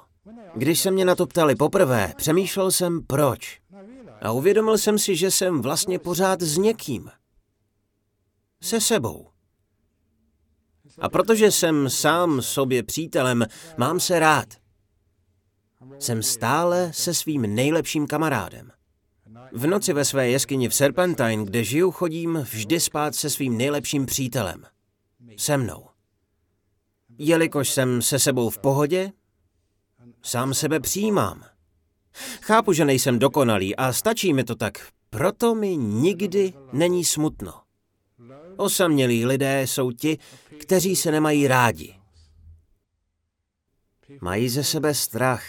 Když 0.56 0.80
se 0.80 0.92
mě 0.92 1.06
na 1.06 1.16
to 1.16 1.28
ptali 1.28 1.56
poprvé, 1.56 2.14
přemýšlel 2.18 2.72
jsem 2.72 3.04
proč. 3.04 3.60
A 4.22 4.32
uvědomil 4.32 4.78
jsem 4.78 5.00
si, 5.00 5.16
že 5.16 5.32
jsem 5.32 5.62
vlastně 5.62 6.00
pořád 6.00 6.42
s 6.42 6.58
někým. 6.58 7.10
Se 8.62 8.82
sebou. 8.82 9.28
A 11.00 11.10
protože 11.10 11.52
jsem 11.52 11.90
sám 11.90 12.42
sobě 12.42 12.84
přítelem, 12.84 13.46
mám 13.78 14.00
se 14.00 14.20
rád. 14.20 14.48
Jsem 16.00 16.24
stále 16.24 16.92
se 16.94 17.14
svým 17.14 17.42
nejlepším 17.42 18.08
kamarádem. 18.08 18.72
V 19.56 19.68
noci 19.68 19.94
ve 19.94 20.06
své 20.06 20.30
jeskyni 20.30 20.70
v 20.70 20.76
Serpentine, 20.76 21.46
kde 21.46 21.64
žiju, 21.64 21.92
chodím 21.92 22.38
vždy 22.38 22.80
spát 22.80 23.16
se 23.16 23.30
svým 23.30 23.58
nejlepším 23.58 24.06
přítelem. 24.06 24.66
Se 25.38 25.58
mnou. 25.58 25.90
Jelikož 27.18 27.70
jsem 27.70 28.02
se 28.02 28.20
sebou 28.20 28.50
v 28.50 28.60
pohodě, 28.60 29.12
sám 30.22 30.54
sebe 30.54 30.80
přijímám. 30.80 31.44
Chápu, 32.42 32.74
že 32.74 32.86
nejsem 32.86 33.20
dokonalý 33.20 33.76
a 33.76 33.94
stačí 33.94 34.34
mi 34.34 34.44
to 34.44 34.56
tak, 34.56 34.88
proto 35.10 35.56
mi 35.56 35.78
nikdy 35.78 36.54
není 36.72 37.06
smutno. 37.06 37.62
Osamělí 38.58 39.26
lidé 39.26 39.62
jsou 39.62 39.92
ti, 39.92 40.18
kteří 40.60 40.96
se 40.96 41.12
nemají 41.12 41.48
rádi. 41.48 41.96
Mají 44.22 44.50
ze 44.50 44.64
sebe 44.64 44.94
strach, 44.94 45.44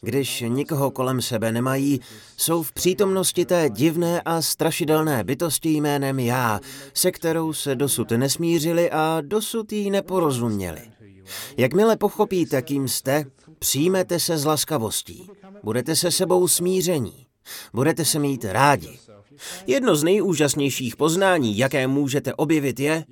když 0.00 0.44
nikoho 0.48 0.90
kolem 0.90 1.22
sebe 1.22 1.52
nemají, 1.52 2.00
jsou 2.36 2.62
v 2.62 2.72
přítomnosti 2.72 3.44
té 3.44 3.70
divné 3.70 4.20
a 4.20 4.42
strašidelné 4.42 5.24
bytosti 5.24 5.68
jménem 5.68 6.18
já, 6.18 6.60
se 6.94 7.12
kterou 7.12 7.52
se 7.52 7.74
dosud 7.74 8.10
nesmířili 8.10 8.90
a 8.90 9.18
dosud 9.20 9.72
jí 9.72 9.90
neporozuměli. 9.90 10.80
Jakmile 11.56 11.96
pochopíte, 11.96 12.62
kým 12.62 12.88
jste, 12.88 13.24
přijmete 13.58 14.20
se 14.20 14.38
z 14.38 14.44
laskavostí. 14.44 15.30
Budete 15.62 15.96
se 15.96 16.10
sebou 16.10 16.48
smíření. 16.48 17.26
Budete 17.72 18.04
se 18.04 18.18
mít 18.18 18.44
rádi. 18.44 18.98
Jedno 19.66 19.96
z 19.96 20.04
nejúžasnějších 20.04 20.96
poznání, 20.96 21.58
jaké 21.58 21.86
můžete 21.86 22.34
objevit, 22.34 22.80
je, 22.80 23.04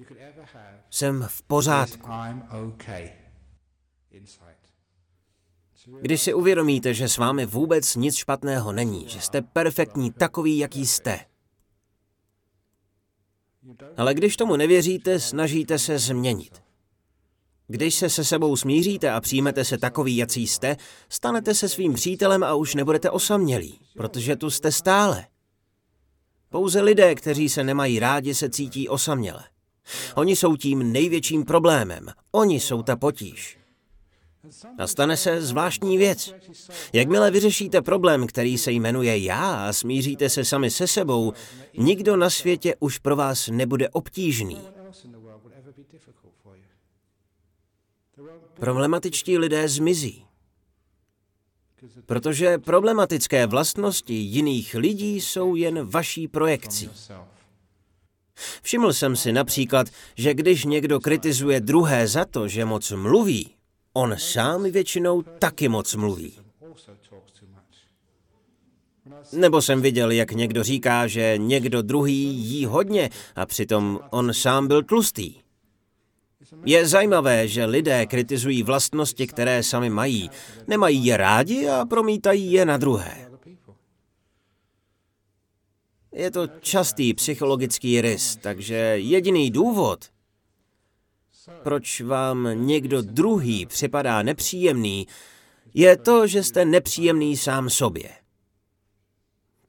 jsem 0.90 1.24
v 1.28 1.42
pořádku. 1.42 2.10
Když 6.00 6.22
si 6.22 6.34
uvědomíte, 6.34 6.94
že 6.94 7.08
s 7.08 7.18
vámi 7.18 7.46
vůbec 7.46 7.96
nic 7.96 8.16
špatného 8.16 8.72
není, 8.72 9.08
že 9.08 9.20
jste 9.20 9.42
perfektní 9.42 10.12
takový, 10.12 10.58
jaký 10.58 10.86
jste. 10.86 11.20
Ale 13.96 14.14
když 14.14 14.36
tomu 14.36 14.56
nevěříte, 14.56 15.20
snažíte 15.20 15.78
se 15.78 15.98
změnit. 15.98 16.62
Když 17.68 17.94
se 17.94 18.10
se 18.10 18.24
sebou 18.24 18.56
smíříte 18.56 19.10
a 19.10 19.20
přijmete 19.20 19.64
se 19.64 19.78
takový, 19.78 20.16
jaký 20.16 20.46
jste, 20.46 20.76
stanete 21.08 21.54
se 21.54 21.68
svým 21.68 21.94
přítelem 21.94 22.44
a 22.44 22.54
už 22.54 22.74
nebudete 22.74 23.10
osamělí, 23.10 23.80
protože 23.94 24.36
tu 24.36 24.50
jste 24.50 24.72
stále. 24.72 25.26
Pouze 26.48 26.80
lidé, 26.80 27.14
kteří 27.14 27.48
se 27.48 27.64
nemají 27.64 27.98
rádi, 27.98 28.34
se 28.34 28.50
cítí 28.50 28.88
osaměle. 28.88 29.44
Oni 30.14 30.36
jsou 30.36 30.56
tím 30.56 30.92
největším 30.92 31.44
problémem. 31.44 32.06
Oni 32.32 32.60
jsou 32.60 32.82
ta 32.82 32.96
potíž. 32.96 33.58
Stane 34.86 35.16
se 35.16 35.42
zvláštní 35.42 35.98
věc. 35.98 36.34
Jakmile 36.92 37.30
vyřešíte 37.30 37.82
problém, 37.82 38.26
který 38.26 38.58
se 38.58 38.72
jmenuje 38.72 39.18
já 39.18 39.68
a 39.68 39.72
smíříte 39.72 40.30
se 40.30 40.44
sami 40.44 40.70
se 40.70 40.86
sebou, 40.86 41.32
nikdo 41.78 42.16
na 42.16 42.30
světě 42.30 42.74
už 42.80 42.98
pro 42.98 43.16
vás 43.16 43.48
nebude 43.48 43.88
obtížný. 43.88 44.60
Problematičtí 48.54 49.38
lidé 49.38 49.68
zmizí. 49.68 50.24
Protože 52.06 52.58
problematické 52.58 53.46
vlastnosti 53.46 54.14
jiných 54.14 54.74
lidí 54.74 55.20
jsou 55.20 55.54
jen 55.54 55.86
vaší 55.86 56.28
projekcí. 56.28 56.90
Všiml 58.62 58.92
jsem 58.92 59.16
si 59.16 59.32
například, 59.32 59.86
že 60.16 60.34
když 60.34 60.64
někdo 60.64 61.00
kritizuje 61.00 61.60
druhé 61.60 62.08
za 62.08 62.24
to, 62.24 62.48
že 62.48 62.64
moc 62.64 62.90
mluví, 62.90 63.55
On 63.96 64.14
sám 64.18 64.62
většinou 64.62 65.22
taky 65.22 65.68
moc 65.68 65.94
mluví. 65.94 66.38
Nebo 69.32 69.62
jsem 69.62 69.82
viděl, 69.82 70.10
jak 70.10 70.32
někdo 70.32 70.62
říká, 70.62 71.06
že 71.06 71.34
někdo 71.38 71.82
druhý 71.82 72.24
jí 72.24 72.64
hodně 72.64 73.10
a 73.36 73.46
přitom 73.46 74.00
on 74.10 74.34
sám 74.34 74.68
byl 74.68 74.82
tlustý. 74.82 75.34
Je 76.64 76.88
zajímavé, 76.88 77.48
že 77.48 77.64
lidé 77.64 78.06
kritizují 78.06 78.62
vlastnosti, 78.62 79.26
které 79.26 79.62
sami 79.62 79.90
mají. 79.90 80.30
Nemají 80.66 81.06
je 81.06 81.16
rádi 81.16 81.68
a 81.68 81.84
promítají 81.84 82.52
je 82.52 82.64
na 82.64 82.76
druhé. 82.76 83.30
Je 86.12 86.30
to 86.30 86.46
častý 86.46 87.14
psychologický 87.14 88.00
rys, 88.00 88.36
takže 88.36 88.74
jediný 88.96 89.50
důvod, 89.50 90.04
proč 91.62 92.00
vám 92.00 92.48
někdo 92.66 93.02
druhý 93.02 93.66
připadá 93.66 94.22
nepříjemný, 94.22 95.06
je 95.74 95.96
to, 95.96 96.26
že 96.26 96.42
jste 96.42 96.64
nepříjemný 96.64 97.36
sám 97.36 97.70
sobě. 97.70 98.10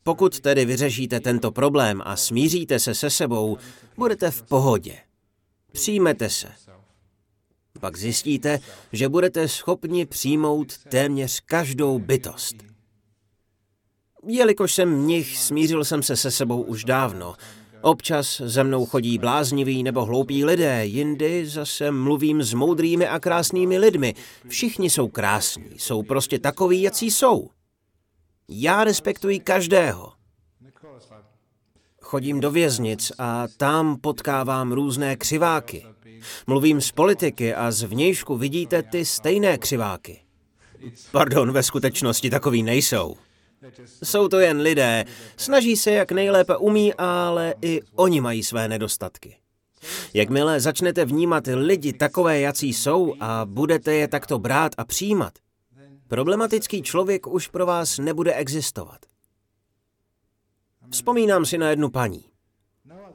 Pokud 0.03 0.39
tedy 0.39 0.65
vyřešíte 0.65 1.19
tento 1.19 1.51
problém 1.51 2.01
a 2.05 2.15
smíříte 2.15 2.79
se 2.79 2.95
se 2.95 3.09
sebou, 3.09 3.57
budete 3.97 4.31
v 4.31 4.43
pohodě. 4.43 4.97
Přijmete 5.71 6.29
se. 6.29 6.47
Pak 7.79 7.97
zjistíte, 7.97 8.59
že 8.91 9.09
budete 9.09 9.47
schopni 9.47 10.05
přijmout 10.05 10.77
téměř 10.77 11.39
každou 11.39 11.99
bytost. 11.99 12.55
Jelikož 14.27 14.73
jsem 14.73 14.89
mnich, 14.89 15.37
smířil 15.37 15.85
jsem 15.85 16.03
se 16.03 16.15
se 16.15 16.31
sebou 16.31 16.61
už 16.61 16.83
dávno. 16.83 17.35
Občas 17.87 18.41
ze 18.45 18.63
mnou 18.63 18.85
chodí 18.85 19.17
blázniví 19.17 19.83
nebo 19.83 20.05
hloupí 20.05 20.45
lidé, 20.45 20.85
jindy 20.85 21.45
zase 21.45 21.91
mluvím 21.91 22.43
s 22.43 22.53
moudrými 22.53 23.07
a 23.07 23.19
krásnými 23.19 23.77
lidmi. 23.77 24.13
Všichni 24.47 24.89
jsou 24.89 25.07
krásní, 25.07 25.69
jsou 25.77 26.03
prostě 26.03 26.39
takoví, 26.39 26.81
jací 26.81 27.11
jsou. 27.11 27.49
Já 28.49 28.83
respektuji 28.83 29.39
každého. 29.39 30.13
Chodím 32.01 32.39
do 32.39 32.51
věznic 32.51 33.11
a 33.17 33.47
tam 33.57 33.97
potkávám 33.97 34.71
různé 34.71 35.15
křiváky. 35.15 35.85
Mluvím 36.47 36.81
s 36.81 36.91
politiky 36.91 37.55
a 37.55 37.71
z 37.71 37.83
vnějšku 37.83 38.37
vidíte 38.37 38.83
ty 38.83 39.05
stejné 39.05 39.57
křiváky. 39.57 40.21
Pardon, 41.11 41.51
ve 41.51 41.63
skutečnosti 41.63 42.29
takový 42.29 42.63
nejsou. 42.63 43.15
Jsou 44.03 44.27
to 44.27 44.39
jen 44.39 44.61
lidé, 44.61 45.05
snaží 45.37 45.77
se 45.77 45.91
jak 45.91 46.11
nejlépe 46.11 46.57
umí, 46.57 46.93
ale 46.93 47.53
i 47.61 47.81
oni 47.95 48.21
mají 48.21 48.43
své 48.43 48.67
nedostatky. 48.67 49.37
Jakmile 50.13 50.59
začnete 50.59 51.05
vnímat 51.05 51.43
lidi 51.53 51.93
takové, 51.93 52.39
jací 52.39 52.73
jsou 52.73 53.13
a 53.19 53.45
budete 53.45 53.93
je 53.93 54.07
takto 54.07 54.39
brát 54.39 54.71
a 54.77 54.85
přijímat, 54.85 55.33
problematický 56.07 56.81
člověk 56.81 57.27
už 57.27 57.47
pro 57.47 57.65
vás 57.65 57.97
nebude 57.97 58.33
existovat. 58.33 58.99
Vzpomínám 60.91 61.45
si 61.45 61.57
na 61.57 61.69
jednu 61.69 61.89
paní. 61.89 62.23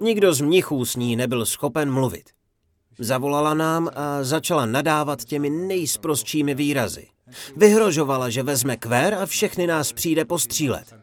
Nikdo 0.00 0.34
z 0.34 0.40
mnichů 0.40 0.84
s 0.84 0.96
ní 0.96 1.16
nebyl 1.16 1.46
schopen 1.46 1.92
mluvit. 1.92 2.30
Zavolala 2.98 3.54
nám 3.54 3.90
a 3.94 4.24
začala 4.24 4.66
nadávat 4.66 5.24
těmi 5.24 5.50
nejsprostšími 5.50 6.54
výrazy. 6.54 7.06
Vyhrožovala, 7.56 8.30
že 8.30 8.42
vezme 8.42 8.76
kvér 8.76 9.14
a 9.14 9.26
všechny 9.26 9.66
nás 9.66 9.92
přijde 9.92 10.24
postřílet. 10.24 10.94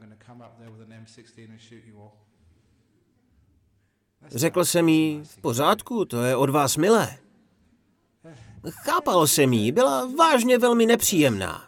Řekl 4.32 4.66
jsem 4.66 4.90
jí, 4.90 5.22
v 5.24 5.42
pořádku, 5.42 6.06
to 6.06 6.24
je 6.24 6.36
od 6.36 6.50
vás 6.50 6.78
milé. 6.78 7.18
Chápal 8.70 9.28
jsem 9.28 9.54
jí, 9.54 9.72
byla 9.72 10.10
vážně 10.18 10.58
velmi 10.58 10.86
nepříjemná. 10.86 11.64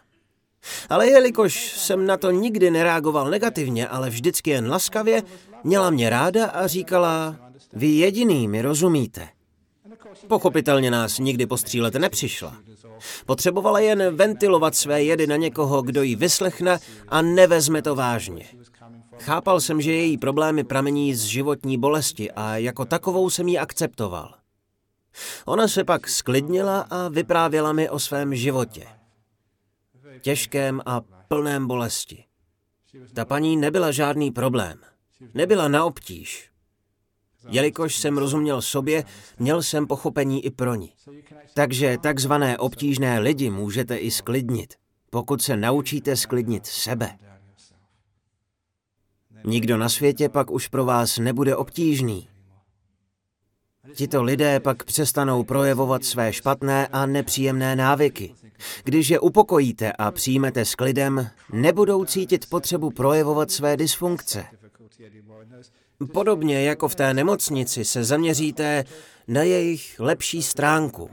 Ale 0.88 1.08
jelikož 1.08 1.72
jsem 1.76 2.06
na 2.06 2.16
to 2.16 2.30
nikdy 2.30 2.70
nereagoval 2.70 3.30
negativně, 3.30 3.88
ale 3.88 4.10
vždycky 4.10 4.50
jen 4.50 4.70
laskavě, 4.70 5.22
měla 5.64 5.90
mě 5.90 6.10
ráda 6.10 6.46
a 6.46 6.66
říkala, 6.66 7.36
vy 7.72 7.86
jediný 7.86 8.48
mi 8.48 8.62
rozumíte. 8.62 9.28
Pochopitelně 10.28 10.90
nás 10.90 11.18
nikdy 11.18 11.46
postřílet 11.46 11.94
nepřišla. 11.94 12.56
Potřebovala 13.26 13.80
jen 13.80 14.16
ventilovat 14.16 14.74
své 14.74 15.02
jedy 15.02 15.26
na 15.26 15.36
někoho, 15.36 15.82
kdo 15.82 16.02
ji 16.02 16.16
vyslechne 16.16 16.78
a 17.08 17.22
nevezme 17.22 17.82
to 17.82 17.94
vážně. 17.94 18.48
Chápal 19.18 19.60
jsem, 19.60 19.80
že 19.80 19.92
její 19.92 20.18
problémy 20.18 20.64
pramení 20.64 21.14
z 21.14 21.24
životní 21.24 21.78
bolesti 21.78 22.30
a 22.30 22.56
jako 22.56 22.84
takovou 22.84 23.30
jsem 23.30 23.48
ji 23.48 23.58
akceptoval. 23.58 24.34
Ona 25.44 25.68
se 25.68 25.84
pak 25.84 26.08
sklidnila 26.08 26.80
a 26.80 27.08
vyprávěla 27.08 27.72
mi 27.72 27.90
o 27.90 27.98
svém 27.98 28.34
životě. 28.34 28.86
Těžkém 30.20 30.80
a 30.86 31.00
plném 31.28 31.66
bolesti. 31.66 32.24
Ta 33.14 33.24
paní 33.24 33.56
nebyla 33.56 33.90
žádný 33.90 34.30
problém. 34.30 34.78
Nebyla 35.34 35.68
na 35.68 35.84
obtíž. 35.84 36.51
Jelikož 37.48 37.96
jsem 37.96 38.18
rozuměl 38.18 38.62
sobě, 38.62 39.04
měl 39.38 39.62
jsem 39.62 39.86
pochopení 39.86 40.44
i 40.44 40.50
pro 40.50 40.74
ní. 40.74 40.92
Takže 41.54 41.98
takzvané 41.98 42.58
obtížné 42.58 43.18
lidi 43.18 43.50
můžete 43.50 43.96
i 43.96 44.10
sklidnit, 44.10 44.74
pokud 45.10 45.42
se 45.42 45.56
naučíte 45.56 46.16
sklidnit 46.16 46.66
sebe. 46.66 47.18
Nikdo 49.44 49.76
na 49.76 49.88
světě 49.88 50.28
pak 50.28 50.50
už 50.50 50.68
pro 50.68 50.84
vás 50.84 51.18
nebude 51.18 51.56
obtížný. 51.56 52.28
Tito 53.94 54.22
lidé 54.22 54.60
pak 54.60 54.84
přestanou 54.84 55.44
projevovat 55.44 56.04
své 56.04 56.32
špatné 56.32 56.86
a 56.86 57.06
nepříjemné 57.06 57.76
návyky. 57.76 58.34
Když 58.84 59.08
je 59.08 59.20
upokojíte 59.20 59.92
a 59.92 60.10
přijmete 60.10 60.64
s 60.64 60.74
klidem, 60.74 61.30
nebudou 61.52 62.04
cítit 62.04 62.48
potřebu 62.48 62.90
projevovat 62.90 63.50
své 63.50 63.76
dysfunkce. 63.76 64.46
Podobně 66.12 66.64
jako 66.64 66.88
v 66.88 66.94
té 66.94 67.14
nemocnici 67.14 67.84
se 67.84 68.04
zaměříte 68.04 68.84
na 69.28 69.42
jejich 69.42 70.00
lepší 70.00 70.42
stránku. 70.42 71.10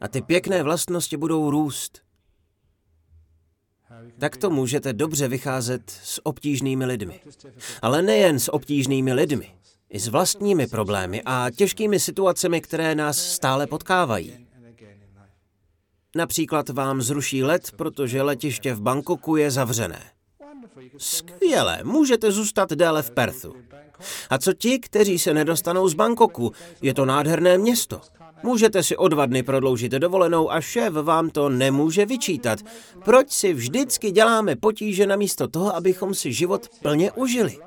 A 0.00 0.08
ty 0.08 0.22
pěkné 0.22 0.62
vlastnosti 0.62 1.16
budou 1.16 1.50
růst. 1.50 2.02
Tak 4.18 4.36
to 4.36 4.50
můžete 4.50 4.92
dobře 4.92 5.28
vycházet 5.28 5.90
s 5.90 6.26
obtížnými 6.26 6.84
lidmi. 6.84 7.20
Ale 7.82 8.02
nejen 8.02 8.38
s 8.38 8.52
obtížnými 8.52 9.12
lidmi, 9.12 9.54
i 9.90 10.00
s 10.00 10.08
vlastními 10.08 10.66
problémy 10.66 11.22
a 11.24 11.50
těžkými 11.50 12.00
situacemi, 12.00 12.60
které 12.60 12.94
nás 12.94 13.18
stále 13.18 13.66
potkávají. 13.66 14.46
Například 16.16 16.68
vám 16.68 17.02
zruší 17.02 17.42
let, 17.42 17.72
protože 17.76 18.22
letiště 18.22 18.74
v 18.74 18.80
Bangkoku 18.80 19.36
je 19.36 19.50
zavřené. 19.50 20.10
Skvěle, 20.98 21.80
můžete 21.84 22.32
zůstat 22.32 22.70
déle 22.70 23.02
v 23.02 23.10
Perthu. 23.10 23.54
A 24.30 24.38
co 24.38 24.52
ti, 24.52 24.78
kteří 24.78 25.18
se 25.18 25.34
nedostanou 25.34 25.88
z 25.88 25.94
Bangkoku? 25.94 26.52
Je 26.82 26.94
to 26.94 27.04
nádherné 27.04 27.58
město. 27.58 28.00
Můžete 28.42 28.82
si 28.82 28.96
o 28.96 29.08
dva 29.08 29.26
dny 29.26 29.42
prodloužit 29.42 29.92
dovolenou 29.92 30.52
a 30.52 30.60
šéf 30.60 30.92
vám 30.92 31.30
to 31.30 31.48
nemůže 31.48 32.06
vyčítat. 32.06 32.58
Proč 33.04 33.30
si 33.30 33.52
vždycky 33.52 34.10
děláme 34.10 34.56
potíže 34.56 35.06
namísto 35.06 35.48
toho, 35.48 35.76
abychom 35.76 36.14
si 36.14 36.32
život 36.32 36.68
plně 36.82 37.12
užili? 37.12 37.58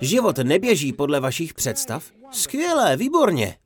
Život 0.00 0.38
neběží 0.38 0.92
podle 0.92 1.20
vašich 1.20 1.54
představ? 1.54 2.04
Skvělé, 2.30 2.96
výborně. 2.96 3.56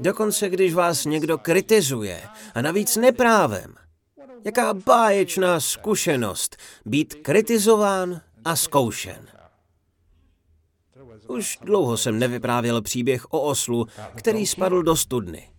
Dokonce 0.00 0.48
když 0.48 0.74
vás 0.74 1.04
někdo 1.04 1.38
kritizuje, 1.38 2.22
a 2.54 2.62
navíc 2.62 2.96
neprávem. 2.96 3.74
Jaká 4.44 4.74
báječná 4.74 5.60
zkušenost 5.60 6.56
být 6.84 7.14
kritizován 7.14 8.20
a 8.44 8.56
zkoušen. 8.56 9.28
Už 11.28 11.58
dlouho 11.62 11.96
jsem 11.96 12.18
nevyprávěl 12.18 12.82
příběh 12.82 13.24
o 13.24 13.40
oslu, 13.40 13.86
který 14.14 14.46
spadl 14.46 14.82
do 14.82 14.96
studny. 14.96 15.50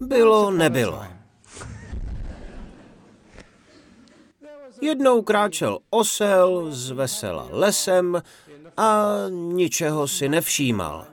Bylo, 0.00 0.50
nebylo. 0.50 1.04
Jednou 4.80 5.22
kráčel 5.22 5.78
osel 5.90 6.66
z 6.70 6.90
vesela 6.90 7.48
lesem 7.50 8.22
a 8.76 9.16
ničeho 9.28 10.08
si 10.08 10.28
nevšímal. 10.28 11.06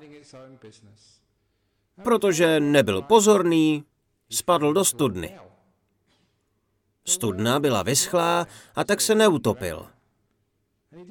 Protože 2.03 2.59
nebyl 2.59 3.01
pozorný, 3.01 3.83
spadl 4.29 4.73
do 4.73 4.85
studny. 4.85 5.39
Studna 7.05 7.59
byla 7.59 7.83
vyschlá 7.83 8.47
a 8.75 8.83
tak 8.83 9.01
se 9.01 9.15
neutopil. 9.15 9.85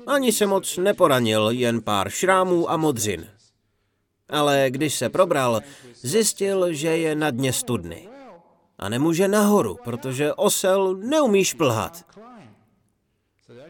Ani 0.07 0.32
se 0.32 0.47
moc 0.47 0.76
neporanil, 0.76 1.51
jen 1.51 1.82
pár 1.82 2.11
šrámů 2.11 2.70
a 2.70 2.76
modřin. 2.76 3.28
Ale 4.28 4.66
když 4.68 4.95
se 4.95 5.09
probral, 5.09 5.61
zjistil, 5.95 6.72
že 6.72 6.89
je 6.89 7.14
na 7.14 7.30
dně 7.30 7.53
studny. 7.53 8.09
A 8.78 8.89
nemůže 8.89 9.28
nahoru, 9.28 9.78
protože 9.84 10.34
osel 10.34 10.97
neumí 10.97 11.45
šplhat. 11.45 12.05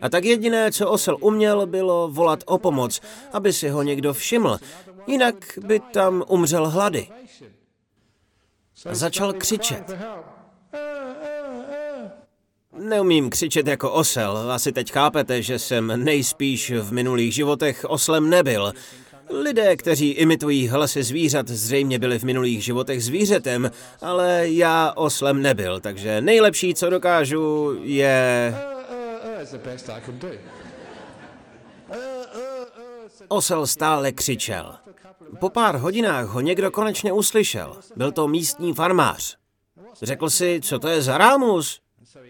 A 0.01 0.09
tak 0.09 0.25
jediné, 0.25 0.73
co 0.73 0.91
osel 0.91 1.17
uměl, 1.21 1.67
bylo 1.67 2.09
volat 2.09 2.41
o 2.47 2.59
pomoc, 2.59 3.01
aby 3.33 3.53
si 3.53 3.69
ho 3.69 3.83
někdo 3.83 4.15
všiml, 4.15 4.59
jinak 5.07 5.59
by 5.67 5.81
tam 5.81 6.25
umřel 6.29 6.69
hlady. 6.71 7.09
Začal 8.93 9.33
křičet. 9.33 9.97
Neumím 12.79 13.31
křičet 13.31 13.67
jako 13.67 13.93
osel, 13.93 14.53
asi 14.53 14.73
teď 14.73 14.93
chápete, 14.93 15.43
že 15.43 15.59
jsem 15.59 16.05
nejspíš 16.05 16.71
v 16.71 16.93
minulých 16.93 17.35
životech 17.35 17.85
oslem 17.89 18.31
nebyl. 18.31 18.73
Lidé, 19.31 19.77
kteří 19.77 20.11
imitují 20.11 20.69
hlasy 20.69 21.03
zvířat, 21.03 21.49
zřejmě 21.49 21.99
byli 21.99 22.19
v 22.19 22.23
minulých 22.23 22.65
životech 22.65 23.05
zvířetem, 23.05 23.71
ale 24.03 24.49
já 24.49 24.93
oslem 24.97 25.43
nebyl, 25.43 25.81
takže 25.81 26.21
nejlepší, 26.21 26.75
co 26.75 26.91
dokážu, 26.91 27.77
je... 27.83 28.55
Osel 33.29 33.67
stále 33.67 34.13
křičel. 34.13 34.75
Po 35.41 35.51
pár 35.51 35.77
hodinách 35.77 36.27
ho 36.27 36.41
někdo 36.41 36.71
konečně 36.71 37.13
uslyšel. 37.13 37.77
Byl 37.97 38.13
to 38.13 38.29
místní 38.29 38.75
farmář. 38.75 39.37
Řekl 40.03 40.31
si, 40.31 40.61
co 40.63 40.79
to 40.79 40.89
je 40.89 41.03
za 41.03 41.19
rámus? 41.19 41.81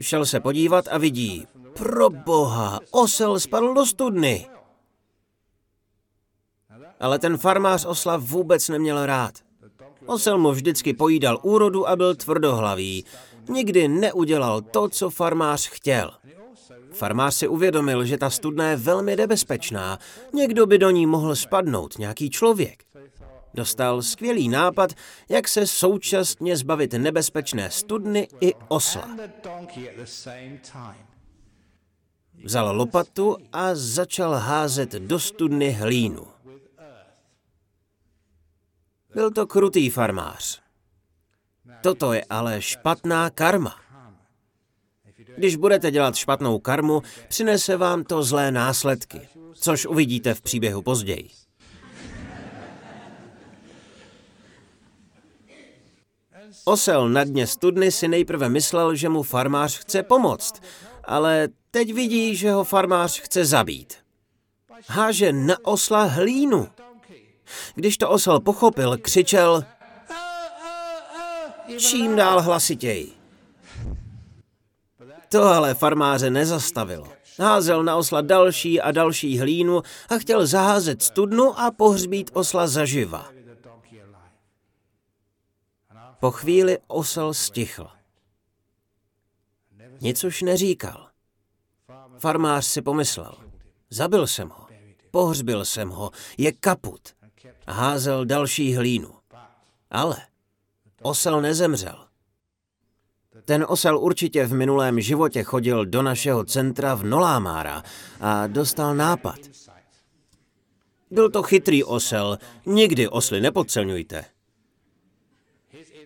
Šel 0.00 0.26
se 0.26 0.40
podívat 0.40 0.88
a 0.90 0.98
vidí. 0.98 1.46
Pro 1.74 2.10
boha, 2.10 2.80
osel 2.90 3.40
spadl 3.40 3.74
do 3.74 3.86
studny. 3.86 4.46
Ale 7.00 7.18
ten 7.18 7.38
farmář 7.38 7.84
osla 7.84 8.16
vůbec 8.16 8.68
neměl 8.68 9.06
rád. 9.06 9.34
Osel 10.06 10.38
mu 10.38 10.52
vždycky 10.52 10.94
pojídal 10.94 11.38
úrodu 11.42 11.88
a 11.88 11.96
byl 11.96 12.14
tvrdohlavý. 12.14 13.04
Nikdy 13.48 13.88
neudělal 13.88 14.60
to, 14.60 14.88
co 14.88 15.10
farmář 15.10 15.68
chtěl. 15.68 16.10
Farmář 16.96 17.34
si 17.34 17.48
uvědomil, 17.48 18.04
že 18.04 18.18
ta 18.18 18.30
studna 18.30 18.70
je 18.70 18.76
velmi 18.76 19.16
nebezpečná. 19.16 19.98
Někdo 20.34 20.66
by 20.66 20.78
do 20.78 20.90
ní 20.90 21.06
mohl 21.06 21.36
spadnout, 21.36 21.98
nějaký 21.98 22.30
člověk. 22.30 22.84
Dostal 23.54 24.02
skvělý 24.02 24.48
nápad, 24.48 24.90
jak 25.28 25.48
se 25.48 25.66
současně 25.66 26.56
zbavit 26.56 26.92
nebezpečné 26.92 27.70
studny 27.70 28.28
i 28.40 28.54
osla. 28.68 29.08
Vzal 32.44 32.76
lopatu 32.76 33.36
a 33.52 33.74
začal 33.74 34.34
házet 34.34 34.92
do 34.92 35.20
studny 35.20 35.70
hlínu. 35.70 36.26
Byl 39.14 39.30
to 39.30 39.46
krutý 39.46 39.90
farmář. 39.90 40.62
Toto 41.82 42.12
je 42.12 42.24
ale 42.30 42.62
špatná 42.62 43.30
karma. 43.30 43.85
Když 45.36 45.56
budete 45.56 45.90
dělat 45.90 46.14
špatnou 46.14 46.58
karmu, 46.58 47.02
přinese 47.28 47.76
vám 47.76 48.04
to 48.04 48.22
zlé 48.22 48.52
následky, 48.52 49.28
což 49.54 49.86
uvidíte 49.86 50.34
v 50.34 50.40
příběhu 50.40 50.82
později. 50.82 51.30
Osel 56.64 57.08
na 57.08 57.24
dně 57.24 57.46
studny 57.46 57.92
si 57.92 58.08
nejprve 58.08 58.48
myslel, 58.48 58.94
že 58.94 59.08
mu 59.08 59.22
farmář 59.22 59.78
chce 59.78 60.02
pomoct, 60.02 60.62
ale 61.04 61.48
teď 61.70 61.92
vidí, 61.92 62.36
že 62.36 62.50
ho 62.50 62.64
farmář 62.64 63.20
chce 63.20 63.44
zabít. 63.44 63.94
Háže 64.88 65.32
na 65.32 65.56
osla 65.62 66.04
hlínu. 66.04 66.68
Když 67.74 67.98
to 67.98 68.10
osel 68.10 68.40
pochopil, 68.40 68.98
křičel 68.98 69.64
čím 71.78 72.16
dál 72.16 72.42
hlasitěji. 72.42 73.15
To 75.36 75.44
ale 75.44 75.74
farmáře 75.74 76.30
nezastavilo. 76.30 77.08
Házel 77.38 77.84
na 77.84 77.96
osla 77.96 78.20
další 78.20 78.80
a 78.80 78.90
další 78.90 79.38
hlínu 79.38 79.82
a 80.08 80.18
chtěl 80.18 80.46
zaházet 80.46 81.02
studnu 81.02 81.60
a 81.60 81.70
pohřbít 81.70 82.30
osla 82.32 82.66
zaživa. 82.66 83.28
Po 86.20 86.30
chvíli 86.30 86.78
osel 86.86 87.34
stichl. 87.34 87.88
Nic 90.00 90.24
už 90.24 90.42
neříkal. 90.42 91.08
Farmář 92.18 92.66
si 92.66 92.82
pomyslel. 92.82 93.34
Zabil 93.90 94.26
jsem 94.26 94.48
ho. 94.48 94.66
Pohřbil 95.10 95.64
jsem 95.64 95.88
ho. 95.88 96.10
Je 96.38 96.52
kaput. 96.52 97.00
Házel 97.68 98.24
další 98.24 98.74
hlínu. 98.74 99.14
Ale 99.90 100.16
osel 101.02 101.40
nezemřel. 101.40 102.05
Ten 103.44 103.66
osel 103.68 103.98
určitě 103.98 104.46
v 104.46 104.54
minulém 104.54 105.00
životě 105.00 105.42
chodil 105.42 105.86
do 105.86 106.02
našeho 106.02 106.44
centra 106.44 106.94
v 106.94 107.04
Nolámára 107.04 107.82
a 108.20 108.46
dostal 108.46 108.94
nápad. 108.94 109.38
Byl 111.10 111.30
to 111.30 111.42
chytrý 111.42 111.84
osel, 111.84 112.38
nikdy 112.66 113.08
osly 113.08 113.40
nepodceňujte. 113.40 114.24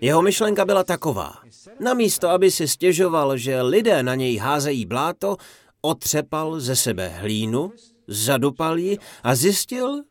Jeho 0.00 0.22
myšlenka 0.22 0.64
byla 0.64 0.84
taková. 0.84 1.34
Namísto, 1.80 2.28
aby 2.28 2.50
si 2.50 2.68
stěžoval, 2.68 3.36
že 3.36 3.62
lidé 3.62 4.02
na 4.02 4.14
něj 4.14 4.36
házejí 4.36 4.86
bláto, 4.86 5.36
otřepal 5.80 6.60
ze 6.60 6.76
sebe 6.76 7.08
hlínu, 7.08 7.72
zadupal 8.06 8.78
ji 8.78 8.98
a 9.22 9.34
zjistil, 9.34 10.02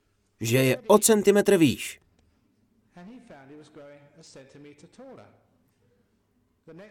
že 0.41 0.57
je 0.57 0.77
o 0.87 0.97
centimetr 0.97 1.57
výš. 1.57 1.99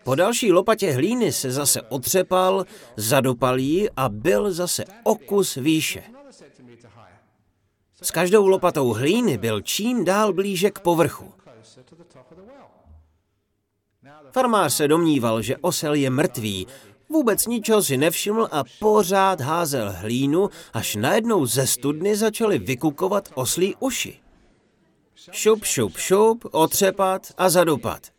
Po 0.04 0.14
další 0.14 0.52
lopatě 0.52 0.92
hlíny 0.92 1.32
se 1.32 1.50
zase 1.50 1.82
otřepal, 1.82 2.64
zadopal 2.96 3.58
ji 3.58 3.90
a 3.96 4.08
byl 4.08 4.52
zase 4.52 4.84
o 5.02 5.14
kus 5.14 5.54
výše. 5.54 6.02
S 8.02 8.10
každou 8.10 8.46
lopatou 8.46 8.92
hlíny 8.92 9.38
byl 9.38 9.60
čím 9.60 10.04
dál 10.04 10.32
blíže 10.32 10.70
k 10.70 10.78
povrchu. 10.78 11.32
Farmář 14.32 14.74
se 14.74 14.88
domníval, 14.88 15.42
že 15.42 15.56
osel 15.56 15.94
je 15.94 16.10
mrtvý, 16.10 16.66
vůbec 17.08 17.46
ničeho 17.46 17.82
si 17.82 17.96
nevšiml 17.96 18.48
a 18.50 18.64
pořád 18.78 19.40
házel 19.40 19.92
hlínu, 19.96 20.50
až 20.72 20.96
najednou 20.96 21.46
ze 21.46 21.66
studny 21.66 22.16
začaly 22.16 22.58
vykukovat 22.58 23.28
oslí 23.34 23.74
uši. 23.78 24.20
Šup, 25.30 25.64
šup, 25.64 25.96
šup, 25.96 26.44
otřepat 26.50 27.32
a 27.38 27.50
zadupat. 27.50 28.17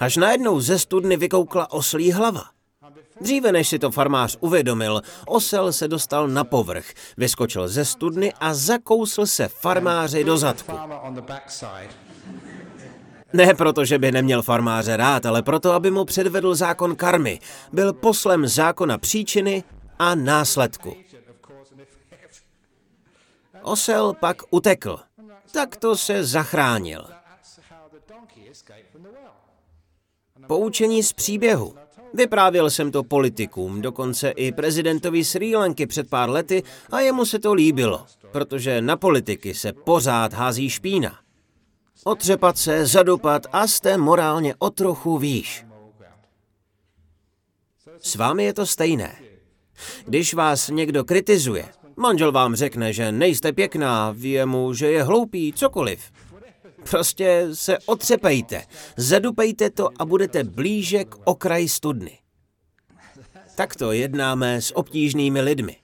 Až 0.00 0.16
najednou 0.16 0.60
ze 0.60 0.78
studny 0.78 1.16
vykoukla 1.16 1.72
oslí 1.72 2.12
hlava. 2.12 2.44
Dříve 3.20 3.52
než 3.52 3.68
si 3.68 3.78
to 3.78 3.90
farmář 3.90 4.36
uvědomil, 4.40 5.02
osel 5.26 5.72
se 5.72 5.88
dostal 5.88 6.28
na 6.28 6.44
povrch, 6.44 6.86
vyskočil 7.16 7.68
ze 7.68 7.84
studny 7.84 8.32
a 8.40 8.54
zakousl 8.54 9.26
se 9.26 9.48
farmáři 9.48 10.24
do 10.24 10.36
zadku. 10.36 10.72
Ne 13.32 13.54
proto, 13.54 13.84
že 13.84 13.98
by 13.98 14.12
neměl 14.12 14.42
farmáře 14.42 14.96
rád, 14.96 15.26
ale 15.26 15.42
proto, 15.42 15.72
aby 15.72 15.90
mu 15.90 16.04
předvedl 16.04 16.54
zákon 16.54 16.96
karmy. 16.96 17.40
Byl 17.72 17.92
poslem 17.92 18.46
zákona 18.46 18.98
příčiny 18.98 19.64
a 19.98 20.14
následku. 20.14 20.96
Osel 23.62 24.14
pak 24.14 24.36
utekl. 24.50 24.98
Tak 25.52 25.76
to 25.76 25.96
se 25.96 26.24
zachránil. 26.24 27.17
Poučení 30.48 31.02
z 31.02 31.12
příběhu. 31.12 31.74
Vyprávěl 32.14 32.70
jsem 32.70 32.90
to 32.90 33.02
politikům, 33.02 33.82
dokonce 33.82 34.30
i 34.30 34.52
prezidentovi 34.52 35.24
Sri 35.24 35.56
Lanky 35.56 35.86
před 35.86 36.10
pár 36.10 36.30
lety 36.30 36.62
a 36.90 37.00
jemu 37.00 37.24
se 37.24 37.38
to 37.38 37.52
líbilo, 37.54 38.04
protože 38.32 38.82
na 38.82 38.96
politiky 38.96 39.54
se 39.54 39.72
pořád 39.72 40.32
hází 40.32 40.70
špína. 40.70 41.18
Otřepat 42.04 42.58
se, 42.58 42.86
zadupat 42.86 43.46
a 43.52 43.66
jste 43.66 43.96
morálně 43.96 44.54
o 44.58 44.70
trochu 44.70 45.18
výš. 45.18 45.66
S 48.00 48.14
vámi 48.14 48.44
je 48.44 48.52
to 48.52 48.66
stejné. 48.66 49.16
Když 50.04 50.34
vás 50.34 50.68
někdo 50.68 51.04
kritizuje, 51.04 51.64
manžel 51.96 52.32
vám 52.32 52.54
řekne, 52.54 52.92
že 52.92 53.12
nejste 53.12 53.52
pěkná, 53.52 54.10
ví 54.10 54.38
mu, 54.44 54.74
že 54.74 54.90
je 54.90 55.02
hloupý, 55.02 55.52
cokoliv. 55.52 56.00
Prostě 56.90 57.48
se 57.52 57.78
otřepejte, 57.86 58.62
zadupejte 58.96 59.70
to 59.70 59.88
a 59.98 60.04
budete 60.04 60.44
blíže 60.44 61.04
k 61.04 61.16
okraji 61.24 61.68
studny. 61.68 62.18
Takto 63.54 63.92
jednáme 63.92 64.62
s 64.62 64.76
obtížnými 64.76 65.40
lidmi. 65.40 65.76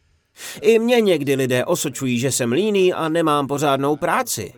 I 0.60 0.78
mě 0.78 1.00
někdy 1.00 1.34
lidé 1.34 1.64
osočují, 1.64 2.18
že 2.18 2.32
jsem 2.32 2.52
líný 2.52 2.92
a 2.92 3.08
nemám 3.08 3.46
pořádnou 3.46 3.96
práci. 3.96 4.52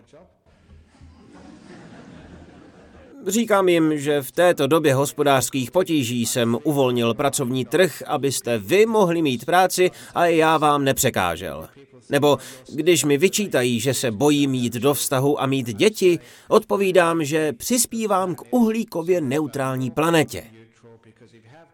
Říkám 3.25 3.69
jim, 3.69 3.97
že 3.97 4.21
v 4.21 4.31
této 4.31 4.67
době 4.67 4.95
hospodářských 4.95 5.71
potíží 5.71 6.25
jsem 6.25 6.57
uvolnil 6.63 7.13
pracovní 7.13 7.65
trh, 7.65 8.03
abyste 8.07 8.57
vy 8.57 8.85
mohli 8.85 9.21
mít 9.21 9.45
práci 9.45 9.91
a 10.15 10.25
já 10.25 10.57
vám 10.57 10.83
nepřekážel. 10.83 11.67
Nebo 12.09 12.37
když 12.73 13.03
mi 13.03 13.17
vyčítají, 13.17 13.79
že 13.79 13.93
se 13.93 14.11
bojím 14.11 14.53
jít 14.53 14.73
do 14.73 14.93
vztahu 14.93 15.41
a 15.41 15.45
mít 15.45 15.67
děti, 15.67 16.19
odpovídám, 16.47 17.23
že 17.23 17.53
přispívám 17.53 18.35
k 18.35 18.43
uhlíkově 18.51 19.21
neutrální 19.21 19.91
planetě. 19.91 20.43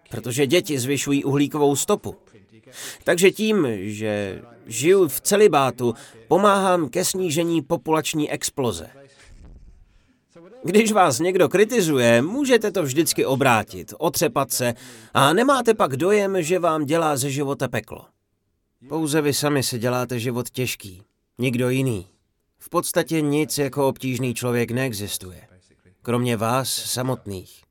Protože 0.09 0.47
děti 0.47 0.79
zvyšují 0.79 1.23
uhlíkovou 1.23 1.75
stopu. 1.75 2.15
Takže 3.03 3.31
tím, 3.31 3.67
že 3.79 4.41
žiju 4.67 5.07
v 5.07 5.21
celibátu, 5.21 5.93
pomáhám 6.27 6.89
ke 6.89 7.05
snížení 7.05 7.61
populační 7.61 8.31
exploze. 8.31 8.89
Když 10.65 10.91
vás 10.91 11.19
někdo 11.19 11.49
kritizuje, 11.49 12.21
můžete 12.21 12.71
to 12.71 12.83
vždycky 12.83 13.25
obrátit, 13.25 13.93
otřepat 13.97 14.51
se 14.51 14.73
a 15.13 15.33
nemáte 15.33 15.73
pak 15.73 15.95
dojem, 15.95 16.41
že 16.41 16.59
vám 16.59 16.85
dělá 16.85 17.17
ze 17.17 17.29
života 17.29 17.67
peklo. 17.67 18.05
Pouze 18.89 19.21
vy 19.21 19.33
sami 19.33 19.63
si 19.63 19.79
děláte 19.79 20.19
život 20.19 20.49
těžký, 20.49 21.03
nikdo 21.37 21.69
jiný. 21.69 22.07
V 22.57 22.69
podstatě 22.69 23.21
nic 23.21 23.57
jako 23.57 23.87
obtížný 23.87 24.33
člověk 24.33 24.71
neexistuje, 24.71 25.41
kromě 26.01 26.37
vás 26.37 26.69
samotných. 26.69 27.63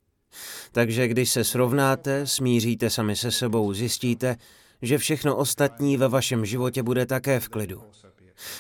Takže 0.72 1.09
když 1.09 1.30
se 1.30 1.45
srovnáte, 1.45 2.26
smíříte 2.26 2.90
sami 2.90 3.16
se 3.16 3.30
sebou, 3.30 3.72
zjistíte, 3.72 4.36
že 4.82 4.99
všechno 4.99 5.36
ostatní 5.36 5.97
ve 5.97 6.09
vašem 6.09 6.45
životě 6.45 6.82
bude 6.82 7.07
také 7.07 7.40
v 7.40 7.49
klidu. 7.49 7.82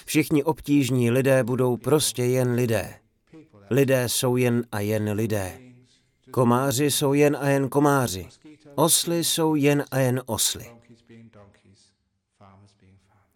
Všichni 0.04 0.44
obtížní 0.44 1.10
lidé 1.10 1.44
budou 1.44 1.76
prostě 1.76 2.24
jen 2.24 2.52
lidé. 2.52 3.01
Lidé 3.70 4.08
jsou 4.08 4.36
jen 4.36 4.64
a 4.72 4.80
jen 4.80 5.12
lidé. 5.12 5.58
Komáři 6.30 6.90
jsou 6.90 7.12
jen 7.12 7.36
a 7.40 7.48
jen 7.48 7.68
komáři. 7.68 8.28
Osly 8.74 9.24
jsou 9.24 9.54
jen 9.54 9.84
a 9.90 9.98
jen 9.98 10.22
osly. 10.26 10.66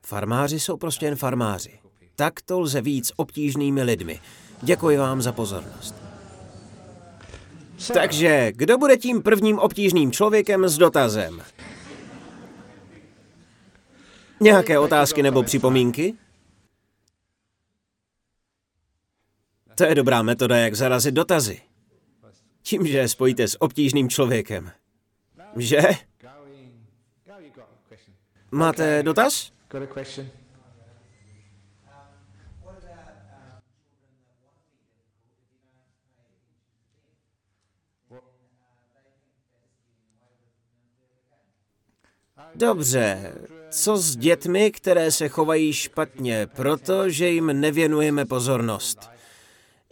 Farmáři 0.07 0.61
jsou 0.61 0.77
prostě 0.77 1.07
jen 1.07 1.17
farmáři. 1.17 1.79
Tak 2.17 2.41
to 2.41 2.61
lze 2.61 2.81
víc 2.81 3.13
obtížnými 3.17 3.83
lidmi. 3.83 4.21
Děkuji 4.63 4.97
vám 4.97 5.23
za 5.23 5.33
pozornost. 5.33 5.95
Takže, 7.93 8.53
kdo 8.57 8.79
bude 8.79 8.97
tím 8.97 9.23
prvním 9.23 9.59
obtížným 9.59 10.13
člověkem 10.13 10.69
s 10.69 10.79
dotazem? 10.79 11.43
Nějaké 14.41 14.79
otázky 14.79 15.23
nebo 15.23 15.43
připomínky? 15.43 16.15
To 19.77 19.85
je 19.85 19.95
dobrá 19.95 20.23
metoda, 20.23 20.57
jak 20.57 20.75
zarazit 20.75 21.15
dotazy. 21.15 21.61
Tím, 22.63 22.87
že 22.87 23.09
spojíte 23.09 23.49
s 23.49 23.63
obtížným 23.63 24.09
člověkem. 24.09 24.71
Že? 25.57 25.83
Máte 28.51 29.03
dotaz? 29.03 29.53
Dobře, 42.55 43.33
co 43.71 43.97
s 43.97 44.17
dětmi, 44.17 44.71
které 44.71 45.11
se 45.11 45.29
chovají 45.29 45.73
špatně, 45.73 46.47
protože 46.47 47.29
jim 47.29 47.61
nevěnujeme 47.61 48.25
pozornost? 48.25 49.16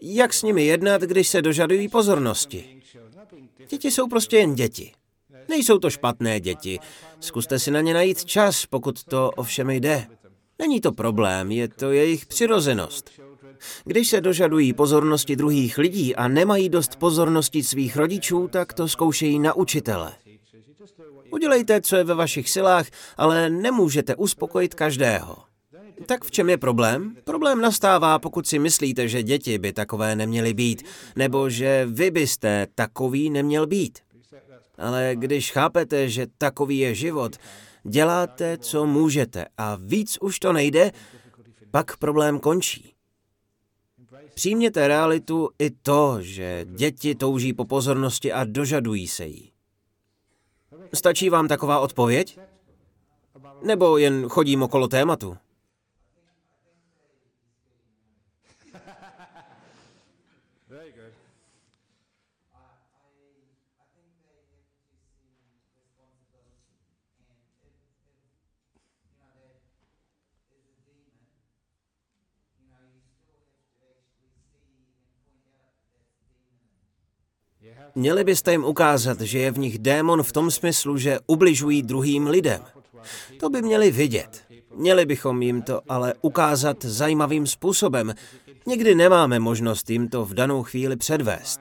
Jak 0.03 0.34
s 0.34 0.42
nimi 0.42 0.66
jednat, 0.66 1.03
když 1.03 1.28
se 1.28 1.42
dožadují 1.42 1.88
pozornosti? 1.88 2.82
Děti 3.68 3.90
jsou 3.90 4.09
prostě 4.09 4.36
jen 4.36 4.55
děti. 4.55 4.92
Nejsou 5.49 5.78
to 5.78 5.90
špatné 5.90 6.40
děti. 6.40 6.78
Zkuste 7.20 7.59
si 7.59 7.70
na 7.70 7.80
ně 7.80 7.95
najít 7.95 8.24
čas, 8.24 8.66
pokud 8.66 9.05
to 9.05 9.30
ovšem 9.30 9.70
jde. 9.70 10.07
Není 10.59 10.80
to 10.80 10.92
problém, 10.92 11.51
je 11.51 11.68
to 11.68 11.92
jejich 11.92 12.26
přirozenost. 12.26 13.11
Když 13.84 14.09
se 14.09 14.20
dožadují 14.20 14.72
pozornosti 14.72 15.36
druhých 15.36 15.78
lidí 15.78 16.16
a 16.16 16.28
nemají 16.28 16.68
dost 16.68 16.97
pozornosti 16.97 17.62
svých 17.62 17.97
rodičů, 17.97 18.49
tak 18.49 18.72
to 18.72 18.88
zkoušejí 18.88 19.38
na 19.38 19.55
učitele. 19.55 20.12
Udělejte, 21.30 21.80
co 21.80 21.97
je 21.97 22.05
ve 22.05 22.14
vašich 22.14 22.51
silách, 22.51 22.86
ale 23.16 23.51
nemůžete 23.51 24.16
uspokojit 24.16 24.74
každého. 24.74 25.53
Tak 26.07 26.24
v 26.24 26.30
čem 26.30 26.51
je 26.51 26.59
problém? 26.59 27.16
Problém 27.24 27.61
nastává, 27.61 28.18
pokud 28.18 28.47
si 28.47 28.59
myslíte, 28.59 29.09
že 29.09 29.22
děti 29.22 29.59
by 29.59 29.72
takové 29.72 30.16
neměly 30.16 30.55
být, 30.55 30.82
nebo 31.16 31.51
že 31.51 31.86
vy 31.90 32.11
byste 32.11 32.66
takový 32.74 33.30
neměl 33.30 33.66
být. 33.66 33.99
Ale 34.78 35.11
když 35.14 35.53
chápete, 35.53 36.09
že 36.09 36.26
takový 36.38 36.78
je 36.78 36.95
život, 36.95 37.36
děláte, 37.82 38.59
co 38.59 38.86
můžete 38.86 39.47
a 39.59 39.78
víc 39.80 40.18
už 40.20 40.38
to 40.38 40.53
nejde, 40.53 40.90
pak 41.70 41.97
problém 41.97 42.40
končí. 42.40 42.95
Přijměte 44.34 44.88
realitu 44.88 45.51
i 45.59 45.70
to, 45.70 46.16
že 46.20 46.66
děti 46.70 47.14
touží 47.14 47.53
po 47.53 47.64
pozornosti 47.64 48.32
a 48.32 48.45
dožadují 48.45 49.09
se 49.09 49.26
jí. 49.26 49.53
Stačí 50.95 51.30
vám 51.30 51.49
taková 51.49 51.78
odpověď? 51.80 52.38
Nebo 53.62 53.99
jen 53.99 54.28
chodím 54.28 54.62
okolo 54.62 54.88
tématu? 54.88 55.36
Měli 77.95 78.24
byste 78.24 78.53
jim 78.53 78.64
ukázat, 78.64 79.20
že 79.20 79.38
je 79.38 79.51
v 79.51 79.59
nich 79.59 79.78
démon 79.78 80.22
v 80.22 80.32
tom 80.32 80.51
smyslu, 80.51 80.99
že 80.99 81.18
ubližují 81.26 81.82
druhým 81.82 82.26
lidem. 82.26 82.62
To 83.40 83.51
by 83.51 83.62
měli 83.62 83.90
vidět. 83.90 84.45
Měli 84.76 85.07
bychom 85.07 85.42
jim 85.42 85.62
to 85.62 85.80
ale 85.88 86.14
ukázat 86.20 86.84
zajímavým 86.84 87.47
způsobem. 87.47 88.14
Někdy 88.66 88.95
nemáme 88.95 89.38
možnost 89.38 89.90
jim 89.90 90.09
to 90.09 90.24
v 90.24 90.34
danou 90.34 90.62
chvíli 90.62 90.97
předvést. 90.97 91.61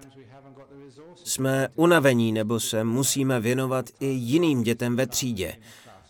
Jsme 1.23 1.67
unavení 1.75 2.31
nebo 2.31 2.59
se 2.59 2.83
musíme 2.83 3.39
věnovat 3.39 3.85
i 3.99 4.05
jiným 4.05 4.63
dětem 4.63 4.95
ve 4.95 5.07
třídě. 5.07 5.55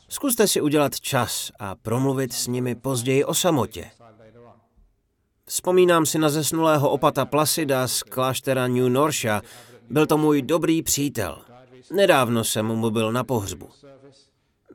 Zkuste 0.09 0.47
si 0.47 0.61
udělat 0.61 0.99
čas 0.99 1.51
a 1.59 1.76
promluvit 1.76 2.34
s 2.34 2.47
nimi 2.47 2.76
později 2.76 3.26
o 3.26 3.34
samotě. 3.34 3.91
Vzpomínám 5.45 6.05
si 6.05 6.19
na 6.19 6.30
zesnulého 6.30 6.89
opata 6.89 7.26
Placida 7.26 7.88
z 7.88 8.03
kláštera 8.03 8.67
New 8.67 8.89
Norsha, 8.89 9.41
byl 9.89 10.05
to 10.05 10.17
můj 10.17 10.41
dobrý 10.41 10.84
přítel. 10.84 11.41
Nedávno 11.91 12.43
jsem 12.43 12.65
mu 12.65 12.89
byl 12.89 13.11
na 13.11 13.23
pohřbu. 13.23 13.69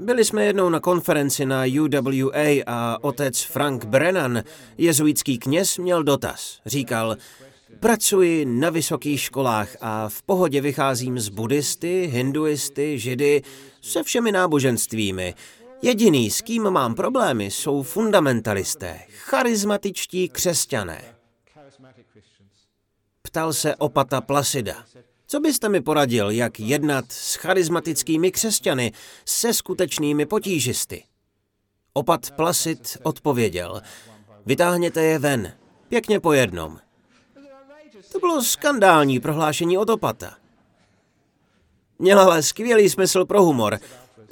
Byli 0.00 0.24
jsme 0.24 0.44
jednou 0.44 0.68
na 0.68 0.80
konferenci 0.80 1.46
na 1.46 1.64
UWA 1.82 2.62
a 2.66 2.98
otec 3.00 3.42
Frank 3.42 3.84
Brennan, 3.84 4.42
jezuitský 4.78 5.38
kněz, 5.38 5.78
měl 5.78 6.02
dotaz. 6.02 6.61
Říkal, 6.66 7.16
pracuji 7.80 8.44
na 8.44 8.70
vysokých 8.70 9.20
školách 9.20 9.76
a 9.80 10.09
v 10.09 10.22
pohodě 10.22 10.61
vycházím 10.61 11.18
z 11.18 11.28
buddhisty, 11.28 12.09
hinduisty, 12.12 12.98
židy, 12.98 13.42
se 13.80 14.02
všemi 14.02 14.32
náboženstvími. 14.32 15.34
Jediný, 15.82 16.30
s 16.30 16.40
kým 16.40 16.70
mám 16.70 16.94
problémy, 16.94 17.44
jsou 17.44 17.82
fundamentalisté, 17.82 19.00
charismatičtí 19.09 20.28
křesťané. 20.28 21.04
Ptal 23.28 23.52
se 23.52 23.76
opata 23.76 24.20
Placida. 24.20 24.84
Co 25.26 25.40
byste 25.40 25.68
mi 25.68 25.80
poradil, 25.80 26.30
jak 26.30 26.60
jednat 26.60 27.04
s 27.08 27.34
charismatickými 27.34 28.30
křesťany, 28.30 28.92
se 29.24 29.54
skutečnými 29.54 30.26
potížisty? 30.26 31.04
Opat 31.92 32.30
Placid 32.30 32.96
odpověděl, 33.02 33.82
vytáhněte 34.46 35.02
je 35.02 35.18
ven, 35.18 35.52
pěkně 35.88 36.20
po 36.20 36.32
jednom. 36.32 36.78
To 38.12 38.18
bylo 38.18 38.42
skandální 38.42 39.20
prohlášení 39.20 39.78
od 39.78 39.90
opata. 39.90 40.36
Měl 41.98 42.20
ale 42.20 42.42
skvělý 42.42 42.90
smysl 42.90 43.24
pro 43.24 43.42
humor. 43.42 43.78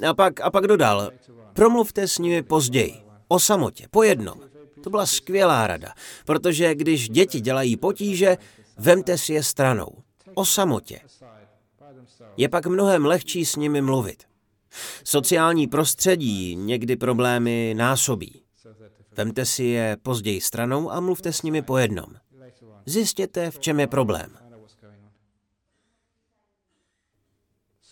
A 0.09 0.13
pak, 0.13 0.41
a 0.41 0.51
pak 0.51 0.67
dodal, 0.67 1.11
promluvte 1.53 2.07
s 2.07 2.17
nimi 2.17 2.43
později, 2.43 2.93
o 3.27 3.39
samotě, 3.39 3.87
po 3.91 4.03
jednom. 4.03 4.39
To 4.83 4.89
byla 4.89 5.05
skvělá 5.05 5.67
rada, 5.67 5.93
protože 6.25 6.75
když 6.75 7.09
děti 7.09 7.39
dělají 7.39 7.77
potíže, 7.77 8.37
vemte 8.77 9.17
si 9.17 9.33
je 9.33 9.43
stranou 9.43 10.03
o 10.33 10.45
samotě. 10.45 10.99
Je 12.37 12.49
pak 12.49 12.65
mnohem 12.65 13.05
lehčí 13.05 13.45
s 13.45 13.55
nimi 13.55 13.81
mluvit. 13.81 14.23
Sociální 15.03 15.67
prostředí 15.67 16.55
někdy 16.55 16.95
problémy 16.95 17.73
násobí. 17.77 18.41
Vemte 19.17 19.45
si 19.45 19.63
je 19.63 19.97
později 20.03 20.41
stranou 20.41 20.91
a 20.91 20.99
mluvte 20.99 21.33
s 21.33 21.41
nimi 21.41 21.61
po 21.61 21.77
jednom. 21.77 22.07
Zjistěte, 22.85 23.51
v 23.51 23.59
čem 23.59 23.79
je 23.79 23.87
problém. 23.87 24.37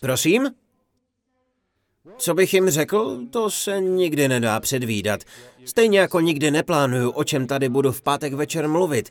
Prosím? 0.00 0.50
Co 2.18 2.34
bych 2.34 2.54
jim 2.54 2.70
řekl, 2.70 3.20
to 3.30 3.50
se 3.50 3.80
nikdy 3.80 4.28
nedá 4.28 4.60
předvídat. 4.60 5.20
Stejně 5.64 5.98
jako 5.98 6.20
nikdy 6.20 6.50
neplánuju, 6.50 7.10
o 7.10 7.24
čem 7.24 7.46
tady 7.46 7.68
budu 7.68 7.92
v 7.92 8.02
pátek 8.02 8.32
večer 8.32 8.68
mluvit, 8.68 9.10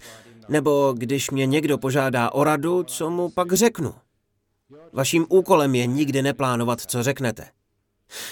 nebo 0.49 0.93
když 0.97 1.31
mě 1.31 1.45
někdo 1.45 1.77
požádá 1.77 2.29
o 2.33 2.43
radu, 2.43 2.83
co 2.83 3.09
mu 3.09 3.29
pak 3.29 3.53
řeknu. 3.53 3.93
Vaším 4.93 5.25
úkolem 5.29 5.75
je 5.75 5.85
nikdy 5.85 6.21
neplánovat, 6.21 6.81
co 6.81 7.03
řeknete. 7.03 7.45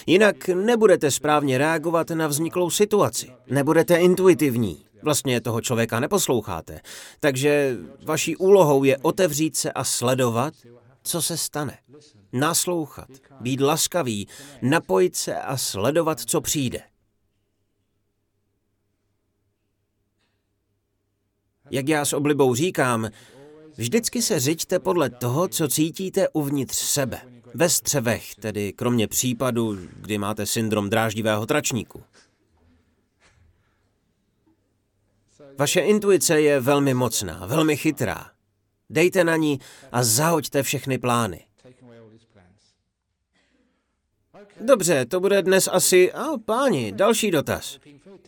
Jinak 0.05 0.47
nebudete 0.47 1.11
správně 1.11 1.57
reagovat 1.57 2.09
na 2.09 2.27
vzniklou 2.27 2.69
situaci. 2.69 3.31
Nebudete 3.47 3.95
intuitivní. 3.95 4.85
Vlastně 5.03 5.41
toho 5.41 5.61
člověka 5.61 5.99
neposloucháte. 5.99 6.79
Takže 7.19 7.77
vaší 8.05 8.35
úlohou 8.35 8.83
je 8.83 8.97
otevřít 8.97 9.57
se 9.57 9.71
a 9.71 9.83
sledovat, 9.83 10.53
co 11.03 11.21
se 11.21 11.37
stane. 11.37 11.77
Naslouchat, 12.33 13.09
být 13.41 13.61
laskavý, 13.61 14.27
napojit 14.61 15.15
se 15.15 15.35
a 15.35 15.57
sledovat, 15.57 16.19
co 16.19 16.41
přijde. 16.41 16.79
Jak 21.73 21.87
já 21.87 22.05
s 22.05 22.13
oblibou 22.13 22.55
říkám, 22.55 23.09
vždycky 23.75 24.21
se 24.21 24.39
řiďte 24.39 24.79
podle 24.79 25.09
toho, 25.09 25.47
co 25.47 25.67
cítíte 25.67 26.29
uvnitř 26.29 26.75
sebe. 26.77 27.21
Ve 27.53 27.69
střevech, 27.69 28.35
tedy 28.35 28.73
kromě 28.73 29.07
případu, 29.07 29.77
kdy 29.95 30.17
máte 30.17 30.45
syndrom 30.45 30.89
dráždivého 30.89 31.45
tračníku. 31.45 32.03
Vaše 35.57 35.79
intuice 35.79 36.41
je 36.41 36.59
velmi 36.59 36.93
mocná, 36.93 37.45
velmi 37.45 37.77
chytrá. 37.77 38.31
Dejte 38.89 39.23
na 39.23 39.35
ní 39.35 39.59
a 39.91 40.03
zahoďte 40.03 40.63
všechny 40.63 40.97
plány. 40.97 41.45
Dobře, 44.61 45.05
to 45.05 45.19
bude 45.19 45.41
dnes 45.41 45.69
asi... 45.71 46.11
A 46.11 46.37
páni, 46.45 46.91
další 46.91 47.31
dotaz. 47.31 47.79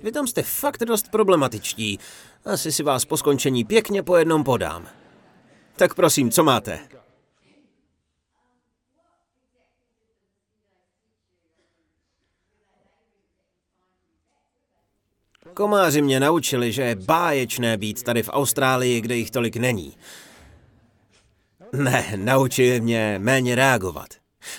Vy 0.04 0.12
tam 0.12 0.28
jste 0.28 0.44
fakt 0.44 0.84
dost 0.84 1.12
problematičtí. 1.12 2.00
Asi 2.46 2.72
si 2.72 2.84
vás 2.84 3.06
po 3.06 3.18
skončení 3.18 3.64
pěkně 3.64 4.04
po 4.04 4.18
jednom 4.18 4.44
podám. 4.44 4.88
Tak 5.76 5.96
prosím, 5.96 6.32
co 6.32 6.44
máte? 6.44 6.80
Komáři 15.54 16.02
mě 16.02 16.20
naučili, 16.20 16.72
že 16.72 16.82
je 16.82 16.96
báječné 16.96 17.78
být 17.78 18.04
tady 18.04 18.24
v 18.24 18.30
Austrálii, 18.32 19.02
kde 19.02 19.16
jich 19.16 19.32
tolik 19.32 19.56
není. 19.56 19.98
Ne, 21.74 22.14
naučili 22.16 22.82
mě 22.82 23.20
méně 23.20 23.56
reagovat. 23.56 24.08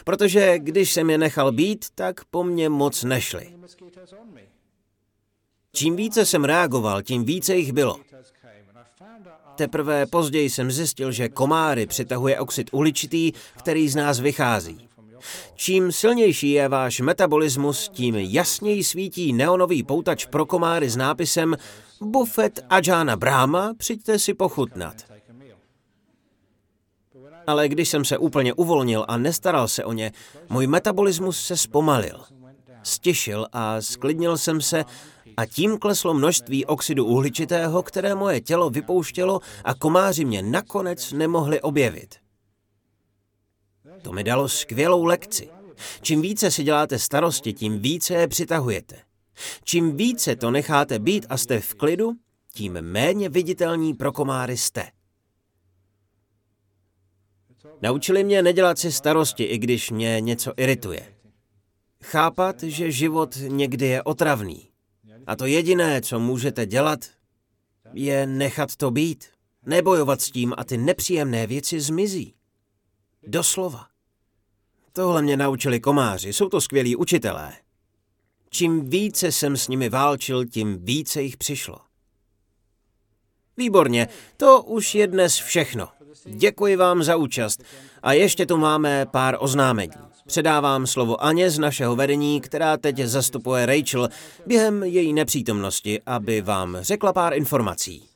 Protože 0.05 0.59
když 0.59 0.93
jsem 0.93 1.11
je 1.11 1.19
nechal 1.19 1.53
být, 1.53 1.87
tak 1.95 2.25
po 2.25 2.45
mně 2.45 2.69
moc 2.69 3.05
nešli. 3.05 3.55
Čím 5.77 5.97
více 5.97 6.27
jsem 6.27 6.45
reagoval, 6.45 7.03
tím 7.03 7.25
více 7.25 7.57
jich 7.57 7.73
bylo. 7.73 7.97
Teprve 9.55 10.07
později 10.07 10.51
jsem 10.51 10.71
zjistil, 10.71 11.13
že 11.13 11.29
komáry 11.29 11.87
přitahuje 11.87 12.41
oxid 12.41 12.69
uhličitý, 12.73 13.33
který 13.59 13.89
z 13.89 13.97
nás 13.97 14.21
vychází. 14.21 14.89
Čím 15.55 15.93
silnější 15.93 16.51
je 16.51 16.69
váš 16.69 17.01
metabolismus, 17.01 17.89
tím 17.89 18.15
jasněji 18.17 18.85
svítí 18.85 19.33
neonový 19.33 19.83
poutač 19.83 20.27
pro 20.27 20.47
komáry 20.47 20.91
s 20.91 20.97
nápisem 20.97 21.57
Buffet 22.01 22.65
Ajana 22.71 23.17
Brahma, 23.17 23.75
přijďte 23.77 24.19
si 24.19 24.35
pochutnat. 24.35 24.97
Ale 27.47 27.69
když 27.69 27.89
jsem 27.89 28.05
se 28.05 28.19
úplně 28.19 28.53
uvolnil 28.53 29.05
a 29.09 29.17
nestaral 29.17 29.69
se 29.69 29.85
o 29.85 29.93
ně, 29.93 30.13
můj 30.49 30.67
metabolismus 30.67 31.47
se 31.47 31.57
zpomalil. 31.57 32.25
Stěšil 32.83 33.47
a 33.53 33.81
sklidnil 33.81 34.39
jsem 34.39 34.61
se 34.61 34.85
a 35.37 35.47
tím 35.47 35.79
kleslo 35.79 36.15
množství 36.15 36.67
oxidu 36.67 37.05
uhličitého, 37.05 37.83
které 37.83 38.15
moje 38.15 38.41
tělo 38.41 38.71
vypouštělo 38.71 39.41
a 39.65 39.75
komáři 39.75 40.25
mě 40.25 40.43
nakonec 40.43 41.13
nemohli 41.13 41.61
objevit. 41.61 42.15
To 44.03 44.13
mi 44.13 44.25
dalo 44.25 44.49
skvělou 44.49 45.05
lekci. 45.05 45.49
Čím 46.03 46.23
více 46.23 46.51
si 46.51 46.63
děláte 46.63 46.99
starosti, 46.99 47.53
tím 47.53 47.79
více 47.79 48.15
je 48.15 48.29
přitahujete. 48.29 48.97
Čím 49.65 49.97
více 49.97 50.37
to 50.37 50.51
necháte 50.51 50.99
být 50.99 51.27
a 51.29 51.37
jste 51.37 51.61
v 51.61 51.75
klidu, 51.75 52.13
tím 52.53 52.73
méně 52.73 53.29
viditelní 53.29 53.95
pro 53.95 54.13
komáry 54.13 54.57
jste. 54.57 54.91
Naučili 57.83 58.25
mě 58.25 58.43
nedělat 58.43 58.79
si 58.79 58.93
starosti, 58.93 59.45
i 59.45 59.59
když 59.59 59.91
mě 59.91 60.21
něco 60.21 60.53
irituje. 60.57 61.17
Chápat, 62.03 62.63
že 62.63 62.93
život 62.93 63.37
někdy 63.49 63.87
je 63.87 64.03
otravný. 64.03 64.69
A 65.27 65.37
to 65.37 65.47
jediné, 65.47 66.03
co 66.03 66.21
můžete 66.21 66.67
dělat, 66.67 67.01
je 67.93 68.27
nechat 68.27 68.77
to 68.77 68.91
být. 68.91 69.25
Nebojovat 69.67 70.21
s 70.21 70.31
tím 70.31 70.55
a 70.57 70.65
ty 70.65 70.79
nepříjemné 70.79 71.47
věci 71.47 71.81
zmizí. 71.81 72.35
Doslova. 73.27 73.87
Tohle 74.93 75.23
mě 75.23 75.37
naučili 75.37 75.81
komáři, 75.81 76.33
jsou 76.33 76.49
to 76.49 76.61
skvělí 76.61 76.97
učitelé. 76.97 77.53
Čím 78.51 78.91
více 78.91 79.33
jsem 79.33 79.57
s 79.57 79.69
nimi 79.69 79.89
válčil, 79.89 80.47
tím 80.47 80.79
více 80.85 81.23
jich 81.23 81.37
přišlo. 81.37 81.79
Výborně, 83.57 84.09
to 84.37 84.63
už 84.63 84.95
je 84.95 85.07
dnes 85.07 85.37
všechno. 85.37 85.89
Děkuji 86.25 86.77
vám 86.77 87.03
za 87.03 87.17
účast. 87.17 87.63
A 88.03 88.13
ještě 88.13 88.47
tu 88.47 88.57
máme 88.57 89.07
pár 89.07 89.37
oznámení. 89.41 89.93
Předávám 90.27 90.87
slovo 90.87 91.25
Aně 91.25 91.51
z 91.51 91.59
našeho 91.59 91.97
vedení, 91.97 92.41
která 92.41 92.77
teď 92.77 92.99
zastupuje 92.99 93.67
Rachel 93.67 94.09
během 94.47 94.83
její 94.83 95.13
nepřítomnosti, 95.13 96.01
aby 96.07 96.41
vám 96.41 96.79
řekla 96.81 97.13
pár 97.13 97.35
informací. 97.35 98.16